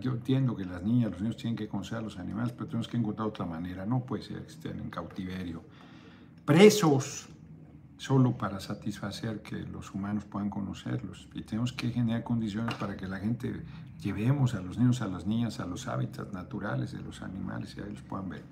yo 0.00 0.14
entiendo 0.14 0.56
que 0.56 0.64
las 0.64 0.82
niñas, 0.82 1.12
los 1.12 1.20
niños 1.20 1.36
tienen 1.36 1.54
que 1.54 1.68
conocer 1.68 1.98
a 1.98 2.00
los 2.00 2.18
animales, 2.18 2.52
pero 2.54 2.66
tenemos 2.66 2.88
que 2.88 2.96
encontrar 2.96 3.28
otra 3.28 3.46
manera. 3.46 3.86
No 3.86 4.04
puede 4.04 4.24
ser 4.24 4.42
que 4.42 4.50
estén 4.50 4.80
en 4.80 4.90
cautiverio. 4.90 5.62
Presos, 6.44 7.28
solo 7.96 8.36
para 8.36 8.58
satisfacer 8.58 9.42
que 9.42 9.58
los 9.58 9.94
humanos 9.94 10.24
puedan 10.24 10.50
conocerlos. 10.50 11.28
Y 11.32 11.42
tenemos 11.42 11.72
que 11.72 11.92
generar 11.92 12.24
condiciones 12.24 12.74
para 12.74 12.96
que 12.96 13.06
la 13.06 13.20
gente 13.20 13.62
llevemos 14.02 14.56
a 14.56 14.60
los 14.60 14.76
niños, 14.76 15.02
a 15.02 15.06
las 15.06 15.24
niñas, 15.24 15.60
a 15.60 15.66
los 15.66 15.86
hábitats 15.86 16.32
naturales 16.32 16.90
de 16.90 17.00
los 17.00 17.22
animales 17.22 17.76
y 17.76 17.80
ahí 17.80 17.92
los 17.92 18.02
puedan 18.02 18.28
ver. 18.28 18.42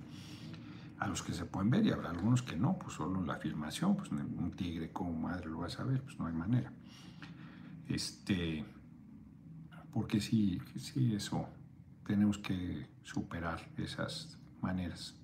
A 1.03 1.09
los 1.09 1.21
que 1.21 1.33
se 1.33 1.45
pueden 1.47 1.69
ver 1.69 1.85
y 1.85 1.91
habrá 1.91 2.11
algunos 2.11 2.43
que 2.43 2.55
no, 2.55 2.79
pues 2.79 2.95
solo 2.95 3.25
la 3.25 3.35
filmación, 3.35 3.97
pues 3.97 4.13
un 4.13 4.53
tigre 4.53 4.93
como 4.93 5.13
madre 5.13 5.47
lo 5.47 5.59
vas 5.59 5.81
a 5.81 5.83
ver, 5.83 6.01
pues 6.01 6.17
no 6.17 6.27
hay 6.29 6.33
manera. 6.33 6.73
Este, 7.89 8.65
porque 9.93 10.21
sí, 10.21 10.63
sí, 10.77 11.13
eso, 11.13 11.49
tenemos 12.07 12.39
que 12.39 12.87
superar 13.03 13.69
esas 13.79 14.39
maneras. 14.61 15.17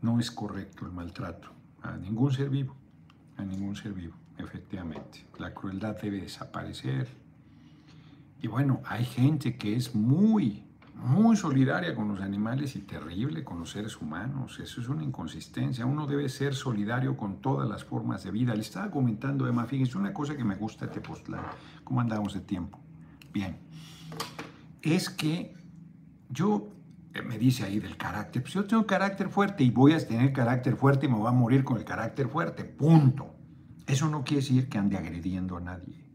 No 0.00 0.20
es 0.20 0.30
correcto 0.30 0.86
el 0.86 0.92
maltrato 0.92 1.50
a 1.82 1.96
ningún 1.96 2.30
ser 2.30 2.48
vivo, 2.48 2.76
a 3.38 3.44
ningún 3.44 3.74
ser 3.74 3.92
vivo, 3.92 4.14
efectivamente. 4.38 5.26
La 5.40 5.52
crueldad 5.52 6.00
debe 6.00 6.20
desaparecer. 6.20 7.08
Y 8.40 8.46
bueno, 8.46 8.82
hay 8.84 9.04
gente 9.04 9.56
que 9.56 9.74
es 9.74 9.96
muy, 9.96 10.62
muy 10.96 11.36
solidaria 11.36 11.94
con 11.94 12.08
los 12.08 12.20
animales 12.20 12.74
y 12.74 12.80
terrible 12.80 13.44
con 13.44 13.60
los 13.60 13.70
seres 13.70 14.00
humanos. 14.00 14.58
Eso 14.58 14.80
es 14.80 14.88
una 14.88 15.04
inconsistencia. 15.04 15.84
Uno 15.84 16.06
debe 16.06 16.28
ser 16.28 16.54
solidario 16.54 17.16
con 17.16 17.40
todas 17.40 17.68
las 17.68 17.84
formas 17.84 18.24
de 18.24 18.30
vida. 18.30 18.54
Le 18.54 18.62
estaba 18.62 18.90
comentando, 18.90 19.46
Emma, 19.46 19.66
fíjense, 19.66 19.98
una 19.98 20.14
cosa 20.14 20.36
que 20.36 20.44
me 20.44 20.56
gusta 20.56 20.86
de 20.86 20.92
Tepoztlán. 20.92 21.44
¿Cómo 21.84 22.00
andamos 22.00 22.32
de 22.32 22.40
tiempo? 22.40 22.80
Bien. 23.32 23.58
Es 24.80 25.10
que 25.10 25.54
yo 26.30 26.68
me 27.26 27.38
dice 27.38 27.64
ahí 27.64 27.78
del 27.78 27.98
carácter. 27.98 28.42
Pues 28.42 28.54
yo 28.54 28.64
tengo 28.64 28.86
carácter 28.86 29.28
fuerte 29.28 29.64
y 29.64 29.70
voy 29.70 29.92
a 29.92 30.06
tener 30.06 30.32
carácter 30.32 30.76
fuerte 30.76 31.06
y 31.06 31.08
me 31.10 31.16
voy 31.16 31.28
a 31.28 31.32
morir 31.32 31.62
con 31.62 31.76
el 31.76 31.84
carácter 31.84 32.28
fuerte. 32.28 32.64
Punto. 32.64 33.34
Eso 33.86 34.08
no 34.08 34.24
quiere 34.24 34.42
decir 34.42 34.68
que 34.68 34.78
ande 34.78 34.96
agrediendo 34.96 35.58
a 35.58 35.60
nadie. 35.60 36.05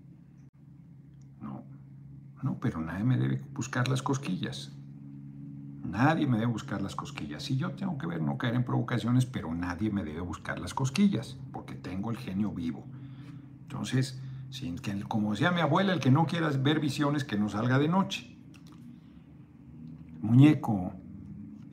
No, 2.41 2.51
no, 2.51 2.59
pero 2.59 2.81
nadie 2.81 3.03
me 3.03 3.17
debe 3.17 3.41
buscar 3.53 3.87
las 3.87 4.01
cosquillas. 4.01 4.71
Nadie 5.83 6.25
me 6.27 6.37
debe 6.37 6.51
buscar 6.51 6.81
las 6.81 6.95
cosquillas. 6.95 7.43
Sí, 7.43 7.57
yo 7.57 7.71
tengo 7.71 7.97
que 7.97 8.07
ver, 8.07 8.21
no 8.21 8.37
caer 8.37 8.55
en 8.55 8.63
provocaciones, 8.63 9.25
pero 9.25 9.53
nadie 9.53 9.91
me 9.91 10.03
debe 10.03 10.21
buscar 10.21 10.59
las 10.59 10.73
cosquillas, 10.73 11.37
porque 11.51 11.75
tengo 11.75 12.11
el 12.11 12.17
genio 12.17 12.51
vivo. 12.51 12.85
Entonces, 13.63 14.21
sin 14.49 14.77
que, 14.77 15.01
como 15.03 15.31
decía 15.31 15.51
mi 15.51 15.61
abuela, 15.61 15.93
el 15.93 15.99
que 15.99 16.11
no 16.11 16.25
quiera 16.25 16.49
ver 16.49 16.79
visiones, 16.79 17.23
que 17.23 17.37
no 17.37 17.49
salga 17.49 17.77
de 17.77 17.87
noche 17.87 18.31
muñeco, 20.21 20.93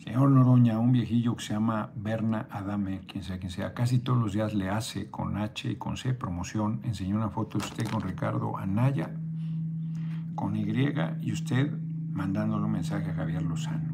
señor 0.02 0.30
Noroña, 0.30 0.78
un 0.78 0.90
viejillo 0.90 1.36
que 1.36 1.44
se 1.44 1.52
llama 1.52 1.92
Berna 1.94 2.48
Adame, 2.50 3.00
quien 3.00 3.22
sea 3.22 3.38
quien 3.38 3.52
sea, 3.52 3.74
casi 3.74 3.98
todos 3.98 4.18
los 4.18 4.32
días 4.32 4.54
le 4.54 4.70
hace 4.70 5.10
con 5.10 5.36
H 5.36 5.70
y 5.70 5.76
con 5.76 5.96
C 5.96 6.14
promoción. 6.14 6.80
Enseñó 6.84 7.16
una 7.16 7.28
foto 7.28 7.58
de 7.58 7.64
usted 7.64 7.86
con 7.88 8.00
Ricardo 8.00 8.56
Anaya, 8.56 9.14
con 10.38 10.54
Y, 10.54 10.64
y 11.20 11.32
usted 11.32 11.68
mandándole 12.12 12.64
un 12.64 12.70
mensaje 12.70 13.10
a 13.10 13.14
Javier 13.14 13.42
Lozano. 13.42 13.92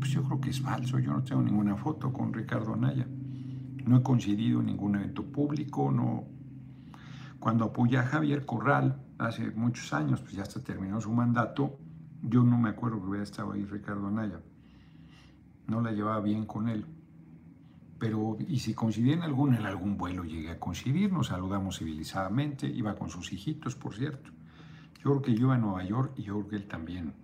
Pues 0.00 0.10
yo 0.10 0.24
creo 0.24 0.40
que 0.40 0.50
es 0.50 0.60
falso, 0.60 0.98
yo 0.98 1.12
no 1.12 1.22
tengo 1.22 1.40
ninguna 1.40 1.76
foto 1.76 2.12
con 2.12 2.32
Ricardo 2.32 2.74
Anaya. 2.74 3.06
No 3.84 3.98
he 3.98 4.02
coincidido 4.02 4.58
en 4.58 4.66
ningún 4.66 4.96
evento 4.96 5.22
público, 5.22 5.92
no. 5.92 6.24
Cuando 7.38 7.66
apoyé 7.66 7.98
a 7.98 8.02
Javier 8.02 8.44
Corral 8.44 9.00
hace 9.18 9.52
muchos 9.52 9.92
años, 9.92 10.20
pues 10.22 10.32
ya 10.32 10.42
hasta 10.42 10.60
terminó 10.60 11.00
su 11.00 11.12
mandato, 11.12 11.78
yo 12.20 12.42
no 12.42 12.58
me 12.58 12.70
acuerdo 12.70 13.00
que 13.00 13.06
hubiera 13.06 13.22
estado 13.22 13.52
ahí 13.52 13.64
Ricardo 13.64 14.08
Anaya. 14.08 14.40
No 15.68 15.80
la 15.80 15.92
llevaba 15.92 16.20
bien 16.20 16.46
con 16.46 16.68
él. 16.68 16.84
Pero, 18.00 18.38
y 18.40 18.58
si 18.58 18.74
coincidí 18.74 19.12
en 19.12 19.22
algún, 19.22 19.54
en 19.54 19.64
algún 19.64 19.96
vuelo 19.96 20.24
llegué 20.24 20.50
a 20.50 20.58
coincidir, 20.58 21.12
nos 21.12 21.28
saludamos 21.28 21.78
civilizadamente, 21.78 22.66
iba 22.66 22.96
con 22.96 23.08
sus 23.08 23.32
hijitos, 23.32 23.76
por 23.76 23.94
cierto. 23.94 24.35
Yo 25.06 25.12
creo 25.12 25.22
que 25.22 25.34
yo 25.34 25.46
iba 25.46 25.54
a 25.54 25.58
Nueva 25.58 25.84
York 25.84 26.14
y 26.16 26.24
yo 26.24 26.34
creo 26.34 26.48
que 26.48 26.56
él 26.56 26.66
también. 26.66 27.14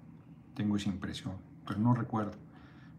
Tengo 0.55 0.76
esa 0.76 0.89
impresión, 0.89 1.33
pero 1.66 1.80
no 1.80 1.93
recuerdo. 1.95 2.39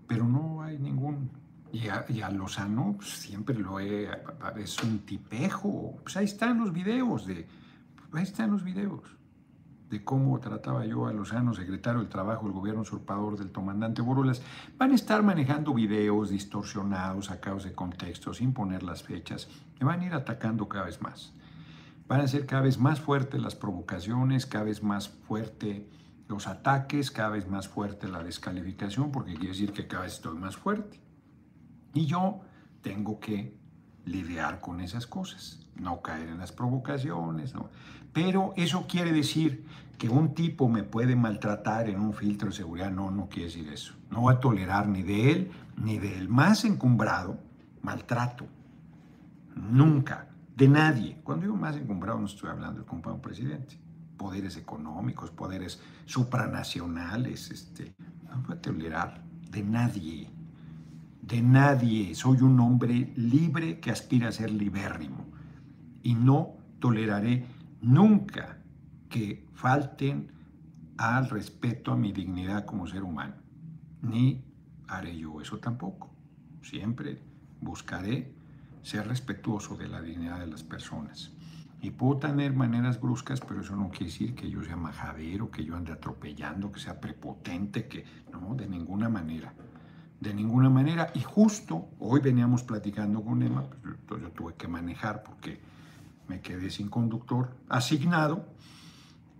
Pero 0.07 0.27
no 0.27 0.61
hay 0.61 0.77
ningún... 0.77 1.29
Y 1.71 1.87
a, 1.87 2.29
Lozano 2.29 2.95
pues, 2.97 3.07
siempre 3.11 3.57
lo 3.57 3.79
he... 3.79 4.09
Es 4.57 4.83
un 4.83 4.99
tipejo. 4.99 5.95
Pues 6.03 6.17
ahí 6.17 6.25
están 6.25 6.59
los 6.59 6.73
videos 6.73 7.25
de... 7.25 7.47
Ahí 8.11 8.23
están 8.23 8.51
los 8.51 8.61
videos 8.61 9.03
de 9.89 10.03
cómo 10.03 10.37
trataba 10.41 10.85
yo 10.85 11.07
a 11.07 11.13
Lozano, 11.13 11.53
secretario 11.53 12.01
del 12.01 12.09
Trabajo 12.09 12.43
del 12.43 12.51
gobierno 12.51 12.81
usurpador 12.81 13.37
del 13.37 13.53
comandante 13.53 14.01
Borolas, 14.01 14.41
van 14.77 14.91
a 14.91 14.95
estar 14.95 15.23
manejando 15.23 15.73
videos 15.73 16.29
distorsionados, 16.29 17.27
sacados 17.27 17.63
de 17.63 17.71
contexto, 17.71 18.33
sin 18.33 18.51
poner 18.51 18.83
las 18.83 19.01
fechas, 19.01 19.47
y 19.79 19.85
van 19.85 20.01
a 20.01 20.05
ir 20.07 20.13
atacando 20.13 20.67
cada 20.67 20.87
vez 20.87 21.01
más. 21.01 21.33
Van 22.13 22.21
a 22.21 22.27
ser 22.27 22.45
cada 22.45 22.61
vez 22.61 22.77
más 22.77 23.01
fuertes 23.01 23.41
las 23.41 23.55
provocaciones, 23.55 24.45
cada 24.45 24.65
vez 24.65 24.83
más 24.83 25.09
fuerte 25.09 25.89
los 26.27 26.45
ataques, 26.45 27.09
cada 27.09 27.29
vez 27.29 27.47
más 27.47 27.67
fuerte 27.67 28.07
la 28.07 28.21
descalificación, 28.21 29.11
porque 29.11 29.33
quiere 29.33 29.47
decir 29.47 29.73
que 29.73 29.87
cada 29.87 30.03
vez 30.03 30.13
estoy 30.13 30.37
más 30.37 30.55
fuerte. 30.55 30.99
Y 31.91 32.05
yo 32.05 32.41
tengo 32.83 33.19
que 33.19 33.57
lidiar 34.05 34.61
con 34.61 34.79
esas 34.79 35.07
cosas, 35.07 35.67
no 35.75 36.03
caer 36.03 36.27
en 36.27 36.37
las 36.37 36.51
provocaciones, 36.51 37.55
¿no? 37.55 37.71
Pero 38.13 38.53
eso 38.57 38.85
quiere 38.87 39.11
decir 39.11 39.65
que 39.97 40.07
un 40.07 40.35
tipo 40.35 40.69
me 40.69 40.83
puede 40.83 41.15
maltratar 41.15 41.89
en 41.89 41.99
un 41.99 42.13
filtro 42.13 42.49
de 42.49 42.55
seguridad. 42.55 42.91
No, 42.91 43.09
no 43.09 43.27
quiere 43.27 43.45
decir 43.45 43.67
eso. 43.69 43.95
No 44.11 44.21
voy 44.21 44.35
a 44.35 44.39
tolerar 44.39 44.87
ni 44.87 45.01
de 45.01 45.31
él 45.31 45.51
ni 45.77 45.97
del 45.97 46.29
más 46.29 46.63
encumbrado 46.63 47.39
maltrato. 47.81 48.45
Nunca. 49.55 50.27
De 50.55 50.67
nadie. 50.67 51.19
Cuando 51.23 51.45
digo 51.45 51.57
más 51.57 51.75
encumbrado 51.75 52.19
no 52.19 52.25
estoy 52.25 52.49
hablando 52.49 52.79
del 52.79 52.85
compañero 52.85 53.21
presidente. 53.21 53.79
Poderes 54.17 54.55
económicos, 54.57 55.31
poderes 55.31 55.81
supranacionales. 56.05 57.49
Este, 57.49 57.95
no 58.29 58.43
voy 58.43 58.55
a 58.55 58.61
tolerar 58.61 59.23
de 59.49 59.63
nadie. 59.63 60.29
De 61.21 61.41
nadie. 61.41 62.13
Soy 62.13 62.41
un 62.41 62.59
hombre 62.59 63.13
libre 63.15 63.79
que 63.79 63.91
aspira 63.91 64.29
a 64.29 64.31
ser 64.31 64.51
libérrimo. 64.51 65.25
Y 66.03 66.13
no 66.13 66.57
toleraré 66.79 67.45
nunca 67.81 68.59
que 69.09 69.47
falten 69.53 70.31
al 70.97 71.29
respeto 71.29 71.91
a 71.91 71.97
mi 71.97 72.11
dignidad 72.11 72.65
como 72.65 72.87
ser 72.87 73.03
humano. 73.03 73.35
Ni 74.01 74.43
haré 74.87 75.17
yo 75.17 75.41
eso 75.41 75.57
tampoco. 75.57 76.13
Siempre 76.61 77.21
buscaré 77.61 78.42
ser 78.83 79.07
respetuoso 79.07 79.75
de 79.75 79.87
la 79.87 80.01
dignidad 80.01 80.39
de 80.39 80.47
las 80.47 80.63
personas. 80.63 81.31
Y 81.81 81.91
puedo 81.91 82.17
tener 82.17 82.53
maneras 82.53 83.01
bruscas, 83.01 83.41
pero 83.41 83.61
eso 83.61 83.75
no 83.75 83.89
quiere 83.89 84.05
decir 84.05 84.35
que 84.35 84.49
yo 84.49 84.63
sea 84.63 84.77
majadero, 84.77 85.51
que 85.51 85.65
yo 85.65 85.75
ande 85.75 85.91
atropellando, 85.91 86.71
que 86.71 86.79
sea 86.79 87.01
prepotente, 87.01 87.87
que 87.87 88.05
no, 88.31 88.55
de 88.55 88.67
ninguna 88.67 89.09
manera. 89.09 89.53
De 90.21 90.33
ninguna 90.33 90.69
manera. 90.69 91.11
Y 91.13 91.19
justo 91.21 91.89
hoy 91.99 92.21
veníamos 92.21 92.63
platicando 92.63 93.21
con 93.21 93.41
Emma, 93.41 93.65
pues, 94.07 94.21
yo 94.21 94.31
tuve 94.31 94.53
que 94.53 94.69
manejar 94.69 95.23
porque 95.23 95.59
me 96.29 96.39
quedé 96.39 96.69
sin 96.69 96.89
conductor 96.89 97.57
asignado. 97.67 98.47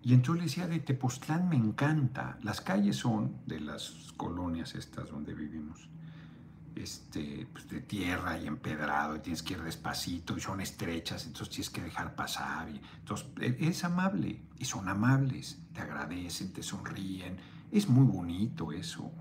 Y 0.02 0.14
entonces 0.14 0.42
le 0.42 0.50
decía, 0.50 0.68
de 0.68 0.80
Tepoztlán 0.80 1.48
me 1.48 1.56
encanta. 1.56 2.38
Las 2.42 2.60
calles 2.60 2.98
son 2.98 3.38
de 3.46 3.62
las 3.62 4.12
colonias 4.18 4.76
estas 4.76 5.10
donde 5.10 5.34
vivimos. 5.34 5.88
Este, 6.76 7.48
pues 7.52 7.70
de 7.70 7.82
tierra 7.82 8.40
y 8.40 8.48
empedrado, 8.48 9.16
y 9.16 9.20
tienes 9.20 9.44
que 9.44 9.54
ir 9.54 9.62
despacito, 9.62 10.36
y 10.36 10.42
son 10.42 10.60
estrechas, 10.60 11.26
entonces 11.28 11.50
tienes 11.50 11.70
que 11.70 11.82
dejar 11.82 12.16
pasar. 12.16 12.68
Entonces, 12.68 13.28
e, 13.40 13.58
es 13.60 13.84
amable, 13.84 14.42
y 14.58 14.66
son 14.66 14.90
amables, 14.90 15.60
te 15.74 15.82
agradecen, 15.82 16.52
te 16.52 16.64
sonríen. 16.64 17.38
Es 17.72 17.88
muy 17.90 18.06
bonito 18.06 18.72
eso. 18.72 19.12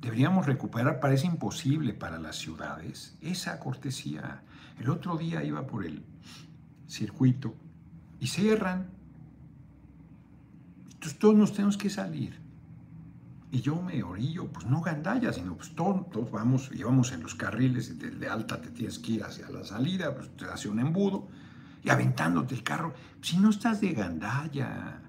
Deberíamos 0.00 0.46
recuperar, 0.46 1.00
parece 1.00 1.26
imposible 1.26 1.94
para 1.94 2.18
las 2.18 2.36
ciudades, 2.36 3.16
esa 3.20 3.58
cortesía. 3.58 4.42
El 4.78 4.90
otro 4.90 5.16
día 5.16 5.42
iba 5.42 5.66
por 5.66 5.84
el 5.84 6.04
circuito 6.86 7.54
y 8.20 8.26
cierran. 8.28 8.88
Entonces 10.92 11.18
todos 11.18 11.34
nos 11.34 11.52
tenemos 11.52 11.76
que 11.76 11.90
salir. 11.90 12.45
Y 13.56 13.62
yo 13.62 13.80
me 13.80 14.02
orillo, 14.02 14.48
pues 14.48 14.66
no 14.66 14.82
gandalla, 14.82 15.32
sino 15.32 15.54
pues 15.54 15.74
todos 15.74 16.30
vamos, 16.30 16.70
llevamos 16.72 17.10
en 17.12 17.22
los 17.22 17.34
carriles 17.34 17.98
de, 17.98 18.10
de, 18.10 18.28
alta, 18.28 18.60
te 18.60 18.68
tienes 18.68 18.98
que 18.98 19.12
ir 19.12 19.24
hacia 19.24 19.48
la 19.48 19.64
salida, 19.64 20.14
pues 20.14 20.28
te 20.36 20.44
hace 20.44 20.68
un 20.68 20.78
embudo 20.78 21.26
y 21.82 21.88
aventándote 21.88 22.54
el 22.54 22.62
carro. 22.62 22.92
Si 23.22 23.38
no 23.38 23.48
estás 23.48 23.80
de 23.80 23.94
gandalla, 23.94 25.00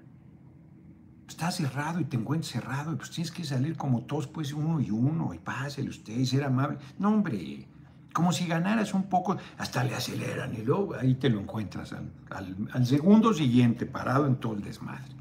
estás 1.28 1.56
cerrado 1.56 2.00
y 2.00 2.06
te 2.06 2.16
encuentras 2.16 2.50
cerrado, 2.50 2.94
y 2.94 2.96
pues 2.96 3.10
tienes 3.10 3.30
que 3.30 3.44
salir 3.44 3.76
como 3.76 4.04
todos, 4.04 4.26
pues 4.26 4.54
uno 4.54 4.80
y 4.80 4.90
uno, 4.90 5.34
y 5.34 5.38
pásele 5.38 5.90
usted 5.90 6.16
y 6.16 6.24
ser 6.24 6.44
amable. 6.44 6.78
No, 6.98 7.10
hombre, 7.10 7.66
como 8.14 8.32
si 8.32 8.46
ganaras 8.46 8.94
un 8.94 9.10
poco, 9.10 9.36
hasta 9.58 9.84
le 9.84 9.94
aceleran 9.94 10.54
y 10.54 10.62
luego 10.62 10.94
ahí 10.94 11.16
te 11.16 11.28
lo 11.28 11.38
encuentras 11.38 11.94
al, 12.30 12.86
segundo 12.86 13.34
siguiente 13.34 13.84
parado 13.84 14.26
en 14.26 14.36
todo 14.36 14.54
el 14.54 14.62
desmadre. 14.62 15.12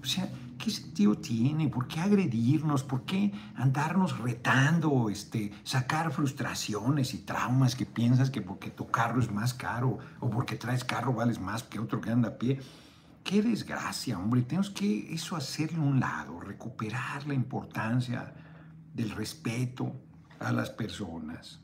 O 0.00 0.06
sea, 0.06 0.28
¿qué 0.62 0.70
sentido 0.70 1.16
tiene? 1.16 1.68
¿Por 1.68 1.88
qué 1.88 2.00
agredirnos? 2.00 2.84
¿Por 2.84 3.04
qué 3.04 3.32
andarnos 3.56 4.18
retando, 4.18 5.08
este, 5.08 5.52
sacar 5.64 6.12
frustraciones 6.12 7.14
y 7.14 7.18
traumas 7.18 7.74
que 7.74 7.86
piensas 7.86 8.30
que 8.30 8.42
porque 8.42 8.70
tu 8.70 8.90
carro 8.90 9.20
es 9.20 9.30
más 9.32 9.54
caro 9.54 9.98
o 10.20 10.30
porque 10.30 10.56
traes 10.56 10.84
carro 10.84 11.14
vales 11.14 11.40
más 11.40 11.62
que 11.62 11.78
otro 11.78 12.00
que 12.00 12.10
anda 12.10 12.28
a 12.28 12.38
pie? 12.38 12.60
Qué 13.24 13.42
desgracia, 13.42 14.18
hombre. 14.18 14.42
Tenemos 14.42 14.70
que 14.70 15.12
eso 15.12 15.36
hacerlo 15.36 15.82
a 15.82 15.86
un 15.86 16.00
lado, 16.00 16.40
recuperar 16.40 17.26
la 17.26 17.34
importancia 17.34 18.34
del 18.94 19.10
respeto 19.10 19.94
a 20.38 20.52
las 20.52 20.70
personas 20.70 21.60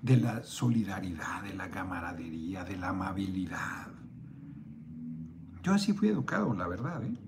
de 0.00 0.16
la 0.16 0.42
solidaridad, 0.42 1.42
de 1.42 1.54
la 1.54 1.70
camaradería, 1.70 2.64
de 2.64 2.76
la 2.76 2.90
amabilidad. 2.90 3.88
Yo 5.62 5.74
así 5.74 5.92
fui 5.92 6.08
educado, 6.08 6.54
la 6.54 6.68
verdad. 6.68 7.02
¿eh? 7.02 7.27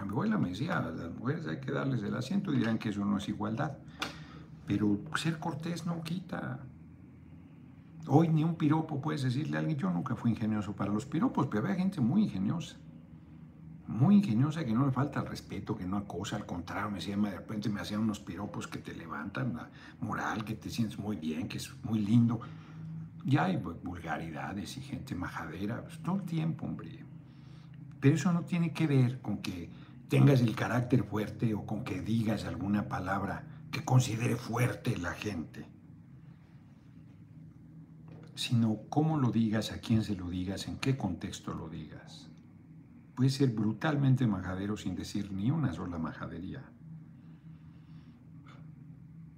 Abuela 0.00 0.38
me 0.38 0.50
decía, 0.50 0.78
a 0.78 0.90
las 0.90 1.14
mujeres 1.14 1.46
hay 1.46 1.60
que 1.60 1.72
darles 1.72 2.02
el 2.02 2.14
asiento 2.14 2.52
y 2.52 2.58
dirán 2.58 2.78
que 2.78 2.90
eso 2.90 3.04
no 3.04 3.18
es 3.18 3.28
igualdad. 3.28 3.78
Pero 4.66 5.00
ser 5.14 5.38
cortés 5.38 5.86
no 5.86 6.02
quita. 6.02 6.60
Hoy 8.08 8.28
ni 8.28 8.44
un 8.44 8.56
piropo 8.56 9.00
puedes 9.00 9.22
decirle 9.22 9.56
a 9.56 9.60
alguien, 9.60 9.78
yo 9.78 9.90
nunca 9.90 10.16
fui 10.16 10.30
ingenioso 10.30 10.74
para 10.74 10.92
los 10.92 11.06
piropos, 11.06 11.46
pero 11.48 11.64
había 11.64 11.76
gente 11.76 12.00
muy 12.00 12.24
ingeniosa 12.24 12.76
muy 13.88 14.16
ingeniosa, 14.16 14.64
que 14.64 14.72
no 14.72 14.84
le 14.84 14.92
falta 14.92 15.20
el 15.20 15.26
respeto, 15.26 15.76
que 15.76 15.86
no 15.86 15.96
acosa, 15.96 16.36
al 16.36 16.46
contrario, 16.46 16.90
me 16.90 16.96
decía, 16.96 17.16
de 17.16 17.30
repente 17.30 17.68
me 17.68 17.80
hacían 17.80 18.00
unos 18.00 18.20
piropos 18.20 18.66
que 18.66 18.78
te 18.78 18.94
levantan 18.94 19.54
la 19.54 19.70
moral, 20.00 20.44
que 20.44 20.54
te 20.54 20.70
sientes 20.70 20.98
muy 20.98 21.16
bien, 21.16 21.48
que 21.48 21.58
es 21.58 21.72
muy 21.84 22.00
lindo. 22.00 22.40
Ya 23.24 23.44
hay 23.44 23.56
vulgaridades 23.56 24.76
y 24.76 24.80
gente 24.80 25.14
majadera, 25.14 25.82
pues, 25.82 25.98
todo 26.00 26.16
el 26.16 26.22
tiempo, 26.22 26.66
hombre. 26.66 27.04
Pero 28.00 28.14
eso 28.14 28.32
no 28.32 28.42
tiene 28.42 28.72
que 28.72 28.86
ver 28.86 29.20
con 29.20 29.38
que 29.38 29.70
tengas 30.08 30.40
el 30.40 30.54
carácter 30.54 31.04
fuerte 31.04 31.54
o 31.54 31.66
con 31.66 31.84
que 31.84 32.00
digas 32.00 32.44
alguna 32.44 32.88
palabra 32.88 33.46
que 33.70 33.84
considere 33.84 34.36
fuerte 34.36 34.96
la 34.96 35.12
gente, 35.12 35.66
sino 38.34 38.78
cómo 38.88 39.18
lo 39.18 39.30
digas, 39.30 39.72
a 39.72 39.80
quién 39.80 40.04
se 40.04 40.14
lo 40.14 40.28
digas, 40.28 40.68
en 40.68 40.78
qué 40.78 40.96
contexto 40.96 41.54
lo 41.54 41.68
digas 41.68 42.30
puede 43.16 43.30
ser 43.30 43.50
brutalmente 43.50 44.26
majadero 44.26 44.76
sin 44.76 44.94
decir 44.94 45.32
ni 45.32 45.50
una 45.50 45.72
sola 45.72 45.98
majadería. 45.98 46.62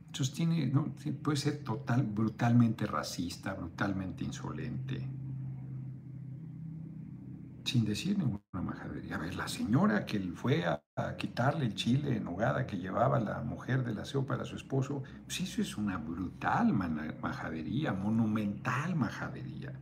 Entonces 0.09 0.35
tiene, 0.35 0.67
puede 1.23 1.37
ser 1.37 1.63
total, 1.63 2.03
brutalmente 2.03 2.87
racista, 2.87 3.55
brutalmente 3.55 4.25
insolente, 4.25 5.09
sin 7.65 7.85
decir 7.85 8.19
ninguna 8.19 8.38
majadería. 8.61 9.17
A 9.17 9.19
ver, 9.19 9.35
la 9.35 9.49
señora 9.49 10.05
que 10.05 10.21
fue 10.35 10.65
a, 10.65 10.83
quitarle 11.17 11.67
el 11.67 11.75
chile 11.75 12.17
en 12.17 12.27
hogada 12.27 12.67
que 12.67 12.77
llevaba 12.77 13.21
la 13.21 13.41
mujer 13.41 13.85
del 13.85 13.99
aseo 13.99 14.27
para 14.27 14.45
su 14.45 14.57
esposo, 14.57 15.03
pues 15.25 15.41
eso 15.41 15.63
es 15.63 15.77
una 15.77 15.97
brutal 15.97 16.73
majadería, 16.73 17.93
monumental 17.93 18.97
majadería. 18.97 19.73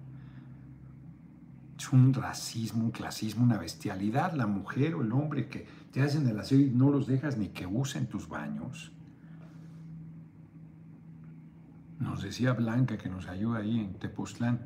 Es 1.78 1.92
un 1.92 2.12
racismo, 2.12 2.84
un 2.84 2.90
clasismo, 2.90 3.44
una 3.44 3.58
bestialidad. 3.58 4.32
La 4.32 4.46
mujer 4.46 4.94
o 4.94 5.02
el 5.02 5.12
hombre 5.12 5.48
que 5.48 5.66
te 5.92 6.02
hacen 6.02 6.26
el 6.28 6.38
aseo 6.38 6.58
y 6.58 6.70
no 6.70 6.90
los 6.90 7.06
dejas 7.06 7.36
ni 7.36 7.48
que 7.48 7.66
usen 7.66 8.06
tus 8.06 8.28
baños. 8.28 8.92
Nos 11.98 12.22
decía 12.22 12.52
Blanca 12.52 12.98
que 12.98 13.08
nos 13.08 13.26
ayuda 13.26 13.58
ahí 13.58 13.80
en 13.80 13.94
Tepoztlán. 13.94 14.60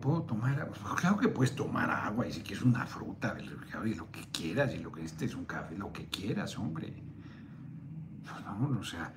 ¿Puedo 0.00 0.22
tomar 0.22 0.58
agua? 0.60 0.74
Pues 0.80 1.00
claro 1.00 1.18
que 1.18 1.28
puedes 1.28 1.54
tomar 1.54 1.90
agua 1.90 2.26
y 2.26 2.32
si 2.32 2.40
quieres 2.40 2.64
una 2.64 2.86
fruta, 2.86 3.34
lo 3.34 4.10
que 4.10 4.26
quieras, 4.32 4.74
y 4.74 4.78
lo 4.78 4.90
que 4.90 5.04
este 5.04 5.26
es 5.26 5.34
un 5.34 5.44
café, 5.44 5.76
lo 5.76 5.92
que 5.92 6.06
quieras, 6.06 6.58
hombre. 6.58 7.02
No, 8.44 8.78
o 8.78 8.84
sea, 8.84 9.12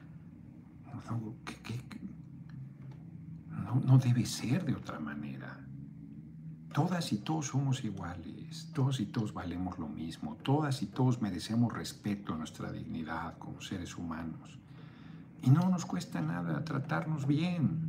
no, 3.64 3.82
no 3.86 3.98
debe 3.98 4.26
ser 4.26 4.66
de 4.66 4.74
otra 4.74 5.00
manera. 5.00 5.60
Todas 6.74 7.14
y 7.14 7.18
todos 7.18 7.48
somos 7.48 7.84
iguales, 7.84 8.70
todos 8.74 9.00
y 9.00 9.06
todos 9.06 9.34
valemos 9.34 9.78
lo 9.78 9.88
mismo, 9.88 10.36
todas 10.38 10.82
y 10.82 10.88
todos 10.88 11.22
merecemos 11.22 11.72
respeto 11.72 12.34
a 12.34 12.38
nuestra 12.38 12.72
dignidad 12.72 13.38
como 13.38 13.62
seres 13.62 13.96
humanos. 13.96 14.60
Y 15.44 15.50
no 15.50 15.70
nos 15.70 15.86
cuesta 15.86 16.20
nada 16.20 16.64
tratarnos 16.66 17.28
bien 17.28 17.80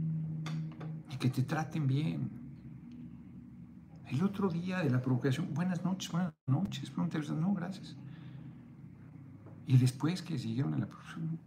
y 1.10 1.16
que 1.16 1.30
te 1.30 1.42
traten 1.42 1.86
bien. 1.86 2.43
El 4.14 4.22
otro 4.22 4.48
día 4.48 4.78
de 4.78 4.90
la 4.90 5.02
provocación, 5.02 5.52
buenas 5.52 5.84
noches, 5.84 6.12
buenas 6.12 6.34
noches, 6.46 6.92
no, 7.30 7.52
gracias. 7.52 7.96
Y 9.66 9.76
después 9.76 10.22
que 10.22 10.38
siguieron 10.38 10.72
en 10.74 10.82
la 10.82 10.86
provocación, 10.86 11.40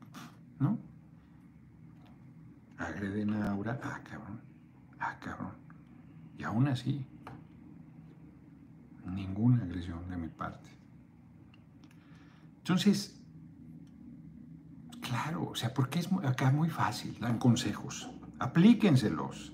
¿no? 0.60 0.78
Agreden 2.78 3.34
a 3.36 3.52
Aura, 3.52 3.80
ah, 3.82 4.02
cabrón, 4.04 4.42
ah, 5.00 5.18
cabrón. 5.22 5.54
Y 6.38 6.44
aún 6.44 6.68
así, 6.68 7.06
ninguna 9.06 9.64
agresión 9.64 10.06
de 10.10 10.18
mi 10.18 10.28
parte. 10.28 10.70
Entonces, 12.58 13.18
claro, 15.00 15.52
o 15.52 15.56
sea, 15.56 15.74
porque 15.74 16.00
es 16.00 16.10
acá 16.26 16.52
muy 16.52 16.70
fácil, 16.70 17.18
dan 17.22 17.40
consejos, 17.40 18.10
aplíquenselos, 18.40 19.54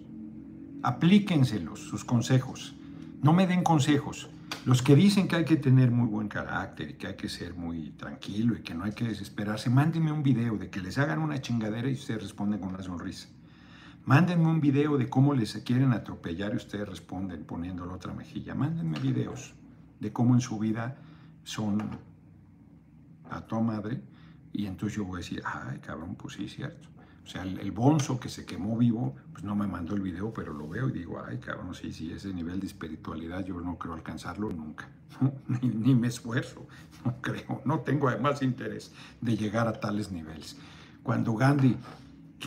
aplíquenselos, 0.82 1.80
sus 1.80 2.04
consejos. 2.04 2.76
No 3.24 3.32
me 3.32 3.48
den 3.48 3.64
consejos. 3.64 4.30
Los 4.66 4.82
que 4.82 4.98
dicen 4.98 5.30
que 5.30 5.38
hay 5.38 5.46
que 5.46 5.56
tener 5.56 5.92
muy 5.92 6.08
buen 6.08 6.28
carácter 6.28 6.90
y 6.90 6.94
que 6.96 7.08
hay 7.08 7.16
que 7.16 7.30
ser 7.30 7.54
muy 7.54 7.92
tranquilo 7.92 8.54
y 8.54 8.64
que 8.64 8.74
no 8.74 8.84
hay 8.84 8.92
que 8.92 9.06
desesperarse, 9.06 9.70
mándenme 9.70 10.12
un 10.12 10.24
video 10.24 10.58
de 10.58 10.70
que 10.70 10.82
les 10.82 10.98
hagan 10.98 11.20
una 11.20 11.40
chingadera 11.40 11.90
y 11.90 11.94
ustedes 11.94 12.22
responden 12.22 12.60
con 12.60 12.74
una 12.74 12.84
sonrisa. 12.84 13.30
Mándenme 14.04 14.48
un 14.48 14.60
video 14.60 14.98
de 14.98 15.08
cómo 15.08 15.34
les 15.34 15.54
quieren 15.60 15.94
atropellar 15.94 16.52
y 16.52 16.58
ustedes 16.58 16.90
responden 16.90 17.46
poniendo 17.46 17.86
la 17.86 17.94
otra 17.94 18.14
mejilla. 18.14 18.56
Mándenme 18.56 19.00
videos 19.00 19.54
de 20.02 20.12
cómo 20.12 20.34
en 20.34 20.42
su 20.42 20.60
vida 20.60 20.98
son 21.46 21.98
a 23.30 23.40
tu 23.48 23.62
madre 23.62 24.02
y 24.52 24.66
entonces 24.66 24.98
yo 24.98 25.06
voy 25.06 25.16
a 25.16 25.18
decir, 25.20 25.42
ay 25.46 25.80
cabrón, 25.80 26.16
pues 26.16 26.34
sí, 26.34 26.50
cierto. 26.50 26.90
O 27.26 27.28
sea, 27.28 27.44
el, 27.44 27.72
bonzo 27.72 28.20
que 28.20 28.28
se 28.30 28.46
quemó 28.46 28.78
vivo, 28.78 29.16
pues 29.32 29.44
no 29.44 29.56
me 29.56 29.66
mandó 29.66 29.96
el 29.96 30.02
video, 30.02 30.34
pero 30.34 30.54
lo 30.54 30.68
veo 30.68 30.90
y 30.90 30.92
digo, 30.92 31.24
ay 31.26 31.38
cabrón, 31.38 31.74
sí, 31.74 31.94
sí, 31.94 32.12
ese 32.12 32.34
nivel 32.34 32.60
de 32.60 32.68
espiritualidad 32.68 33.46
yo 33.46 33.60
no 33.62 33.78
creo 33.78 33.94
alcanzarlo 33.94 34.50
nunca. 34.52 34.90
ni, 35.48 35.70
ni 35.70 35.96
me 35.96 36.08
esfuerzo, 36.08 36.68
no 37.06 37.22
creo, 37.22 37.62
no 37.66 37.80
tengo 37.80 38.10
además 38.10 38.42
interés 38.42 38.92
de 39.22 39.38
llegar 39.38 39.68
a 39.68 39.80
tales 39.80 40.12
niveles. 40.12 40.58
Cuando 41.02 41.34
Gandhi 41.34 41.78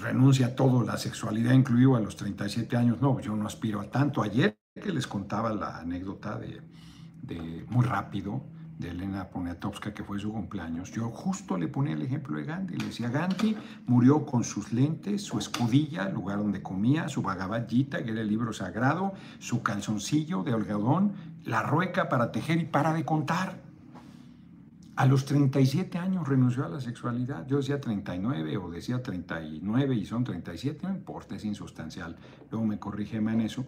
renuncia 0.00 0.48
a 0.48 0.54
todo, 0.54 0.82
la 0.82 0.96
sexualidad 0.96 1.52
incluido 1.52 1.96
a 1.96 2.00
los 2.00 2.16
37 2.16 2.76
años. 2.76 3.00
No, 3.00 3.20
yo 3.20 3.34
no 3.36 3.46
aspiro 3.46 3.80
a 3.80 3.90
tanto. 3.90 4.22
Ayer 4.22 4.58
que 4.74 4.92
les 4.92 5.06
contaba 5.06 5.52
la 5.52 5.78
anécdota 5.78 6.38
de, 6.38 6.62
muy 7.68 7.84
rápido 7.84 8.42
de 8.78 8.90
Elena 8.90 9.28
Poniatowska, 9.28 9.94
que 9.94 10.04
fue 10.04 10.18
su 10.18 10.32
cumpleaños, 10.32 10.92
yo 10.92 11.08
justo 11.10 11.56
le 11.56 11.68
ponía 11.68 11.94
el 11.94 12.02
ejemplo 12.02 12.36
de 12.36 12.44
Gandhi. 12.44 12.76
Le 12.76 12.86
decía, 12.86 13.08
Gandhi 13.08 13.56
murió 13.86 14.26
con 14.26 14.44
sus 14.44 14.72
lentes, 14.72 15.22
su 15.22 15.38
escudilla, 15.38 16.08
el 16.08 16.14
lugar 16.14 16.38
donde 16.38 16.62
comía, 16.62 17.08
su 17.08 17.22
Bhagavad 17.22 17.66
Gita, 17.68 18.04
que 18.04 18.10
era 18.10 18.20
el 18.20 18.28
libro 18.28 18.52
sagrado, 18.52 19.14
su 19.38 19.62
calzoncillo 19.62 20.42
de 20.42 20.52
algodón, 20.52 21.12
la 21.44 21.62
rueca 21.62 22.08
para 22.08 22.32
tejer 22.32 22.58
y 22.58 22.64
para 22.66 22.92
de 22.92 23.04
contar. 23.04 23.66
A 24.96 25.04
los 25.04 25.26
37 25.26 25.98
años 25.98 26.26
renunció 26.26 26.64
a 26.64 26.70
la 26.70 26.80
sexualidad. 26.80 27.46
Yo 27.46 27.58
decía 27.58 27.80
39 27.80 28.56
o 28.56 28.70
decía 28.70 29.02
39 29.02 29.94
y 29.94 30.06
son 30.06 30.24
37, 30.24 30.86
no 30.86 30.94
importa, 30.94 31.36
es 31.36 31.44
insustancial. 31.44 32.16
Luego 32.50 32.66
me 32.66 32.78
corrige 32.78 33.18
en 33.18 33.40
eso. 33.42 33.64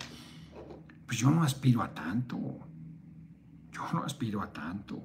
Pues 1.04 1.18
yo 1.18 1.30
no 1.30 1.42
aspiro 1.42 1.82
a 1.82 1.92
tanto. 1.92 2.38
Yo 3.78 3.84
no 3.92 4.04
aspiro 4.04 4.42
a 4.42 4.52
tanto. 4.52 5.00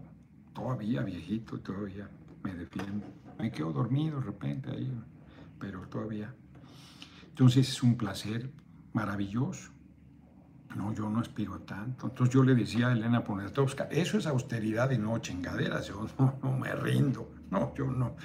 Todavía 0.52 1.04
viejito, 1.04 1.60
todavía 1.60 2.10
me 2.44 2.56
defiendo. 2.56 3.06
Me 3.38 3.52
quedo 3.52 3.72
dormido 3.72 4.20
de 4.20 4.26
repente 4.26 4.72
ahí, 4.72 4.92
pero 5.60 5.82
todavía. 5.88 6.34
Entonces 7.30 7.70
es 7.70 7.84
un 7.84 7.96
placer 7.96 8.50
maravilloso. 8.94 9.72
No, 10.76 10.92
yo 10.92 11.08
no 11.08 11.20
aspiro 11.20 11.54
a 11.54 11.60
tanto. 11.60 12.08
Entonces 12.08 12.34
yo 12.34 12.44
le 12.44 12.56
decía 12.56 12.88
a 12.88 12.94
Elena 12.94 13.24
Poniatowska, 13.24 13.84
eso 13.92 14.18
es 14.18 14.26
austeridad 14.26 14.90
y 14.90 14.98
no 14.98 15.20
chingaderas. 15.20 15.88
Yo 15.88 16.08
no, 16.18 16.58
me 16.58 16.74
rindo. 16.74 17.32
No, 17.52 17.76
yo 17.76 17.86
no, 17.92 18.16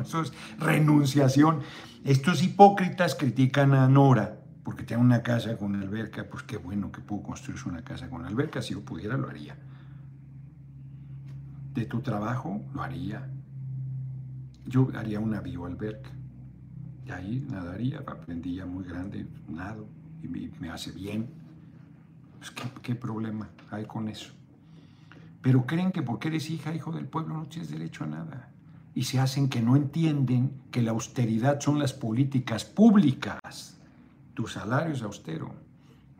Eso 0.00 0.22
es 0.22 0.32
renunciación. 0.58 1.60
Estos 2.04 2.42
hipócritas 2.42 3.14
critican 3.14 3.74
a 3.74 3.86
Nora 3.86 4.38
porque 4.68 4.84
tiene 4.84 5.02
una 5.02 5.22
casa 5.22 5.56
con 5.56 5.74
alberca. 5.76 6.28
Pues 6.28 6.42
qué 6.42 6.58
bueno 6.58 6.92
que 6.92 7.00
pudo 7.00 7.22
construirse 7.22 7.66
una 7.70 7.82
casa 7.82 8.10
con 8.10 8.26
alberca. 8.26 8.60
Si 8.60 8.74
yo 8.74 8.84
pudiera, 8.84 9.16
lo 9.16 9.26
haría. 9.26 9.56
De 11.72 11.86
tu 11.86 12.02
trabajo, 12.02 12.60
lo 12.74 12.82
haría. 12.82 13.26
Yo 14.66 14.90
haría 14.94 15.20
una 15.20 15.40
bioalberca. 15.40 16.10
Y 17.06 17.10
ahí 17.10 17.46
nadaría, 17.48 18.00
aprendí 18.06 18.56
ya 18.56 18.66
muy 18.66 18.84
grande, 18.84 19.26
nado, 19.48 19.88
y 20.22 20.28
me 20.28 20.68
hace 20.68 20.92
bien 20.92 21.30
pues, 22.36 22.50
¿qué, 22.82 22.94
problema 22.94 23.48
hay 23.70 23.86
con 23.86 24.06
eso? 24.06 24.34
Pero 25.40 25.64
creen 25.64 25.92
que 25.92 26.02
porque 26.02 26.28
eres 26.28 26.50
hija, 26.50 26.74
hijo 26.74 26.92
del 26.92 27.06
pueblo, 27.06 27.38
no 27.38 27.46
tienes 27.46 27.70
derecho 27.70 28.04
a 28.04 28.08
nada. 28.08 28.50
Y 28.94 29.04
se 29.04 29.18
hacen 29.18 29.48
que 29.48 29.62
no 29.62 29.76
entienden 29.76 30.60
que 30.70 30.82
la 30.82 30.90
austeridad 30.90 31.58
son 31.58 31.78
las 31.78 31.94
políticas 31.94 32.66
públicas. 32.66 33.77
Tu 34.38 34.46
salario 34.46 34.94
es 34.94 35.02
austero. 35.02 35.52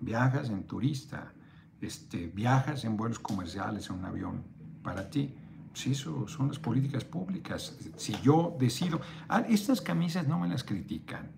Viajas 0.01 0.51
en 0.51 0.65
turista, 0.65 1.33
este, 1.81 2.27
viajas 2.27 2.85
en 2.85 2.97
vuelos 2.97 3.21
comerciales 3.21 3.89
en 3.91 3.99
un 3.99 4.07
avión. 4.07 4.43
Para 4.83 5.09
ti, 5.09 5.33
pues 5.71 5.87
eso 5.87 6.27
son 6.27 6.49
las 6.49 6.59
políticas 6.59 7.05
públicas. 7.05 7.79
Si 7.97 8.15
yo 8.21 8.57
decido, 8.59 9.01
ah, 9.29 9.45
estas 9.49 9.81
camisas 9.81 10.27
no 10.27 10.41
me 10.41 10.49
las 10.49 10.65
critican 10.65 11.31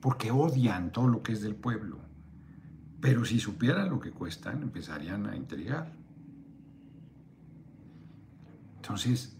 porque 0.00 0.32
odian 0.32 0.90
todo 0.90 1.06
lo 1.06 1.22
que 1.22 1.34
es 1.34 1.40
del 1.40 1.54
pueblo. 1.54 2.00
Pero 3.00 3.24
si 3.24 3.38
supieran 3.38 3.88
lo 3.88 4.00
que 4.00 4.10
cuestan, 4.10 4.60
empezarían 4.60 5.28
a 5.28 5.36
intrigar. 5.36 5.92
Entonces, 8.78 9.36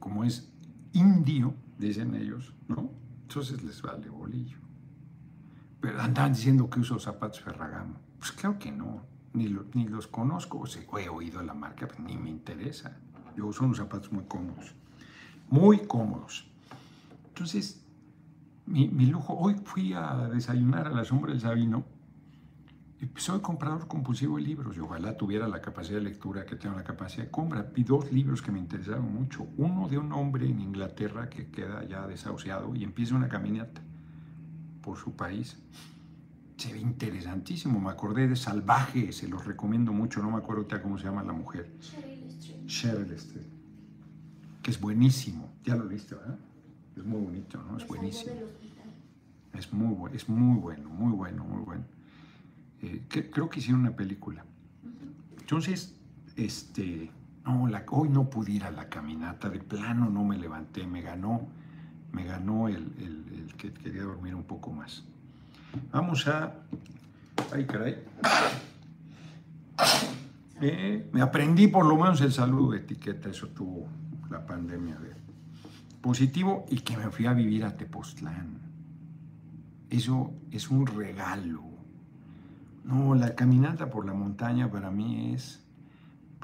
como 0.00 0.24
es 0.24 0.52
indio, 0.92 1.54
dicen 1.78 2.16
ellos, 2.16 2.52
¿no? 2.66 2.90
Entonces 3.22 3.62
les 3.62 3.80
vale 3.80 4.08
bolillo. 4.08 4.63
Pero 5.84 6.00
andan 6.00 6.32
diciendo 6.32 6.70
que 6.70 6.80
uso 6.80 6.98
zapatos 6.98 7.42
Ferragamo. 7.42 7.96
Pues 8.18 8.32
claro 8.32 8.58
que 8.58 8.72
no, 8.72 9.02
ni, 9.34 9.54
ni 9.74 9.86
los 9.86 10.06
conozco, 10.06 10.60
o, 10.60 10.66
sea, 10.66 10.82
he 10.98 11.08
oído 11.10 11.42
la 11.42 11.52
marca, 11.52 11.86
pero 11.86 12.02
ni 12.02 12.16
me 12.16 12.30
interesa. 12.30 12.96
Yo 13.36 13.44
uso 13.48 13.66
unos 13.66 13.76
zapatos 13.76 14.10
muy 14.10 14.24
cómodos, 14.24 14.74
muy 15.50 15.80
cómodos. 15.80 16.48
Entonces, 17.28 17.84
mi, 18.64 18.88
lujo. 19.04 19.34
Hoy 19.34 19.56
fui 19.62 19.92
a 19.92 20.30
desayunar 20.32 20.86
a 20.86 20.90
la 20.90 21.04
sombra 21.04 21.32
del 21.32 21.42
Sabino 21.42 21.84
y 22.98 23.20
soy 23.20 23.40
comprador 23.40 23.86
compulsivo 23.86 24.38
de 24.38 24.42
libros 24.44 24.78
y 24.78 24.80
ojalá 24.80 25.18
tuviera 25.18 25.46
la 25.48 25.60
capacidad 25.60 25.98
de 25.98 26.04
lectura 26.04 26.46
que 26.46 26.56
tengo 26.56 26.76
la 26.76 26.84
capacidad 26.84 27.24
de 27.24 27.30
compra. 27.30 27.62
Vi 27.74 27.84
dos 27.84 28.10
libros 28.10 28.40
que 28.40 28.50
me 28.50 28.58
interesaron 28.58 29.12
mucho. 29.12 29.46
Uno 29.58 29.86
de 29.86 29.98
un 29.98 30.14
hombre 30.14 30.48
en 30.48 30.60
Inglaterra 30.60 31.28
que 31.28 31.50
queda 31.50 31.84
ya 31.84 32.06
desahuciado 32.06 32.74
y 32.74 32.84
empieza 32.84 33.14
una 33.14 33.28
caminata 33.28 33.82
por 34.84 34.98
su 34.98 35.12
país. 35.12 35.56
Se 36.56 36.72
ve 36.72 36.80
interesantísimo. 36.80 37.80
Me 37.80 37.90
acordé 37.90 38.28
de 38.28 38.36
Salvaje, 38.36 39.12
se 39.12 39.26
los 39.28 39.44
recomiendo 39.44 39.92
mucho. 39.92 40.22
No 40.22 40.30
me 40.30 40.38
acuerdo 40.38 40.66
cómo 40.82 40.98
se 40.98 41.04
llama 41.04 41.22
la 41.22 41.32
mujer. 41.32 41.70
Cheryl 42.66 43.10
Street. 43.12 43.46
Que 44.62 44.70
es 44.70 44.80
buenísimo. 44.80 45.50
Ya 45.64 45.74
lo 45.74 45.88
viste, 45.88 46.14
¿verdad? 46.14 46.38
Es 46.96 47.04
muy 47.04 47.20
bonito, 47.20 47.62
¿no? 47.62 47.78
Es 47.78 47.86
buenísimo. 47.86 48.32
Es 49.52 49.72
muy, 49.72 50.10
es 50.14 50.28
muy 50.28 50.58
bueno, 50.60 50.88
muy 50.88 51.12
bueno, 51.12 51.44
muy 51.44 51.64
bueno. 51.64 51.84
Eh, 52.82 53.02
creo 53.08 53.48
que 53.48 53.60
hicieron 53.60 53.80
una 53.80 53.96
película. 53.96 54.44
Entonces, 55.40 55.94
este, 56.36 57.10
no, 57.44 57.68
la, 57.68 57.84
hoy 57.90 58.08
no 58.08 58.28
pude 58.28 58.52
ir 58.52 58.64
a 58.64 58.70
la 58.70 58.88
caminata, 58.88 59.48
de 59.48 59.60
plano 59.60 60.10
no 60.10 60.24
me 60.24 60.38
levanté, 60.38 60.86
me 60.86 61.02
ganó, 61.02 61.46
me 62.14 62.24
ganó 62.24 62.68
el, 62.68 62.76
el 62.76 63.54
que 63.56 63.72
quería 63.72 64.02
dormir 64.02 64.34
un 64.34 64.44
poco 64.44 64.70
más. 64.70 65.04
Vamos 65.92 66.26
a, 66.28 66.54
ay 67.52 67.66
caray, 67.66 67.96
eh, 70.60 71.08
me 71.12 71.20
aprendí 71.20 71.66
por 71.68 71.86
lo 71.86 71.96
menos 71.96 72.20
el 72.20 72.32
saludo 72.32 72.72
de 72.72 72.78
etiqueta, 72.78 73.28
eso 73.30 73.48
tuvo 73.48 73.88
la 74.30 74.46
pandemia 74.46 74.96
de 74.96 75.14
positivo 76.00 76.66
y 76.68 76.80
que 76.80 76.96
me 76.96 77.10
fui 77.10 77.26
a 77.26 77.32
vivir 77.32 77.64
a 77.64 77.76
Tepoztlán. 77.76 78.58
Eso 79.90 80.32
es 80.50 80.70
un 80.70 80.86
regalo. 80.86 81.62
No, 82.84 83.14
la 83.14 83.34
caminata 83.34 83.90
por 83.90 84.04
la 84.04 84.12
montaña 84.12 84.70
para 84.70 84.90
mí 84.90 85.32
es 85.32 85.63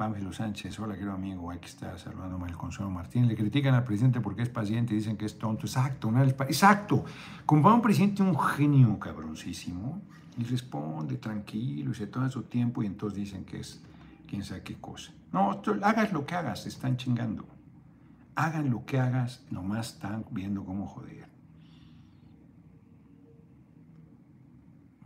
Pánfilo 0.01 0.32
Sánchez, 0.32 0.80
hola 0.80 0.94
querido 0.94 1.12
amigo, 1.12 1.51
aquí 1.51 1.66
está 1.66 1.98
saludándome 1.98 2.48
el 2.48 2.57
Consuelo 2.57 2.90
Martín. 2.90 3.28
Le 3.28 3.36
critican 3.36 3.74
al 3.74 3.84
presidente 3.84 4.22
porque 4.22 4.40
es 4.40 4.48
paciente 4.48 4.94
dicen 4.94 5.18
que 5.18 5.26
es 5.26 5.38
tonto. 5.38 5.66
Exacto, 5.66 6.11
no 6.11 6.22
exacto. 6.22 7.05
Como 7.44 7.68
un 7.68 7.82
presidente 7.82 8.22
un 8.22 8.34
genio 8.38 8.98
cabroncísimo 8.98 10.01
y 10.38 10.44
responde 10.44 11.18
tranquilo 11.18 11.90
y 11.90 11.94
se 11.94 12.07
toma 12.07 12.30
su 12.30 12.44
tiempo 12.44 12.82
y 12.82 12.86
entonces 12.86 13.18
dicen 13.18 13.44
que 13.44 13.61
es 13.61 13.82
quién 14.26 14.42
sabe 14.42 14.62
qué 14.62 14.76
cosa. 14.76 15.12
No, 15.34 15.61
hagas 15.82 16.14
lo 16.14 16.24
que 16.24 16.34
hagas, 16.34 16.64
están 16.64 16.96
chingando. 16.96 17.44
Hagan 18.36 18.70
lo 18.70 18.86
que 18.86 18.98
hagas, 18.98 19.42
nomás 19.51 19.96
están 19.96 20.24
viendo 20.30 20.64
cómo 20.64 20.86
joder. 20.86 21.29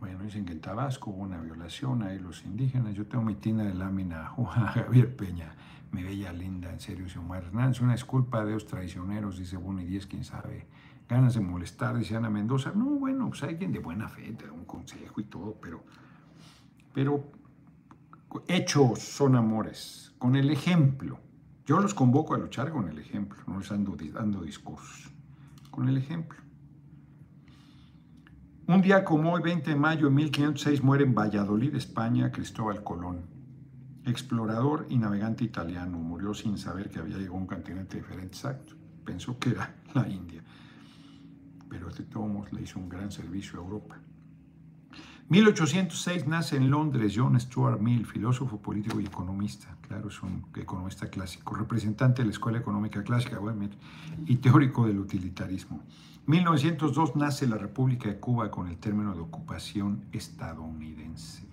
Bueno, 0.05 0.23
dicen 0.23 0.45
que 0.45 0.53
en 0.53 0.61
Tabasco 0.61 1.09
hubo 1.09 1.23
una 1.23 1.41
violación, 1.41 2.03
ahí 2.03 2.19
los 2.19 2.45
indígenas. 2.45 2.93
Yo 2.93 3.07
tengo 3.07 3.23
mi 3.23 3.33
tina 3.33 3.63
de 3.63 3.73
lámina, 3.73 4.27
Juan 4.35 4.67
Javier 4.67 5.15
Peña, 5.15 5.55
mi 5.91 6.03
bella 6.03 6.31
linda, 6.31 6.69
en 6.71 6.79
serio, 6.79 7.07
Omar 7.17 7.45
Hernández. 7.45 7.81
Una 7.81 7.93
disculpa 7.93 8.45
de 8.45 8.51
los 8.51 8.67
traicioneros, 8.67 9.39
dice 9.39 9.57
Bueno 9.57 9.81
y 9.81 9.85
Diez, 9.85 10.05
quién 10.05 10.23
sabe. 10.23 10.67
Ganas 11.09 11.33
de 11.33 11.41
molestar, 11.41 11.97
dice 11.97 12.15
Ana 12.15 12.29
Mendoza. 12.29 12.71
No, 12.75 12.85
bueno, 12.85 13.29
pues 13.29 13.41
alguien 13.41 13.71
de 13.71 13.79
buena 13.79 14.07
fe 14.07 14.31
te 14.33 14.45
da 14.45 14.51
un 14.51 14.65
consejo 14.65 15.19
y 15.19 15.23
todo, 15.23 15.57
pero, 15.59 15.83
pero 16.93 17.23
hechos 18.47 18.99
son 18.99 19.35
amores, 19.35 20.13
con 20.19 20.35
el 20.35 20.51
ejemplo. 20.51 21.17
Yo 21.65 21.79
los 21.79 21.95
convoco 21.95 22.35
a 22.35 22.37
luchar 22.37 22.69
con 22.69 22.87
el 22.89 22.99
ejemplo, 22.99 23.41
no 23.47 23.57
les 23.57 23.71
ando 23.71 23.97
dando 24.13 24.43
discursos, 24.43 25.11
con 25.71 25.89
el 25.89 25.97
ejemplo. 25.97 26.44
Un 28.67 28.81
día 28.81 29.05
como 29.05 29.31
hoy, 29.31 29.43
20 29.43 29.69
de 29.69 29.75
mayo 29.75 30.07
de 30.07 30.15
1506, 30.15 30.81
muere 30.81 31.03
en 31.03 31.13
Valladolid, 31.13 31.75
España, 31.75 32.31
Cristóbal 32.31 32.83
Colón, 32.83 33.21
explorador 34.05 34.87
y 34.89 34.97
navegante 34.97 35.43
italiano. 35.43 35.99
Murió 35.99 36.33
sin 36.33 36.57
saber 36.57 36.89
que 36.89 36.97
había 36.97 37.17
llegado 37.17 37.35
a 37.35 37.37
un 37.37 37.45
continente 37.45 37.97
diferente, 37.97 38.35
exacto. 38.35 38.73
Pensó 39.05 39.37
que 39.37 39.51
era 39.51 39.75
la 39.93 40.09
India. 40.09 40.43
Pero 41.69 41.91
de 41.91 42.05
todos 42.05 42.51
le 42.53 42.63
hizo 42.63 42.79
un 42.79 42.89
gran 42.89 43.11
servicio 43.11 43.59
a 43.59 43.63
Europa. 43.63 43.99
1806 45.29 46.25
nace 46.25 46.57
en 46.57 46.71
Londres 46.71 47.13
John 47.15 47.39
Stuart 47.39 47.79
Mill, 47.79 48.07
filósofo, 48.07 48.59
político 48.59 48.99
y 48.99 49.05
economista. 49.05 49.77
Claro, 49.87 50.07
es 50.07 50.23
un 50.23 50.43
economista 50.55 51.07
clásico, 51.07 51.53
representante 51.53 52.23
de 52.23 52.25
la 52.25 52.31
Escuela 52.31 52.57
Económica 52.57 53.03
Clásica 53.03 53.39
y 54.25 54.37
teórico 54.37 54.87
del 54.87 54.97
utilitarismo. 54.97 55.83
1902 56.27 57.15
nace 57.15 57.45
la 57.47 57.57
República 57.57 58.09
de 58.09 58.19
Cuba 58.19 58.49
con 58.49 58.67
el 58.67 58.77
término 58.77 59.13
de 59.13 59.19
ocupación 59.19 60.05
estadounidense. 60.11 61.45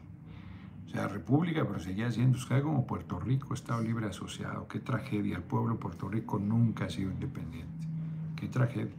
O 0.87 0.89
sea, 0.89 1.09
república, 1.09 1.67
pero 1.67 1.79
seguía 1.79 2.11
siendo 2.11 2.39
usted 2.39 2.63
como 2.63 2.87
Puerto 2.87 3.21
Rico, 3.21 3.53
Estado 3.53 3.83
Libre 3.83 4.07
Asociado. 4.07 4.67
Qué 4.69 4.81
tragedia. 4.81 5.37
El 5.37 5.43
pueblo 5.43 5.75
de 5.75 5.79
Puerto 5.79 6.09
Rico 6.09 6.39
nunca 6.39 6.87
ha 6.87 6.91
sido 6.91 7.11
independiente. 7.11 7.87
Qué 8.35 8.49
tragedia. 8.49 8.95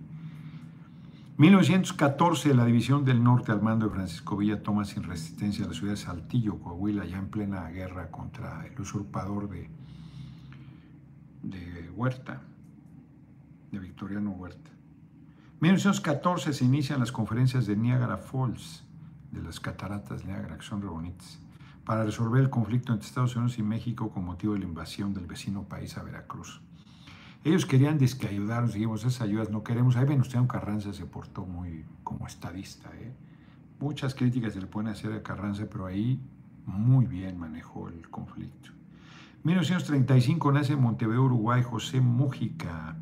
1914, 1.37 2.53
la 2.53 2.65
División 2.65 3.03
del 3.03 3.23
Norte 3.23 3.51
al 3.51 3.63
mando 3.63 3.87
de 3.87 3.95
Francisco 3.95 4.37
Villa 4.37 4.61
toma 4.61 4.85
sin 4.85 5.01
resistencia 5.01 5.65
la 5.65 5.73
ciudad 5.73 5.93
de 5.93 5.97
Saltillo, 5.97 6.59
Coahuila, 6.59 7.05
ya 7.05 7.17
en 7.17 7.29
plena 7.29 7.67
guerra 7.71 8.11
contra 8.11 8.67
el 8.67 8.79
usurpador 8.79 9.49
de, 9.49 9.71
de 11.41 11.89
Huerta, 11.95 12.43
de 13.71 13.79
Victoriano 13.79 14.29
Huerta. 14.31 14.69
1914 15.63 16.51
se 16.51 16.65
inician 16.65 16.99
las 16.99 17.13
conferencias 17.13 17.65
de 17.65 17.77
Niagara 17.77 18.17
Falls, 18.17 18.83
de 19.31 19.41
las 19.41 19.61
cataratas 19.61 20.25
Niagara, 20.25 20.57
que 20.57 20.65
son 20.65 20.81
re 20.81 20.89
bonitas, 20.89 21.39
para 21.85 22.03
resolver 22.03 22.41
el 22.41 22.49
conflicto 22.49 22.91
entre 22.91 23.07
Estados 23.07 23.37
Unidos 23.37 23.57
y 23.59 23.63
México 23.63 24.09
con 24.09 24.25
motivo 24.25 24.55
de 24.55 24.59
la 24.59 24.65
invasión 24.65 25.13
del 25.13 25.25
vecino 25.25 25.63
país 25.63 25.97
a 25.97 26.03
Veracruz. 26.03 26.59
Ellos 27.45 27.65
querían 27.65 27.97
que 27.97 28.27
ayudarnos, 28.27 28.73
dijimos, 28.73 29.05
esas 29.05 29.21
ayudas 29.21 29.51
no 29.51 29.63
queremos. 29.63 29.95
Ahí 29.95 30.03
Venustiano 30.03 30.49
Carranza 30.49 30.91
se 30.91 31.05
portó 31.05 31.45
muy 31.45 31.85
como 32.03 32.27
estadista. 32.27 32.89
¿eh? 32.97 33.13
Muchas 33.79 34.15
críticas 34.15 34.51
se 34.51 34.59
le 34.59 34.67
pueden 34.67 34.89
hacer 34.89 35.13
a 35.13 35.23
Carranza, 35.23 35.63
pero 35.71 35.85
ahí 35.85 36.19
muy 36.65 37.05
bien 37.05 37.39
manejó 37.39 37.87
el 37.87 38.09
conflicto. 38.09 38.71
1935 39.43 40.51
nace 40.51 40.73
en 40.73 40.81
Montevideo, 40.81 41.23
Uruguay, 41.23 41.63
José 41.63 42.01
Mújica, 42.01 42.97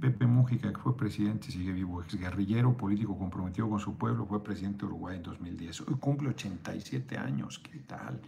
Pepe 0.00 0.26
Mújica, 0.26 0.72
que 0.72 0.78
fue 0.78 0.96
presidente, 0.96 1.50
sigue 1.50 1.72
vivo, 1.72 2.02
ex 2.02 2.18
guerrillero 2.18 2.74
político 2.74 3.18
comprometido 3.18 3.68
con 3.68 3.80
su 3.80 3.96
pueblo, 3.96 4.24
fue 4.24 4.42
presidente 4.42 4.80
de 4.80 4.86
Uruguay 4.86 5.16
en 5.16 5.22
2010. 5.22 5.82
Hoy 5.82 5.94
cumple 6.00 6.30
87 6.30 7.18
años, 7.18 7.58
¿qué 7.58 7.78
tal? 7.80 8.18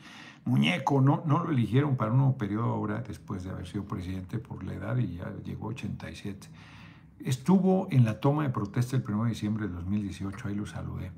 Muñeco, 0.45 1.01
no, 1.01 1.23
no 1.25 1.43
lo 1.43 1.51
eligieron 1.51 1.97
para 1.97 2.11
un 2.11 2.18
nuevo 2.18 2.37
periodo 2.37 2.64
ahora, 2.64 3.01
después 3.01 3.43
de 3.45 3.51
haber 3.51 3.66
sido 3.66 3.85
presidente 3.85 4.39
por 4.39 4.62
la 4.64 4.75
edad 4.75 4.99
y 4.99 5.16
ya 5.16 5.33
llegó 5.45 5.68
a 5.68 5.70
87. 5.70 6.49
Estuvo 7.20 7.89
en 7.91 8.05
la 8.05 8.20
toma 8.20 8.43
de 8.43 8.51
protesta 8.51 8.97
el 8.97 9.05
1 9.09 9.25
de 9.25 9.31
diciembre 9.31 9.68
de 9.68 9.73
2018, 9.75 10.49
ahí 10.49 10.55
lo 10.55 10.66
saludé. 10.66 11.11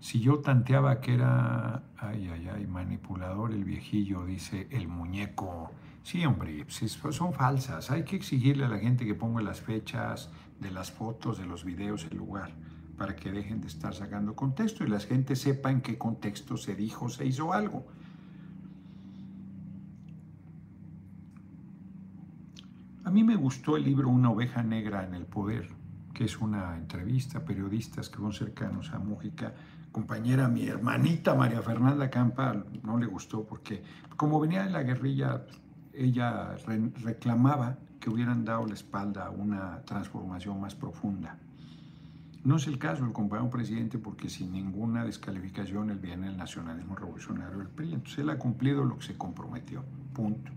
Si 0.00 0.20
yo 0.20 0.38
tanteaba 0.38 1.00
que 1.00 1.14
era, 1.14 1.82
ay, 1.98 2.30
ay, 2.32 2.48
ay, 2.54 2.66
manipulador 2.66 3.52
el 3.52 3.64
viejillo, 3.64 4.24
dice 4.24 4.68
el 4.70 4.88
muñeco, 4.88 5.70
Sí, 6.06 6.24
hombre, 6.24 6.64
son 6.68 7.32
falsas. 7.32 7.90
Hay 7.90 8.04
que 8.04 8.14
exigirle 8.14 8.64
a 8.64 8.68
la 8.68 8.78
gente 8.78 9.04
que 9.04 9.16
ponga 9.16 9.42
las 9.42 9.60
fechas 9.60 10.30
de 10.60 10.70
las 10.70 10.92
fotos, 10.92 11.36
de 11.36 11.46
los 11.46 11.64
videos, 11.64 12.06
el 12.08 12.16
lugar, 12.16 12.52
para 12.96 13.16
que 13.16 13.32
dejen 13.32 13.60
de 13.60 13.66
estar 13.66 13.92
sacando 13.92 14.36
contexto 14.36 14.84
y 14.84 14.86
la 14.86 15.00
gente 15.00 15.34
sepa 15.34 15.72
en 15.72 15.80
qué 15.80 15.98
contexto 15.98 16.56
se 16.56 16.76
dijo, 16.76 17.08
se 17.08 17.26
hizo 17.26 17.52
algo. 17.52 17.88
A 23.02 23.10
mí 23.10 23.24
me 23.24 23.34
gustó 23.34 23.76
el 23.76 23.82
libro 23.82 24.08
Una 24.08 24.30
oveja 24.30 24.62
negra 24.62 25.04
en 25.04 25.14
el 25.14 25.26
poder, 25.26 25.70
que 26.14 26.22
es 26.22 26.38
una 26.38 26.76
entrevista 26.76 27.38
a 27.38 27.44
periodistas 27.44 28.10
que 28.10 28.18
son 28.18 28.32
cercanos 28.32 28.92
a 28.92 29.00
Mújica. 29.00 29.54
Compañera, 29.90 30.46
mi 30.46 30.68
hermanita 30.68 31.34
María 31.34 31.62
Fernanda 31.62 32.08
Campa 32.08 32.64
no 32.84 32.96
le 32.96 33.06
gustó 33.06 33.44
porque 33.44 33.82
como 34.16 34.38
venía 34.38 34.62
de 34.62 34.70
la 34.70 34.84
guerrilla, 34.84 35.42
ella 35.96 36.56
reclamaba 37.02 37.78
que 37.98 38.10
hubieran 38.10 38.44
dado 38.44 38.66
la 38.66 38.74
espalda 38.74 39.26
a 39.26 39.30
una 39.30 39.82
transformación 39.82 40.60
más 40.60 40.74
profunda. 40.74 41.38
No 42.44 42.56
es 42.56 42.66
el 42.66 42.78
caso 42.78 43.02
del 43.02 43.12
compañero 43.12 43.50
presidente 43.50 43.98
porque 43.98 44.28
sin 44.28 44.52
ninguna 44.52 45.04
descalificación 45.04 45.90
él 45.90 45.98
viene 45.98 46.28
el 46.28 46.36
nacionalismo 46.36 46.94
revolucionario 46.94 47.58
del 47.58 47.68
PRI. 47.68 47.94
Entonces 47.94 48.18
él 48.18 48.30
ha 48.30 48.38
cumplido 48.38 48.84
lo 48.84 48.98
que 48.98 49.06
se 49.06 49.18
comprometió. 49.18 49.84
Punto. 50.12 50.52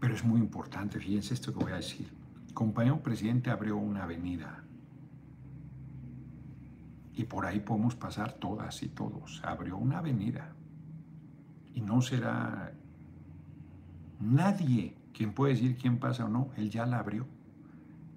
Pero 0.00 0.14
es 0.14 0.24
muy 0.24 0.40
importante, 0.40 0.98
fíjense 0.98 1.32
esto 1.32 1.54
que 1.54 1.64
voy 1.64 1.72
a 1.72 1.76
decir. 1.76 2.12
El 2.48 2.52
compañero 2.52 3.02
presidente 3.02 3.50
abrió 3.50 3.76
una 3.76 4.02
avenida 4.02 4.64
y 7.14 7.24
por 7.24 7.46
ahí 7.46 7.60
podemos 7.60 7.94
pasar 7.94 8.32
todas 8.32 8.82
y 8.82 8.88
todos. 8.88 9.40
Abrió 9.44 9.78
una 9.78 9.98
avenida 9.98 10.52
y 11.72 11.80
no 11.80 12.02
será 12.02 12.74
Nadie 14.20 14.96
quien 15.14 15.32
puede 15.32 15.54
decir 15.54 15.76
quién 15.76 15.98
pasa 15.98 16.26
o 16.26 16.28
no, 16.28 16.50
él 16.56 16.70
ya 16.70 16.84
la 16.84 16.98
abrió. 16.98 17.26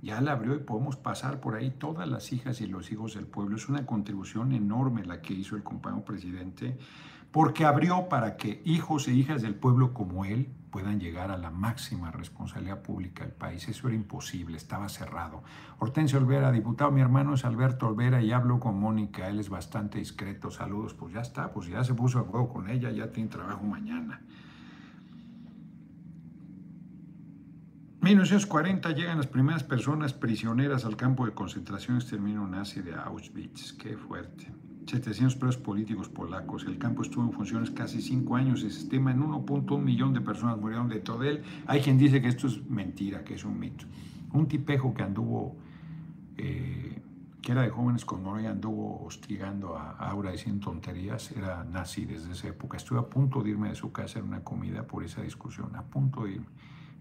Ya 0.02 0.20
la 0.22 0.34
abrió 0.34 0.56
y 0.56 0.60
podemos 0.60 0.98
pasar 0.98 1.40
por 1.40 1.56
ahí 1.56 1.72
todas 1.72 2.08
las 2.08 2.34
hijas 2.34 2.60
y 2.62 2.68
los 2.68 2.92
hijos 2.92 3.14
del 3.14 3.26
pueblo. 3.26 3.56
Es 3.56 3.70
una 3.70 3.86
contribución 3.86 4.52
enorme 4.52 5.06
la 5.06 5.22
que 5.22 5.34
hizo 5.34 5.56
el 5.56 5.64
compañero 5.64 6.04
presidente, 6.06 6.78
porque 7.32 7.66
abrió 7.66 8.10
para 8.10 8.38
que 8.38 8.62
hijos 8.66 9.08
e 9.08 9.14
hijas 9.14 9.42
del 9.42 9.56
pueblo 9.56 9.94
como 9.94 10.26
él 10.26 10.50
puedan 10.72 11.00
llegar 11.00 11.32
a 11.32 11.38
la 11.38 11.50
máxima 11.50 12.12
responsabilidad 12.12 12.82
pública 12.82 13.24
del 13.24 13.34
país. 13.34 13.68
Eso 13.68 13.88
era 13.88 13.96
imposible, 13.96 14.58
estaba 14.58 14.90
cerrado. 14.90 15.44
Hortensio 15.80 16.20
Olvera, 16.20 16.52
diputado, 16.52 16.92
mi 16.92 17.02
hermano 17.02 17.34
es 17.34 17.46
Alberto 17.46 17.88
Olvera 17.88 18.22
y 18.22 18.32
hablo 18.32 18.60
con 18.60 18.80
Mónica, 18.80 19.28
él 19.28 19.40
es 19.40 19.50
bastante 19.50 20.00
discreto, 20.00 20.52
saludos, 20.52 20.94
pues 20.94 21.14
ya 21.14 21.22
está, 21.22 21.52
pues 21.52 21.68
ya 21.68 21.84
se 21.84 21.94
puso 21.94 22.20
a 22.20 22.24
juego 22.24 22.50
con 22.50 22.70
ella, 22.70 22.92
ya 22.92 23.12
tiene 23.12 23.30
trabajo 23.30 23.64
mañana. 23.64 24.22
1940 28.08 28.92
llegan 28.92 29.18
las 29.18 29.28
primeras 29.28 29.66
personas 29.66 30.14
prisioneras 30.14 30.86
al 30.86 30.96
campo 30.96 31.26
de 31.26 31.34
concentración 31.34 31.98
exterminio 31.98 32.48
nazi 32.48 32.80
de 32.80 32.96
Auschwitz. 32.96 33.74
Qué 33.74 33.98
fuerte. 33.98 34.50
700 34.86 35.36
presos 35.36 35.58
políticos 35.58 36.08
polacos. 36.08 36.64
El 36.66 36.78
campo 36.78 37.02
estuvo 37.02 37.26
en 37.26 37.34
funciones 37.34 37.70
casi 37.70 38.02
cinco 38.02 38.38
años. 38.38 38.62
Se 38.62 38.68
estima 38.68 39.12
en 39.12 39.20
1.1 39.20 39.82
millón 39.82 40.14
de 40.14 40.22
personas 40.22 40.58
murieron 40.58 40.88
de 40.88 41.02
todo 41.02 41.24
él. 41.24 41.44
Hay 41.66 41.82
quien 41.82 41.98
dice 41.98 42.22
que 42.22 42.30
esto 42.30 42.48
es 42.48 42.66
mentira, 42.70 43.26
que 43.26 43.34
es 43.34 43.44
un 43.44 43.60
mito. 43.60 43.84
Un 44.32 44.48
tipejo 44.48 44.94
que 44.94 45.04
anduvo, 45.04 45.58
eh, 46.38 47.02
que 47.42 47.52
era 47.52 47.64
de 47.64 47.70
jóvenes 47.72 48.06
con 48.06 48.24
Noroya, 48.24 48.52
anduvo 48.52 49.04
hostigando 49.06 49.76
a 49.76 49.92
Aura 49.98 50.32
diciendo 50.32 50.70
tonterías. 50.70 51.34
Era 51.34 51.66
nazi 51.66 52.06
desde 52.06 52.32
esa 52.32 52.48
época. 52.48 52.78
Estuve 52.78 53.00
a 53.00 53.10
punto 53.10 53.44
de 53.44 53.50
irme 53.50 53.68
de 53.68 53.76
su 53.76 53.92
casa 53.92 54.20
en 54.20 54.26
una 54.28 54.46
comida 54.46 54.84
por 54.84 55.04
esa 55.04 55.24
discusión. 55.24 55.76
A 55.76 55.84
punto 55.84 56.24
de 56.24 56.36
irme. 56.36 56.48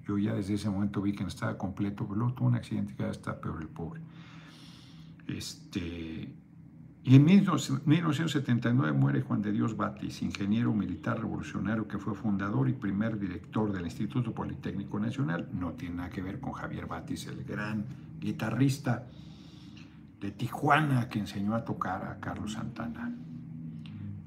Yo 0.06 0.18
ya 0.18 0.34
desde 0.34 0.54
ese 0.54 0.70
momento 0.70 1.02
vi 1.02 1.12
que 1.12 1.22
no 1.22 1.28
estaba 1.28 1.58
completo, 1.58 2.04
pero 2.04 2.16
luego 2.16 2.34
tuvo 2.34 2.48
un 2.48 2.54
accidente 2.54 2.92
y 2.92 2.96
cada 2.96 3.10
está 3.10 3.40
peor 3.40 3.60
el 3.60 3.68
pobre. 3.68 4.00
Este, 5.26 6.32
Y 7.08 7.14
en 7.14 7.24
1979 7.24 8.92
muere 8.92 9.22
Juan 9.22 9.40
de 9.40 9.52
Dios 9.52 9.76
Batis, 9.76 10.22
ingeniero 10.22 10.72
militar 10.72 11.20
revolucionario 11.20 11.86
que 11.86 11.98
fue 11.98 12.14
fundador 12.14 12.68
y 12.68 12.72
primer 12.72 13.18
director 13.18 13.72
del 13.72 13.84
Instituto 13.84 14.32
Politécnico 14.32 14.98
Nacional. 14.98 15.48
No 15.52 15.72
tiene 15.74 15.96
nada 15.96 16.10
que 16.10 16.20
ver 16.20 16.40
con 16.40 16.52
Javier 16.52 16.86
Batis, 16.86 17.26
el 17.26 17.44
gran 17.44 17.86
guitarrista 18.18 19.06
de 20.20 20.32
Tijuana 20.32 21.08
que 21.08 21.20
enseñó 21.20 21.54
a 21.54 21.64
tocar 21.64 22.04
a 22.04 22.18
Carlos 22.18 22.54
Santana. 22.54 23.14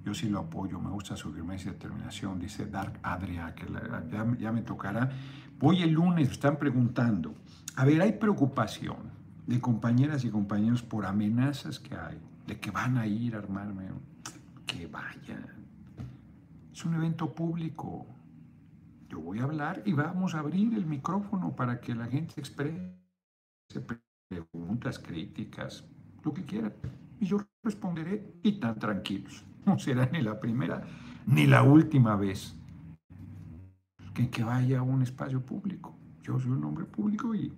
Yo 0.05 0.13
sí 0.13 0.29
lo 0.29 0.39
apoyo, 0.39 0.79
me 0.79 0.89
gusta 0.89 1.17
su 1.17 1.33
firmeza 1.33 1.69
y 1.69 1.71
determinación, 1.73 2.39
dice 2.39 2.65
Dark 2.65 2.99
Adria, 3.03 3.53
que 3.53 3.65
ya, 4.09 4.25
ya 4.39 4.51
me 4.51 4.61
tocará. 4.61 5.11
Voy 5.59 5.83
el 5.83 5.91
lunes, 5.91 6.31
están 6.31 6.57
preguntando. 6.57 7.35
A 7.75 7.83
ver, 7.83 8.01
hay 8.01 8.13
preocupación 8.13 9.11
de 9.45 9.59
compañeras 9.59 10.23
y 10.23 10.29
compañeros 10.29 10.81
por 10.81 11.05
amenazas 11.05 11.79
que 11.79 11.95
hay 11.95 12.17
de 12.47 12.57
que 12.57 12.71
van 12.71 12.97
a 12.97 13.05
ir 13.05 13.35
a 13.35 13.39
armarme, 13.39 13.89
que 14.65 14.87
vayan. 14.87 15.45
Es 16.71 16.85
un 16.85 16.95
evento 16.95 17.35
público. 17.35 18.05
Yo 19.09 19.19
voy 19.19 19.39
a 19.39 19.43
hablar 19.43 19.83
y 19.85 19.91
vamos 19.91 20.33
a 20.33 20.39
abrir 20.39 20.73
el 20.75 20.85
micrófono 20.85 21.53
para 21.53 21.81
que 21.81 21.93
la 21.93 22.05
gente 22.05 22.35
exprese 22.37 22.95
preguntas, 24.29 24.97
críticas, 24.97 25.83
lo 26.23 26.33
que 26.33 26.45
quiera. 26.45 26.71
Y 27.19 27.25
yo 27.25 27.37
responderé 27.61 28.33
y 28.43 28.53
tan 28.53 28.79
tranquilos. 28.79 29.43
No 29.65 29.77
será 29.77 30.05
ni 30.05 30.21
la 30.21 30.39
primera 30.39 30.81
ni 31.27 31.45
la 31.45 31.63
última 31.63 32.15
vez 32.15 32.55
que, 34.19 34.29
que 34.29 34.43
vaya 34.43 34.79
a 34.79 34.81
un 34.81 35.01
espacio 35.01 35.39
público. 35.41 35.95
Yo 36.23 36.37
soy 36.39 36.51
un 36.51 36.63
hombre 36.65 36.83
público 36.83 37.33
y 37.33 37.53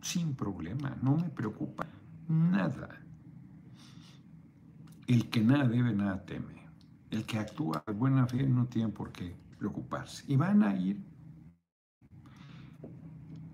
sin 0.00 0.34
problema, 0.34 0.96
no 1.02 1.16
me 1.16 1.28
preocupa 1.28 1.86
nada. 2.28 2.88
El 5.06 5.28
que 5.28 5.42
nada 5.42 5.68
debe, 5.68 5.92
nada 5.92 6.24
teme. 6.24 6.66
El 7.10 7.24
que 7.24 7.38
actúa 7.38 7.82
de 7.86 7.92
buena 7.92 8.26
fe 8.26 8.46
no 8.46 8.66
tiene 8.66 8.88
por 8.90 9.12
qué 9.12 9.36
preocuparse. 9.58 10.24
Y 10.28 10.36
van 10.36 10.62
a 10.62 10.74
ir 10.74 10.98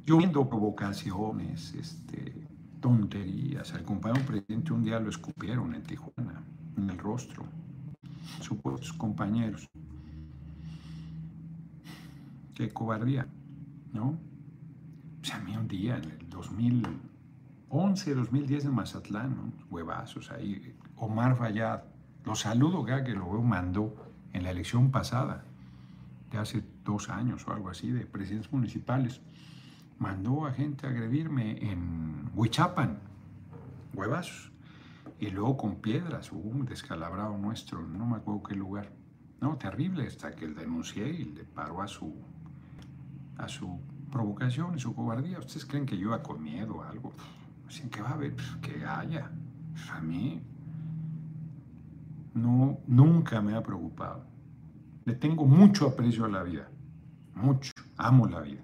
yo 0.07 0.19
viendo 0.19 0.49
provocaciones, 0.49 1.75
este, 1.75 2.47
tonterías. 2.81 3.75
Al 3.75 3.83
compañero 3.83 4.25
presidente 4.27 4.73
un 4.73 4.85
día 4.85 5.01
lo 5.01 5.09
escupieron 5.09 5.75
en 5.75 5.83
Tijuana, 5.83 6.45
en 6.77 6.91
el 6.91 6.99
rostro. 6.99 7.45
Supuestos 8.41 8.93
compañeros. 8.93 9.69
Qué 12.55 12.69
cobardía, 12.71 13.27
¿no? 13.93 14.17
Sea, 15.23 15.37
a 15.37 15.41
mí 15.41 15.57
un 15.57 15.67
día, 15.67 15.97
en 15.97 16.05
el 16.05 16.31
2011, 16.31 18.15
2010 18.15 18.65
en 18.67 18.75
Mazatlán, 18.75 19.37
¿no? 19.37 19.53
huevazos 19.71 20.31
ahí, 20.31 20.75
Omar 20.97 21.37
Fayad, 21.37 21.83
lo 22.25 22.35
saludo 22.35 22.85
que 22.85 23.13
lo 23.13 23.31
veo, 23.31 23.43
mandó 23.43 23.95
en 24.33 24.45
la 24.45 24.51
elección 24.51 24.91
pasada, 24.91 25.45
de 26.31 26.39
hace 26.39 26.65
dos 26.85 27.09
años 27.09 27.47
o 27.47 27.53
algo 27.53 27.71
así, 27.71 27.91
de 27.91 28.07
presidentes 28.07 28.53
municipales, 28.53 29.21
mandó 29.99 30.47
a 30.47 30.53
gente 30.53 30.87
a 30.87 30.91
agredirme 30.91 31.71
en 31.71 32.31
Huichapan, 32.35 32.99
huevazos, 33.95 34.51
y 35.21 35.31
luego 35.31 35.57
con 35.57 35.77
piedras, 35.77 36.33
hubo 36.33 36.51
un 36.51 36.67
descalabrado 36.67 37.39
nuestro, 37.39 37.81
no 37.87 38.07
me 38.07 38.17
acuerdo 38.17 38.43
qué 38.43 38.55
lugar. 38.55 38.91
No, 39.41 39.57
terrible, 39.57 40.07
hasta 40.07 40.33
que 40.33 40.45
él 40.45 40.55
denuncié 40.55 41.09
y 41.09 41.25
le 41.25 41.45
paró 41.45 41.83
a 41.83 41.89
su, 41.89 42.15
a 43.39 43.49
su 43.49 43.81
provocación 44.11 44.77
y 44.77 44.81
su 44.81 44.95
cobardía. 44.95 45.39
¿Ustedes 45.39 45.67
creen 45.67 45.87
que 45.87 45.97
yo 45.97 46.09
iba 46.09 46.23
con 46.23 46.43
miedo 46.43 46.77
o 46.77 46.83
algo? 46.83 47.13
Dicen 47.69 47.91
que 47.91 48.01
va 48.01 48.11
a 48.11 48.15
haber, 48.15 48.35
pues, 48.35 48.57
que 48.63 48.85
haya. 48.85 49.31
Pues, 49.73 49.91
a 49.91 50.01
mí, 50.01 50.43
no, 52.35 52.79
nunca 52.87 53.41
me 53.41 53.55
ha 53.55 53.63
preocupado. 53.63 54.25
Le 55.05 55.15
tengo 55.15 55.45
mucho 55.45 55.89
aprecio 55.89 56.25
a 56.25 56.29
la 56.29 56.43
vida, 56.43 56.69
mucho, 57.35 57.73
amo 57.97 58.27
la 58.27 58.41
vida, 58.41 58.63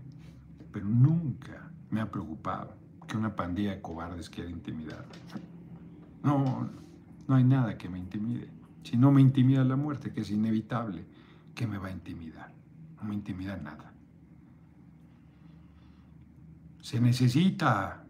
pero 0.73 0.87
nunca 0.87 1.71
me 1.91 2.01
ha 2.01 2.11
preocupado 2.11 2.75
que 3.07 3.16
una 3.16 3.35
pandilla 3.35 3.73
de 3.73 3.81
cobardes 3.83 4.31
quiera 4.31 4.49
intimidar. 4.49 5.05
No, 6.23 6.68
no 7.29 7.35
hay 7.35 7.45
nada 7.45 7.77
que 7.77 7.89
me 7.89 7.99
intimide. 7.99 8.49
Si 8.83 8.97
no 8.97 9.11
me 9.12 9.21
intimida 9.21 9.64
la 9.64 9.77
muerte, 9.77 10.12
que 10.12 10.21
es 10.21 10.31
inevitable, 10.31 11.05
¿qué 11.55 11.66
me 11.66 11.79
va 11.79 11.89
a 11.89 11.93
intimidar? 11.93 12.53
No 12.97 13.09
me 13.09 13.14
intimida 13.14 13.57
nada. 13.57 13.89
Se 16.81 17.01
necesita 17.01 18.05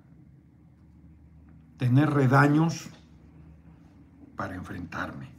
tener 1.77 2.11
redaños 2.11 2.91
para 4.37 4.55
enfrentarme 4.55 5.31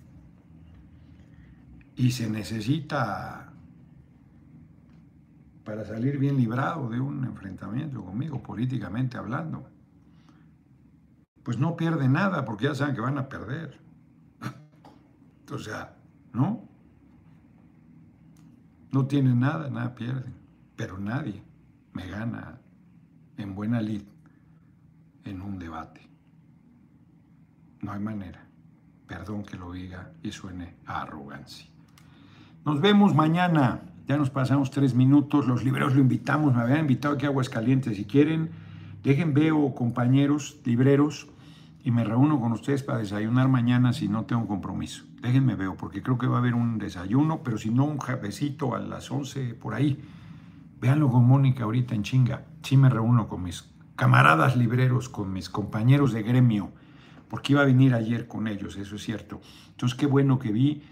y 1.95 2.11
se 2.11 2.29
necesita 2.29 3.51
para 5.63 5.85
salir 5.85 6.17
bien 6.17 6.37
librado 6.37 6.89
de 6.89 6.99
un 6.99 7.23
enfrentamiento 7.23 8.03
conmigo, 8.03 8.41
políticamente 8.41 9.17
hablando, 9.17 9.67
pues 11.43 11.57
no 11.57 11.75
pierde 11.75 12.09
nada 12.09 12.43
porque 12.43 12.65
ya 12.65 12.75
saben 12.75 12.95
que 12.95 13.01
van 13.01 13.17
a 13.17 13.29
perder. 13.29 13.79
O 15.51 15.57
sea, 15.57 15.97
¿no? 16.31 16.67
No 18.91 19.05
tienen 19.05 19.41
nada, 19.41 19.69
nada 19.69 19.93
pierden, 19.93 20.33
pero 20.77 20.97
nadie 20.97 21.43
me 21.91 22.07
gana 22.07 22.57
en 23.41 23.55
buena 23.55 23.81
lid 23.81 24.03
en 25.25 25.41
un 25.41 25.59
debate. 25.59 26.01
No 27.81 27.91
hay 27.91 27.99
manera. 27.99 28.45
Perdón 29.07 29.43
que 29.43 29.57
lo 29.57 29.71
diga 29.71 30.11
y 30.23 30.31
suene 30.31 30.75
a 30.85 31.01
arrogancia. 31.01 31.67
Nos 32.65 32.79
vemos 32.79 33.15
mañana. 33.15 33.81
Ya 34.07 34.17
nos 34.17 34.29
pasamos 34.29 34.71
tres 34.71 34.93
minutos. 34.93 35.47
Los 35.47 35.63
libreros 35.63 35.95
lo 35.95 36.01
invitamos. 36.01 36.53
Me 36.53 36.61
habían 36.61 36.81
invitado 36.81 37.15
aquí 37.15 37.25
a 37.25 37.29
Aguascalientes. 37.29 37.97
Si 37.97 38.05
quieren, 38.05 38.51
dejen 39.03 39.33
veo, 39.33 39.73
compañeros 39.73 40.59
libreros, 40.65 41.27
y 41.83 41.91
me 41.91 42.03
reúno 42.03 42.39
con 42.39 42.51
ustedes 42.51 42.83
para 42.83 42.99
desayunar 42.99 43.47
mañana 43.47 43.93
si 43.93 44.07
no 44.07 44.25
tengo 44.25 44.47
compromiso. 44.47 45.03
Déjenme 45.21 45.55
veo, 45.55 45.75
porque 45.75 46.03
creo 46.03 46.17
que 46.17 46.27
va 46.27 46.37
a 46.37 46.39
haber 46.39 46.53
un 46.53 46.77
desayuno, 46.77 47.41
pero 47.43 47.57
si 47.57 47.71
no, 47.71 47.85
un 47.85 47.99
jefecito 47.99 48.75
a 48.75 48.79
las 48.79 49.09
11 49.09 49.55
por 49.55 49.73
ahí. 49.73 49.99
Véanlo 50.79 51.09
con 51.09 51.25
Mónica 51.25 51.63
ahorita 51.63 51.95
en 51.95 52.03
chinga. 52.03 52.43
Sí 52.63 52.77
me 52.77 52.89
reúno 52.89 53.27
con 53.27 53.43
mis 53.43 53.69
camaradas 53.95 54.55
libreros, 54.55 55.09
con 55.09 55.31
mis 55.33 55.49
compañeros 55.49 56.13
de 56.13 56.23
gremio, 56.23 56.71
porque 57.29 57.53
iba 57.53 57.61
a 57.61 57.65
venir 57.65 57.93
ayer 57.93 58.27
con 58.27 58.47
ellos, 58.47 58.77
eso 58.77 58.95
es 58.95 59.03
cierto. 59.03 59.41
Entonces, 59.69 59.97
qué 59.97 60.05
bueno 60.05 60.39
que 60.39 60.51
vi 60.51 60.83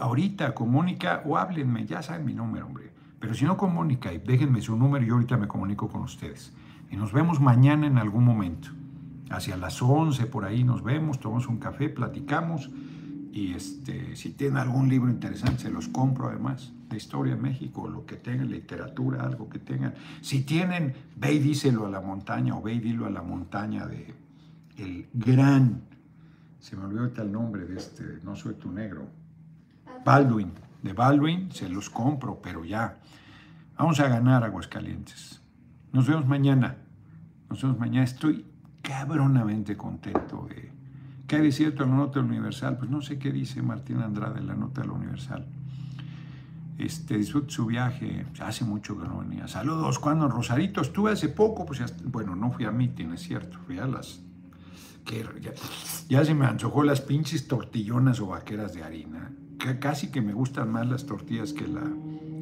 ahorita 0.00 0.54
con 0.54 0.70
Mónica 0.70 1.22
o 1.26 1.36
háblenme, 1.36 1.86
ya 1.86 2.02
saben 2.02 2.24
mi 2.24 2.32
número, 2.32 2.66
hombre. 2.66 2.90
Pero 3.20 3.34
si 3.34 3.44
no 3.44 3.56
con 3.56 3.74
Mónica, 3.74 4.10
déjenme 4.10 4.60
su 4.60 4.76
número 4.76 5.04
y 5.04 5.10
ahorita 5.10 5.36
me 5.36 5.48
comunico 5.48 5.88
con 5.88 6.02
ustedes. 6.02 6.52
Y 6.90 6.96
nos 6.96 7.12
vemos 7.12 7.40
mañana 7.40 7.86
en 7.86 7.98
algún 7.98 8.24
momento. 8.24 8.68
Hacia 9.30 9.56
las 9.56 9.80
11 9.80 10.26
por 10.26 10.44
ahí 10.44 10.64
nos 10.64 10.82
vemos, 10.82 11.20
tomamos 11.20 11.46
un 11.48 11.58
café, 11.58 11.88
platicamos. 11.88 12.70
Y 13.34 13.52
este, 13.52 14.14
si 14.14 14.30
tienen 14.30 14.58
algún 14.58 14.88
libro 14.88 15.10
interesante, 15.10 15.62
se 15.62 15.70
los 15.70 15.88
compro 15.88 16.28
además, 16.28 16.72
de 16.88 16.96
historia 16.96 17.34
de 17.34 17.42
México, 17.42 17.88
lo 17.88 18.06
que 18.06 18.14
tengan, 18.14 18.48
literatura, 18.48 19.24
algo 19.24 19.48
que 19.48 19.58
tengan. 19.58 19.92
Si 20.20 20.44
tienen, 20.44 20.94
ve 21.16 21.32
y 21.32 21.38
díselo 21.40 21.84
a 21.84 21.90
la 21.90 22.00
montaña 22.00 22.56
o 22.56 22.62
ve 22.62 22.74
y 22.74 22.78
dilo 22.78 23.06
a 23.06 23.10
la 23.10 23.22
montaña 23.22 23.88
de 23.88 24.14
el 24.78 25.08
gran, 25.12 25.82
se 26.60 26.76
me 26.76 26.84
olvidó 26.84 27.00
ahorita 27.00 27.22
el 27.22 27.32
nombre 27.32 27.64
de 27.64 27.76
este, 27.76 28.20
no 28.22 28.36
soy 28.36 28.54
tu 28.54 28.70
negro, 28.70 29.08
Baldwin, 30.04 30.52
de 30.84 30.92
Baldwin, 30.92 31.50
se 31.50 31.68
los 31.68 31.90
compro, 31.90 32.40
pero 32.40 32.64
ya. 32.64 33.00
Vamos 33.76 33.98
a 33.98 34.06
ganar 34.06 34.44
Aguascalientes. 34.44 35.40
Nos 35.92 36.06
vemos 36.06 36.24
mañana. 36.24 36.76
Nos 37.50 37.60
vemos 37.60 37.80
mañana. 37.80 38.04
Estoy 38.04 38.46
cabronamente 38.80 39.76
contento 39.76 40.46
de... 40.48 40.73
¿Qué 41.34 41.40
de 41.40 41.50
cierto 41.50 41.82
en 41.82 41.90
la 41.90 41.96
nota 41.96 42.20
Universal? 42.20 42.78
Pues 42.78 42.88
no 42.88 43.02
sé 43.02 43.18
qué 43.18 43.32
dice 43.32 43.60
Martín 43.60 43.98
Andrade 43.98 44.38
en 44.38 44.46
la 44.46 44.54
nota 44.54 44.82
de 44.82 44.86
la 44.86 44.92
Universal. 44.92 45.44
Este, 46.78 47.16
disfrute 47.16 47.52
su 47.52 47.66
viaje. 47.66 48.24
Hace 48.38 48.64
mucho 48.64 48.96
que 48.96 49.08
no 49.08 49.18
venía. 49.18 49.48
Saludos, 49.48 49.98
cuando 49.98 50.28
Rosarito 50.28 50.80
estuve 50.80 51.10
hace 51.10 51.28
poco, 51.28 51.66
pues 51.66 51.82
bueno, 52.04 52.36
no 52.36 52.52
fui 52.52 52.66
a 52.66 52.70
mitin, 52.70 53.14
es 53.14 53.22
cierto, 53.22 53.58
fui 53.66 53.78
a 53.80 53.86
las 53.88 54.20
que 55.04 55.26
ya, 55.40 55.52
ya, 56.08 56.24
se 56.24 56.34
me 56.34 56.46
antojó 56.46 56.84
las 56.84 57.00
pinches 57.00 57.48
tortillonas 57.48 58.20
o 58.20 58.28
vaqueras 58.28 58.72
de 58.72 58.84
harina 58.84 59.32
casi 59.80 60.12
que 60.12 60.20
me 60.20 60.34
gustan 60.34 60.70
más 60.70 60.86
las 60.86 61.04
tortillas 61.04 61.52
que 61.52 61.66
la 61.66 61.82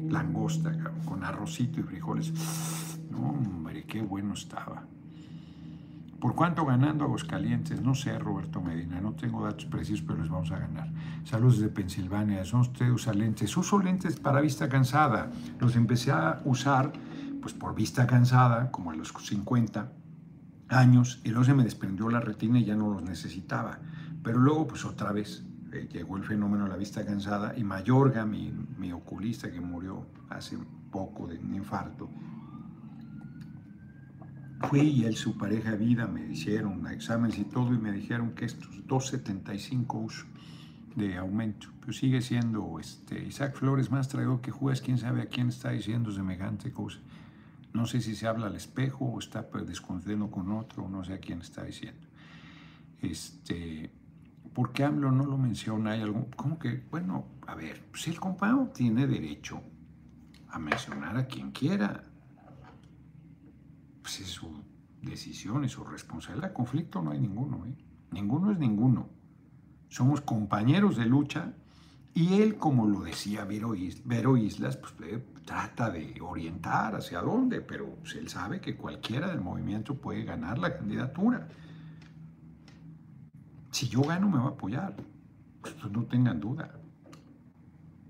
langosta, 0.09 0.71
con 1.05 1.23
arrocito 1.23 1.79
y 1.79 1.83
frijoles. 1.83 2.31
No, 3.09 3.29
hombre, 3.29 3.85
qué 3.85 4.03
bueno 4.03 4.33
estaba. 4.33 4.85
¿Por 6.23 6.35
cuánto 6.35 6.65
ganando 6.65 7.03
Aguascalientes? 7.03 7.81
No 7.81 7.93
sé, 7.93 8.17
Roberto 8.17 8.61
Medina, 8.61 9.01
no 9.01 9.11
tengo 9.11 9.43
datos 9.43 9.65
precisos, 9.65 10.05
pero 10.07 10.19
les 10.19 10.29
vamos 10.29 10.51
a 10.53 10.57
ganar. 10.57 10.89
Saludos 11.25 11.57
desde 11.57 11.67
Pensilvania. 11.67 12.45
¿Son 12.45 12.61
ustedes 12.61 12.93
usa 12.93 13.13
lentes? 13.13 13.57
Uso 13.57 13.77
lentes 13.77 14.21
para 14.21 14.39
vista 14.39 14.69
cansada. 14.69 15.29
Los 15.59 15.75
empecé 15.75 16.13
a 16.13 16.41
usar 16.45 16.93
pues 17.41 17.53
por 17.53 17.75
vista 17.75 18.07
cansada, 18.07 18.71
como 18.71 18.91
a 18.91 18.95
los 18.95 19.11
50 19.11 19.91
años, 20.69 21.19
y 21.25 21.31
luego 21.31 21.43
se 21.43 21.53
me 21.55 21.65
desprendió 21.65 22.07
la 22.09 22.21
retina 22.21 22.57
y 22.57 22.63
ya 22.63 22.77
no 22.77 22.89
los 22.89 23.03
necesitaba 23.03 23.79
Pero 24.23 24.39
luego, 24.39 24.65
pues 24.65 24.85
otra 24.85 25.11
vez, 25.11 25.43
eh, 25.73 25.89
llegó 25.91 26.15
el 26.15 26.23
fenómeno 26.23 26.63
de 26.63 26.69
la 26.69 26.77
vista 26.77 27.05
cansada 27.05 27.53
y 27.57 27.65
Mayorga, 27.65 28.25
mi, 28.25 28.49
mi 28.77 28.93
oculista 28.93 29.51
que 29.51 29.59
murió 29.59 30.05
hace 30.29 30.57
poco 30.89 31.27
de 31.27 31.37
un 31.37 31.53
infarto, 31.53 32.09
fui 34.67 34.81
y 34.81 35.05
él, 35.05 35.15
su 35.15 35.37
pareja 35.37 35.75
vida, 35.75 36.07
me 36.07 36.25
hicieron 36.31 36.87
exámenes 36.87 37.37
y 37.37 37.45
todo 37.45 37.73
y 37.73 37.77
me 37.77 37.91
dijeron 37.91 38.33
que 38.33 38.45
estos 38.45 38.85
2.75 38.87 40.25
de 40.95 41.17
aumento, 41.17 41.67
pero 41.79 41.93
sigue 41.93 42.21
siendo 42.21 42.79
este, 42.79 43.23
Isaac 43.23 43.55
Flores 43.55 43.89
más 43.89 44.07
traidor 44.07 44.41
que 44.41 44.51
juez, 44.51 44.81
quién 44.81 44.97
sabe 44.97 45.21
a 45.21 45.25
quién 45.25 45.49
está 45.49 45.71
diciendo 45.71 46.11
semejante 46.11 46.71
cosa. 46.71 46.99
No 47.73 47.87
sé 47.87 48.01
si 48.01 48.15
se 48.15 48.27
habla 48.27 48.47
al 48.47 48.55
espejo 48.55 49.05
o 49.05 49.19
está 49.19 49.49
pues, 49.49 49.81
con 49.81 50.51
otro, 50.51 50.87
no 50.87 51.03
sé 51.03 51.13
a 51.13 51.19
quién 51.19 51.41
está 51.41 51.63
diciendo. 51.63 52.07
Este, 53.01 53.91
¿Por 54.53 54.71
qué 54.71 54.83
AMLO 54.83 55.11
no 55.11 55.25
lo 55.25 55.37
menciona? 55.37 55.91
¿Hay 55.91 56.01
algún, 56.01 56.25
¿Cómo 56.35 56.59
que? 56.59 56.83
Bueno, 56.91 57.25
a 57.47 57.55
ver, 57.55 57.83
si 57.95 58.11
el 58.11 58.19
compadre 58.19 58.67
tiene 58.73 59.07
derecho 59.07 59.61
a 60.49 60.59
mencionar 60.59 61.17
a 61.17 61.25
quien 61.25 61.51
quiera. 61.51 62.03
Pues 64.03 64.19
es 64.19 64.27
su 64.27 64.63
decisión, 65.01 65.65
es 65.65 65.71
su 65.71 65.83
responsabilidad. 65.83 66.53
Conflicto 66.53 67.01
no 67.01 67.11
hay 67.11 67.19
ninguno, 67.19 67.65
¿eh? 67.65 67.75
Ninguno 68.11 68.51
es 68.51 68.59
ninguno. 68.59 69.09
Somos 69.89 70.21
compañeros 70.21 70.97
de 70.97 71.05
lucha 71.05 71.53
y 72.13 72.41
él, 72.41 72.57
como 72.57 72.85
lo 72.85 73.01
decía 73.01 73.45
Vero, 73.45 73.75
Islas, 74.37 74.77
pues 74.77 74.93
eh, 75.03 75.25
trata 75.45 75.89
de 75.89 76.19
orientar 76.21 76.95
hacia 76.95 77.21
dónde, 77.21 77.61
pero 77.61 77.89
pues, 77.95 78.15
él 78.15 78.29
sabe 78.29 78.61
que 78.61 78.75
cualquiera 78.75 79.29
del 79.29 79.41
movimiento 79.41 79.95
puede 79.95 80.23
ganar 80.23 80.59
la 80.59 80.77
candidatura. 80.77 81.47
Si 83.71 83.87
yo 83.87 84.01
gano, 84.01 84.29
me 84.29 84.37
va 84.37 84.45
a 84.45 84.49
apoyar. 84.49 84.95
Pues, 85.61 85.75
no 85.91 86.03
tengan 86.03 86.39
duda. 86.39 86.71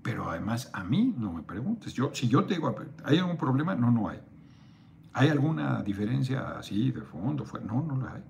Pero 0.02 0.28
además, 0.28 0.70
a 0.74 0.84
mí 0.84 1.14
no 1.16 1.32
me 1.32 1.42
preguntes. 1.42 1.94
Yo, 1.94 2.10
si 2.12 2.28
yo 2.28 2.44
te 2.44 2.54
digo, 2.54 2.74
¿hay 3.04 3.18
algún 3.18 3.38
problema? 3.38 3.74
No, 3.74 3.90
no 3.90 4.08
hay. 4.08 4.20
¿Hay 5.16 5.28
alguna 5.28 5.80
diferencia 5.82 6.58
así 6.58 6.90
de 6.90 7.02
fondo? 7.02 7.44
No, 7.64 7.82
no 7.82 7.96
la 7.96 8.14
hay. 8.14 8.22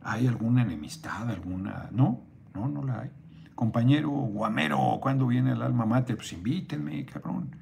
¿Hay 0.00 0.26
alguna 0.26 0.62
enemistad? 0.62 1.28
¿Alguna? 1.28 1.90
No, 1.92 2.22
no, 2.54 2.66
no 2.66 2.82
la 2.82 3.00
hay. 3.00 3.10
Compañero 3.54 4.08
guamero, 4.08 4.98
¿cuándo 5.02 5.26
viene 5.26 5.52
el 5.52 5.60
alma 5.60 5.84
mater? 5.84 6.16
Pues 6.16 6.32
invítenme, 6.32 7.04
cabrón. 7.04 7.54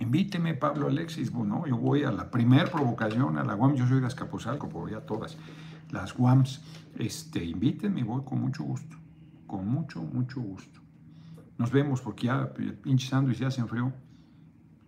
Invíteme, 0.00 0.54
Pablo 0.54 0.88
Alexis. 0.88 1.30
Bueno, 1.30 1.64
yo 1.66 1.76
voy 1.76 2.02
a 2.02 2.10
la 2.10 2.28
primer 2.28 2.72
provocación, 2.72 3.38
a 3.38 3.44
la 3.44 3.54
UAM. 3.54 3.76
Yo 3.76 3.86
soy 3.86 4.00
de 4.00 4.06
Azcapotzalco, 4.06 4.66
voy 4.66 4.94
a 4.94 5.06
todas 5.06 5.38
las 5.90 6.18
UAMs. 6.18 6.62
Este, 6.96 7.44
invítenme, 7.44 8.02
voy 8.02 8.24
con 8.24 8.40
mucho 8.40 8.64
gusto. 8.64 8.96
Con 9.46 9.68
mucho, 9.68 10.02
mucho 10.02 10.40
gusto. 10.40 10.80
Nos 11.56 11.70
vemos 11.70 12.00
porque 12.00 12.26
ya 12.26 12.52
pinche 12.82 13.08
sándwich 13.08 13.38
ya 13.38 13.50
se 13.50 13.60
enfrió. 13.60 13.92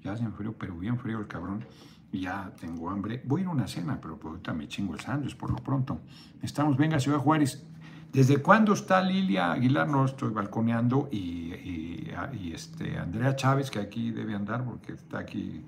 Ya 0.02 0.16
se 0.16 0.24
enfrió, 0.24 0.52
pero 0.58 0.76
bien 0.76 0.98
frío 0.98 1.20
el 1.20 1.28
cabrón. 1.28 1.64
Ya 2.12 2.52
tengo 2.60 2.90
hambre. 2.90 3.22
Voy 3.24 3.40
a 3.40 3.44
ir 3.44 3.48
a 3.48 3.52
una 3.52 3.66
cena, 3.66 3.98
pero 4.00 4.18
pues 4.18 4.32
ahorita 4.32 4.52
me 4.52 4.68
chingo 4.68 4.94
el 4.94 5.00
sándwich 5.00 5.36
por 5.36 5.50
lo 5.50 5.56
pronto. 5.56 6.00
Estamos, 6.42 6.76
venga, 6.76 7.00
Ciudad 7.00 7.18
Juárez. 7.18 7.64
¿Desde 8.12 8.42
cuándo 8.42 8.74
está 8.74 9.00
Lilia 9.00 9.52
Aguilar? 9.52 9.88
No 9.88 10.04
estoy 10.04 10.30
balconeando. 10.30 11.08
Y, 11.10 11.54
y, 11.54 12.52
este, 12.52 12.98
Andrea 12.98 13.34
Chávez, 13.34 13.70
que 13.70 13.78
aquí 13.78 14.10
debe 14.10 14.34
andar 14.34 14.64
porque 14.64 14.92
está 14.92 15.18
aquí. 15.18 15.64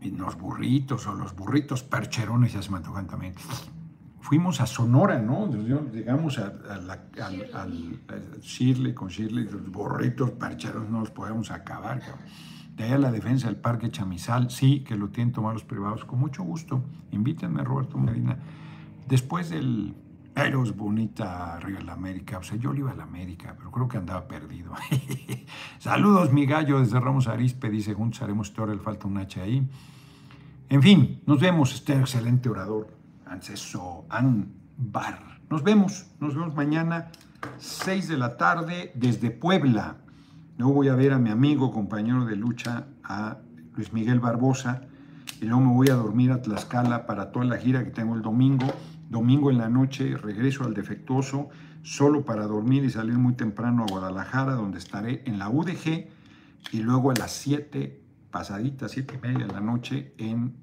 Y 0.00 0.10
los 0.12 0.36
burritos 0.36 1.06
o 1.08 1.14
los 1.14 1.34
burritos 1.34 1.82
percherones 1.82 2.52
ya 2.52 2.62
se 2.62 2.70
me 2.70 2.76
antojan 2.76 3.08
también 3.08 3.34
fuimos 4.24 4.62
a 4.62 4.66
Sonora, 4.66 5.20
¿no? 5.20 5.50
Llegamos 5.92 6.38
a, 6.38 6.54
al, 6.70 8.40
Shirley, 8.40 8.94
con 8.94 9.08
Shirley, 9.08 9.44
los 9.44 9.70
borritos 9.70 10.30
parcharos 10.30 10.88
no 10.88 11.00
los 11.00 11.10
podemos 11.10 11.50
acabar. 11.50 12.00
De 12.76 12.84
ahí 12.84 12.92
a 12.92 12.98
la 12.98 13.12
defensa 13.12 13.46
del 13.46 13.56
Parque 13.56 13.90
Chamizal, 13.90 14.50
sí, 14.50 14.80
que 14.80 14.96
lo 14.96 15.08
tienen 15.08 15.32
tomar 15.32 15.54
los 15.54 15.64
privados, 15.64 16.04
con 16.04 16.18
mucho 16.18 16.42
gusto. 16.42 16.82
Invítenme, 17.12 17.62
Roberto 17.62 17.98
Medina. 17.98 18.36
Después 19.06 19.50
del 19.50 19.94
Eros 20.34 20.76
Bonita 20.76 21.60
Río 21.60 21.76
de 21.76 21.84
la 21.84 21.92
América, 21.92 22.38
o 22.38 22.42
sea, 22.42 22.58
yo 22.58 22.72
le 22.72 22.80
iba 22.80 22.90
a 22.90 22.94
la 22.94 23.04
América, 23.04 23.54
pero 23.56 23.70
creo 23.70 23.86
que 23.86 23.98
andaba 23.98 24.26
perdido. 24.26 24.72
Saludos, 25.78 26.32
mi 26.32 26.46
gallo, 26.46 26.80
desde 26.80 26.98
Ramos 26.98 27.28
Arispe, 27.28 27.70
dice, 27.70 27.94
juntos 27.94 28.20
haremos 28.22 28.48
historia, 28.48 28.74
le 28.74 28.80
falta 28.80 29.06
un 29.06 29.18
H 29.18 29.40
ahí. 29.40 29.68
En 30.68 30.82
fin, 30.82 31.22
nos 31.26 31.38
vemos, 31.40 31.72
este 31.72 31.92
excelente 31.92 32.48
orador 32.48 32.88
Anceso 33.26 34.06
Anbar. 34.08 35.40
Nos 35.48 35.62
vemos, 35.62 36.06
nos 36.18 36.34
vemos 36.34 36.54
mañana, 36.54 37.12
6 37.58 38.08
de 38.08 38.16
la 38.16 38.36
tarde, 38.36 38.90
desde 38.96 39.30
Puebla. 39.30 39.98
Luego 40.56 40.72
voy 40.72 40.88
a 40.88 40.94
ver 40.94 41.12
a 41.12 41.18
mi 41.18 41.30
amigo, 41.30 41.72
compañero 41.72 42.24
de 42.26 42.36
lucha, 42.36 42.86
a 43.02 43.38
Luis 43.74 43.92
Miguel 43.92 44.20
Barbosa, 44.20 44.82
y 45.40 45.46
luego 45.46 45.60
me 45.60 45.72
voy 45.72 45.88
a 45.88 45.94
dormir 45.94 46.30
a 46.30 46.42
Tlaxcala 46.42 47.06
para 47.06 47.32
toda 47.32 47.44
la 47.44 47.56
gira 47.56 47.82
que 47.82 47.90
tengo 47.90 48.14
el 48.14 48.22
domingo. 48.22 48.66
Domingo 49.10 49.50
en 49.50 49.58
la 49.58 49.68
noche 49.68 50.16
regreso 50.16 50.64
al 50.64 50.74
defectuoso, 50.74 51.48
solo 51.82 52.24
para 52.24 52.46
dormir 52.46 52.84
y 52.84 52.90
salir 52.90 53.18
muy 53.18 53.34
temprano 53.34 53.82
a 53.82 53.90
Guadalajara, 53.90 54.54
donde 54.54 54.78
estaré 54.78 55.22
en 55.26 55.40
la 55.40 55.48
UDG, 55.48 56.06
y 56.70 56.78
luego 56.80 57.10
a 57.10 57.14
las 57.14 57.32
7, 57.32 58.00
pasaditas, 58.30 58.92
7 58.92 59.18
y 59.18 59.26
media 59.26 59.46
de 59.46 59.52
la 59.52 59.60
noche, 59.60 60.14
en 60.18 60.54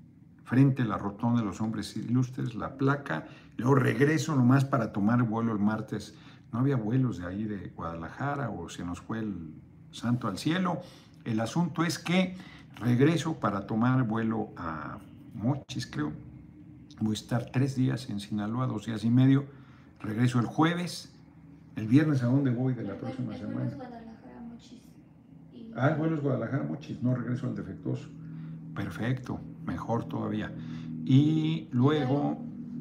frente 0.45 0.83
a 0.83 0.85
la 0.85 0.97
rotonda 0.97 1.41
de 1.41 1.45
los 1.45 1.59
hombres 1.59 1.95
ilustres, 1.97 2.55
la 2.55 2.77
placa, 2.77 3.27
luego 3.57 3.75
regreso 3.75 4.35
nomás 4.35 4.63
para 4.63 4.93
tomar 4.93 5.21
vuelo 5.23 5.51
el 5.51 5.59
martes. 5.59 6.15
No 6.51 6.59
había 6.59 6.77
vuelos 6.77 7.19
de 7.19 7.27
ahí 7.27 7.43
de 7.43 7.69
Guadalajara 7.75 8.49
o 8.49 8.67
se 8.69 8.83
nos 8.83 8.99
fue 8.99 9.19
el 9.19 9.53
santo 9.91 10.27
al 10.27 10.37
cielo. 10.37 10.81
El 11.25 11.39
asunto 11.39 11.83
es 11.83 11.99
que 11.99 12.35
regreso 12.77 13.39
para 13.39 13.67
tomar 13.67 14.03
vuelo 14.03 14.49
a 14.57 14.97
Mochis, 15.33 15.87
creo. 15.87 16.11
Voy 16.99 17.11
a 17.11 17.13
estar 17.13 17.45
tres 17.51 17.75
días 17.75 18.09
en 18.09 18.19
Sinaloa, 18.19 18.67
dos 18.67 18.85
días 18.85 19.03
y 19.03 19.09
medio. 19.09 19.45
Regreso 19.99 20.39
el 20.39 20.45
jueves. 20.45 21.11
El 21.75 21.87
viernes, 21.87 22.21
¿a 22.23 22.27
dónde 22.27 22.51
voy 22.51 22.73
de 22.73 22.83
la 22.83 22.95
próxima 22.95 23.35
semana? 23.35 23.71
Ah, 25.75 25.89
el 25.89 25.95
vuelo 25.95 26.15
es 26.15 26.21
Guadalajara, 26.21 26.63
Mochis. 26.63 27.01
No 27.01 27.15
regreso 27.15 27.47
al 27.47 27.55
defectuoso. 27.55 28.07
Perfecto 28.75 29.39
mejor 29.65 30.05
todavía. 30.05 30.51
Y 31.05 31.67
luego 31.71 32.37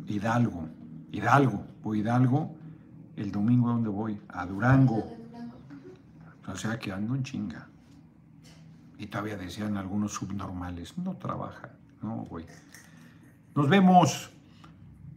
Hidalgo, 0.07 0.69
Hidalgo, 1.13 1.65
voy 1.83 2.01
Hidalgo, 2.01 2.55
el 3.17 3.33
domingo 3.33 3.69
donde 3.69 3.89
voy, 3.89 4.19
a 4.29 4.47
Durango. 4.47 5.20
O 6.53 6.57
sea 6.57 6.79
que 6.79 6.93
ando 6.93 7.15
en 7.15 7.23
chinga. 7.23 7.69
Y 8.99 9.07
todavía 9.07 9.37
decían 9.37 9.77
algunos 9.77 10.13
subnormales, 10.13 10.99
no 10.99 11.17
trabaja, 11.17 11.71
no, 12.03 12.17
güey. 12.17 12.47
Nos 13.55 13.69
vemos. 13.69 14.31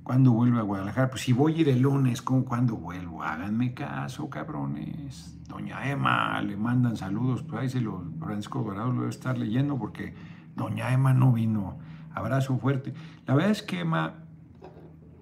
cuando 0.03 0.31
vuelvo 0.31 0.59
a 0.59 0.63
Guadalajara? 0.63 1.09
Pues 1.09 1.21
si 1.21 1.33
voy 1.33 1.55
a 1.55 1.57
ir 1.61 1.69
el 1.69 1.81
lunes, 1.81 2.21
¿con 2.21 2.43
cuándo 2.43 2.75
vuelvo? 2.75 3.23
Háganme 3.23 3.73
caso, 3.73 4.29
cabrones. 4.29 5.37
Doña 5.47 5.89
Emma, 5.89 6.41
le 6.41 6.57
mandan 6.57 6.97
saludos, 6.97 7.43
pues 7.43 7.61
ahí 7.61 7.69
se 7.69 7.81
los 7.81 8.01
Francisco 8.19 8.63
Dorado 8.63 8.91
lo 8.91 9.01
debe 9.01 9.09
estar 9.09 9.37
leyendo 9.37 9.77
porque 9.77 10.13
Doña 10.55 10.91
Emma 10.91 11.13
no 11.13 11.31
vino. 11.31 11.77
Abrazo 12.13 12.57
fuerte. 12.57 12.93
La 13.25 13.35
verdad 13.35 13.51
es 13.51 13.63
que 13.63 13.81
Emma, 13.81 14.15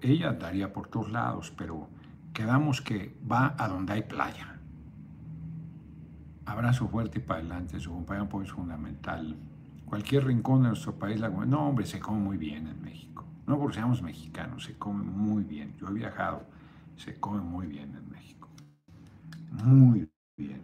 ella 0.01 0.29
andaría 0.29 0.73
por 0.73 0.87
todos 0.87 1.11
lados, 1.11 1.53
pero 1.55 1.87
quedamos 2.33 2.81
que 2.81 3.17
va 3.29 3.55
a 3.57 3.67
donde 3.67 3.93
hay 3.93 4.03
playa. 4.03 4.50
Abrazo 6.45 6.87
fuerte 6.87 7.19
para 7.19 7.39
adelante. 7.39 7.79
Su 7.79 7.91
compañero 7.91 8.41
es 8.41 8.51
fundamental. 8.51 9.35
Cualquier 9.85 10.25
rincón 10.25 10.63
de 10.63 10.69
nuestro 10.69 10.95
país, 10.95 11.19
la 11.19 11.29
no, 11.29 11.67
hombre, 11.67 11.85
se 11.85 11.99
come 11.99 12.19
muy 12.19 12.37
bien 12.37 12.67
en 12.67 12.81
México. 12.81 13.25
No 13.45 13.59
porque 13.59 13.75
seamos 13.75 14.01
mexicanos, 14.01 14.63
se 14.63 14.77
come 14.77 15.03
muy 15.03 15.43
bien. 15.43 15.75
Yo 15.77 15.87
he 15.87 15.93
viajado, 15.93 16.43
se 16.95 17.19
come 17.19 17.41
muy 17.41 17.67
bien 17.67 17.93
en 17.95 18.09
México. 18.09 18.47
Muy 19.51 20.09
bien. 20.37 20.61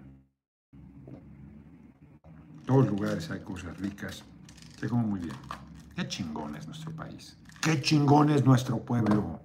En 2.57 2.65
todos 2.65 2.87
lugares 2.87 3.29
hay 3.29 3.41
cosas 3.41 3.77
ricas. 3.79 4.23
Se 4.79 4.87
come 4.87 5.03
muy 5.03 5.19
bien. 5.19 5.35
Qué 5.95 6.07
chingón 6.07 6.55
es 6.55 6.65
nuestro 6.65 6.91
país. 6.91 7.37
Qué 7.61 7.81
chingón 7.81 8.29
es 8.29 8.45
nuestro 8.45 8.79
pueblo. 8.79 9.41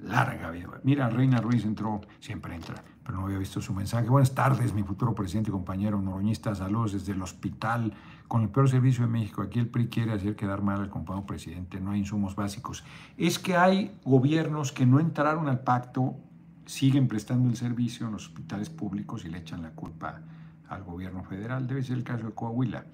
Larga 0.00 0.50
vida. 0.50 0.80
Mira, 0.82 1.08
Reina 1.08 1.40
Ruiz 1.40 1.64
entró, 1.64 2.00
siempre 2.20 2.54
entra, 2.54 2.82
pero 3.06 3.18
no 3.18 3.26
había 3.26 3.38
visto 3.38 3.60
su 3.60 3.72
mensaje. 3.72 4.08
Buenas 4.08 4.34
tardes, 4.34 4.74
mi 4.74 4.82
futuro 4.82 5.14
presidente 5.14 5.50
y 5.50 5.52
compañero 5.52 6.02
noroñista. 6.02 6.52
Saludos 6.56 6.92
desde 6.92 7.12
el 7.12 7.22
hospital 7.22 7.94
con 8.26 8.42
el 8.42 8.48
peor 8.48 8.68
servicio 8.68 9.04
de 9.04 9.10
México. 9.10 9.42
Aquí 9.42 9.60
el 9.60 9.68
PRI 9.68 9.86
quiere 9.86 10.12
hacer 10.12 10.34
quedar 10.34 10.60
mal 10.60 10.80
al 10.80 10.90
compañero 10.90 11.24
presidente. 11.24 11.80
No 11.80 11.92
hay 11.92 12.00
insumos 12.00 12.34
básicos. 12.34 12.82
Es 13.16 13.38
que 13.38 13.56
hay 13.56 13.96
gobiernos 14.04 14.72
que 14.72 14.86
no 14.86 14.98
entraron 14.98 15.48
al 15.48 15.60
pacto, 15.60 16.16
siguen 16.64 17.06
prestando 17.06 17.48
el 17.48 17.56
servicio 17.56 18.06
en 18.06 18.12
los 18.12 18.26
hospitales 18.26 18.70
públicos 18.70 19.24
y 19.24 19.28
le 19.28 19.38
echan 19.38 19.62
la 19.62 19.70
culpa 19.70 20.22
al 20.68 20.82
gobierno 20.82 21.22
federal. 21.22 21.68
Debe 21.68 21.84
ser 21.84 21.98
el 21.98 22.02
caso 22.02 22.26
de 22.26 22.32
Coahuila. 22.32 22.86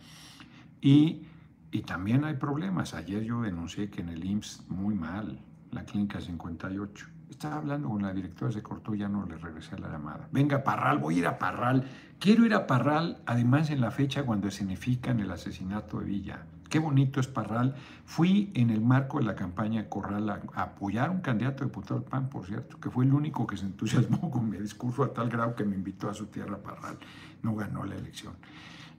Y, 0.82 1.22
y 1.70 1.80
también 1.82 2.24
hay 2.24 2.34
problemas. 2.34 2.92
Ayer 2.92 3.22
yo 3.22 3.40
denuncié 3.40 3.88
que 3.88 4.02
en 4.02 4.10
el 4.10 4.22
IMSS 4.22 4.68
muy 4.68 4.94
mal. 4.94 5.40
la 5.70 5.86
clínica 5.86 6.20
58. 6.20 7.11
Estaba 7.32 7.56
hablando 7.56 7.88
con 7.88 8.02
la 8.02 8.12
directora, 8.12 8.52
se 8.52 8.62
cortó, 8.62 8.94
ya 8.94 9.08
no 9.08 9.24
le 9.24 9.38
regresé 9.38 9.78
la 9.78 9.88
llamada. 9.88 10.28
Venga, 10.32 10.62
Parral, 10.62 10.98
voy 10.98 11.14
a 11.14 11.18
ir 11.20 11.26
a 11.26 11.38
Parral. 11.38 11.88
Quiero 12.20 12.44
ir 12.44 12.52
a 12.52 12.66
Parral, 12.66 13.22
además 13.24 13.70
en 13.70 13.80
la 13.80 13.90
fecha 13.90 14.24
cuando 14.24 14.50
significan 14.50 15.18
el 15.18 15.30
asesinato 15.30 15.98
de 15.98 16.04
Villa. 16.04 16.42
Qué 16.68 16.78
bonito 16.78 17.20
es 17.20 17.28
Parral. 17.28 17.74
Fui 18.04 18.52
en 18.52 18.68
el 18.68 18.82
marco 18.82 19.18
de 19.18 19.24
la 19.24 19.34
campaña 19.34 19.88
Corral 19.88 20.28
a, 20.28 20.42
apoyar 20.54 21.08
a 21.08 21.10
un 21.10 21.22
candidato 21.22 21.64
diputado 21.64 22.00
del 22.00 22.08
PAN, 22.08 22.28
por 22.28 22.44
cierto, 22.44 22.78
que 22.78 22.90
fue 22.90 23.06
el 23.06 23.14
único 23.14 23.46
que 23.46 23.56
se 23.56 23.64
entusiasmó 23.64 24.30
con 24.30 24.50
mi 24.50 24.58
discurso 24.58 25.02
a 25.02 25.14
tal 25.14 25.30
grado 25.30 25.54
que 25.54 25.64
me 25.64 25.74
invitó 25.74 26.10
a 26.10 26.14
su 26.14 26.26
tierra 26.26 26.58
Parral. 26.58 26.98
No 27.42 27.54
ganó 27.56 27.86
la 27.86 27.94
elección. 27.94 28.34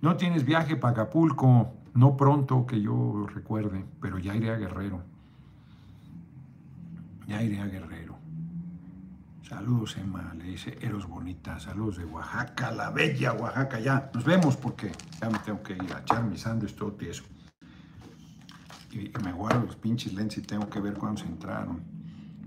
No 0.01 0.18
tienes 0.18 0.43
viaje 0.43 0.76
para 0.76 0.93
Acapulco, 0.93 1.72
no 1.93 2.18
pronto 2.18 2.65
que 2.65 2.81
yo 2.81 3.27
recuerde, 3.31 3.85
pero 4.01 4.18
ya 4.18 4.35
iré 4.35 4.49
a 4.49 4.55
Guerrero. 4.55 5.03
Ya 7.27 7.43
iré 7.43 7.61
a 7.61 7.68
Guerrero. 7.68 8.03
Saludos, 9.48 9.98
Emma, 9.98 10.34
le 10.38 10.45
dice 10.45 10.78
Eros 10.82 11.07
Bonita. 11.07 11.60
Saludos 11.60 11.98
de 11.98 12.06
Oaxaca, 12.06 12.72
la 12.72 12.90
bella 12.90 13.34
Oaxaca. 13.34 13.80
Ya, 13.80 14.10
nos 14.14 14.24
vemos 14.24 14.56
porque 14.56 14.91
ya 15.22 15.30
me 15.30 15.40
tengo 15.40 15.61
que 15.61 15.74
ir 15.74 15.94
a 15.94 15.99
echar 15.99 16.24
mi 16.24 16.38
sándwich 16.38 16.76
todo 16.76 16.94
tieso 16.94 17.24
y, 18.94 19.11
me 19.24 19.34
guardo 19.34 19.65
los 19.65 19.76
pinches 19.76 20.14
lentes 20.14 20.38
y 20.38 20.41
tengo 20.41 20.70
que 20.70 20.80
ver 20.80 20.94
cuándo 20.94 21.22
se 21.22 21.28
entraron. 21.28 21.84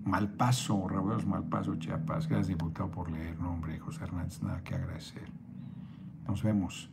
Malpaso, 0.05 0.89
Raúl 0.89 1.27
Malpaso, 1.27 1.77
Chiapas. 1.77 2.29
Gracias, 2.29 2.49
diputado, 2.49 2.91
por 2.91 3.11
leer. 3.11 3.39
Nombre, 3.39 3.79
José 3.79 4.05
Hernández, 4.05 4.41
nada 4.43 4.63
que 4.63 4.75
agradecer. 4.75 5.29
Nos 6.27 6.43
vemos. 6.43 6.89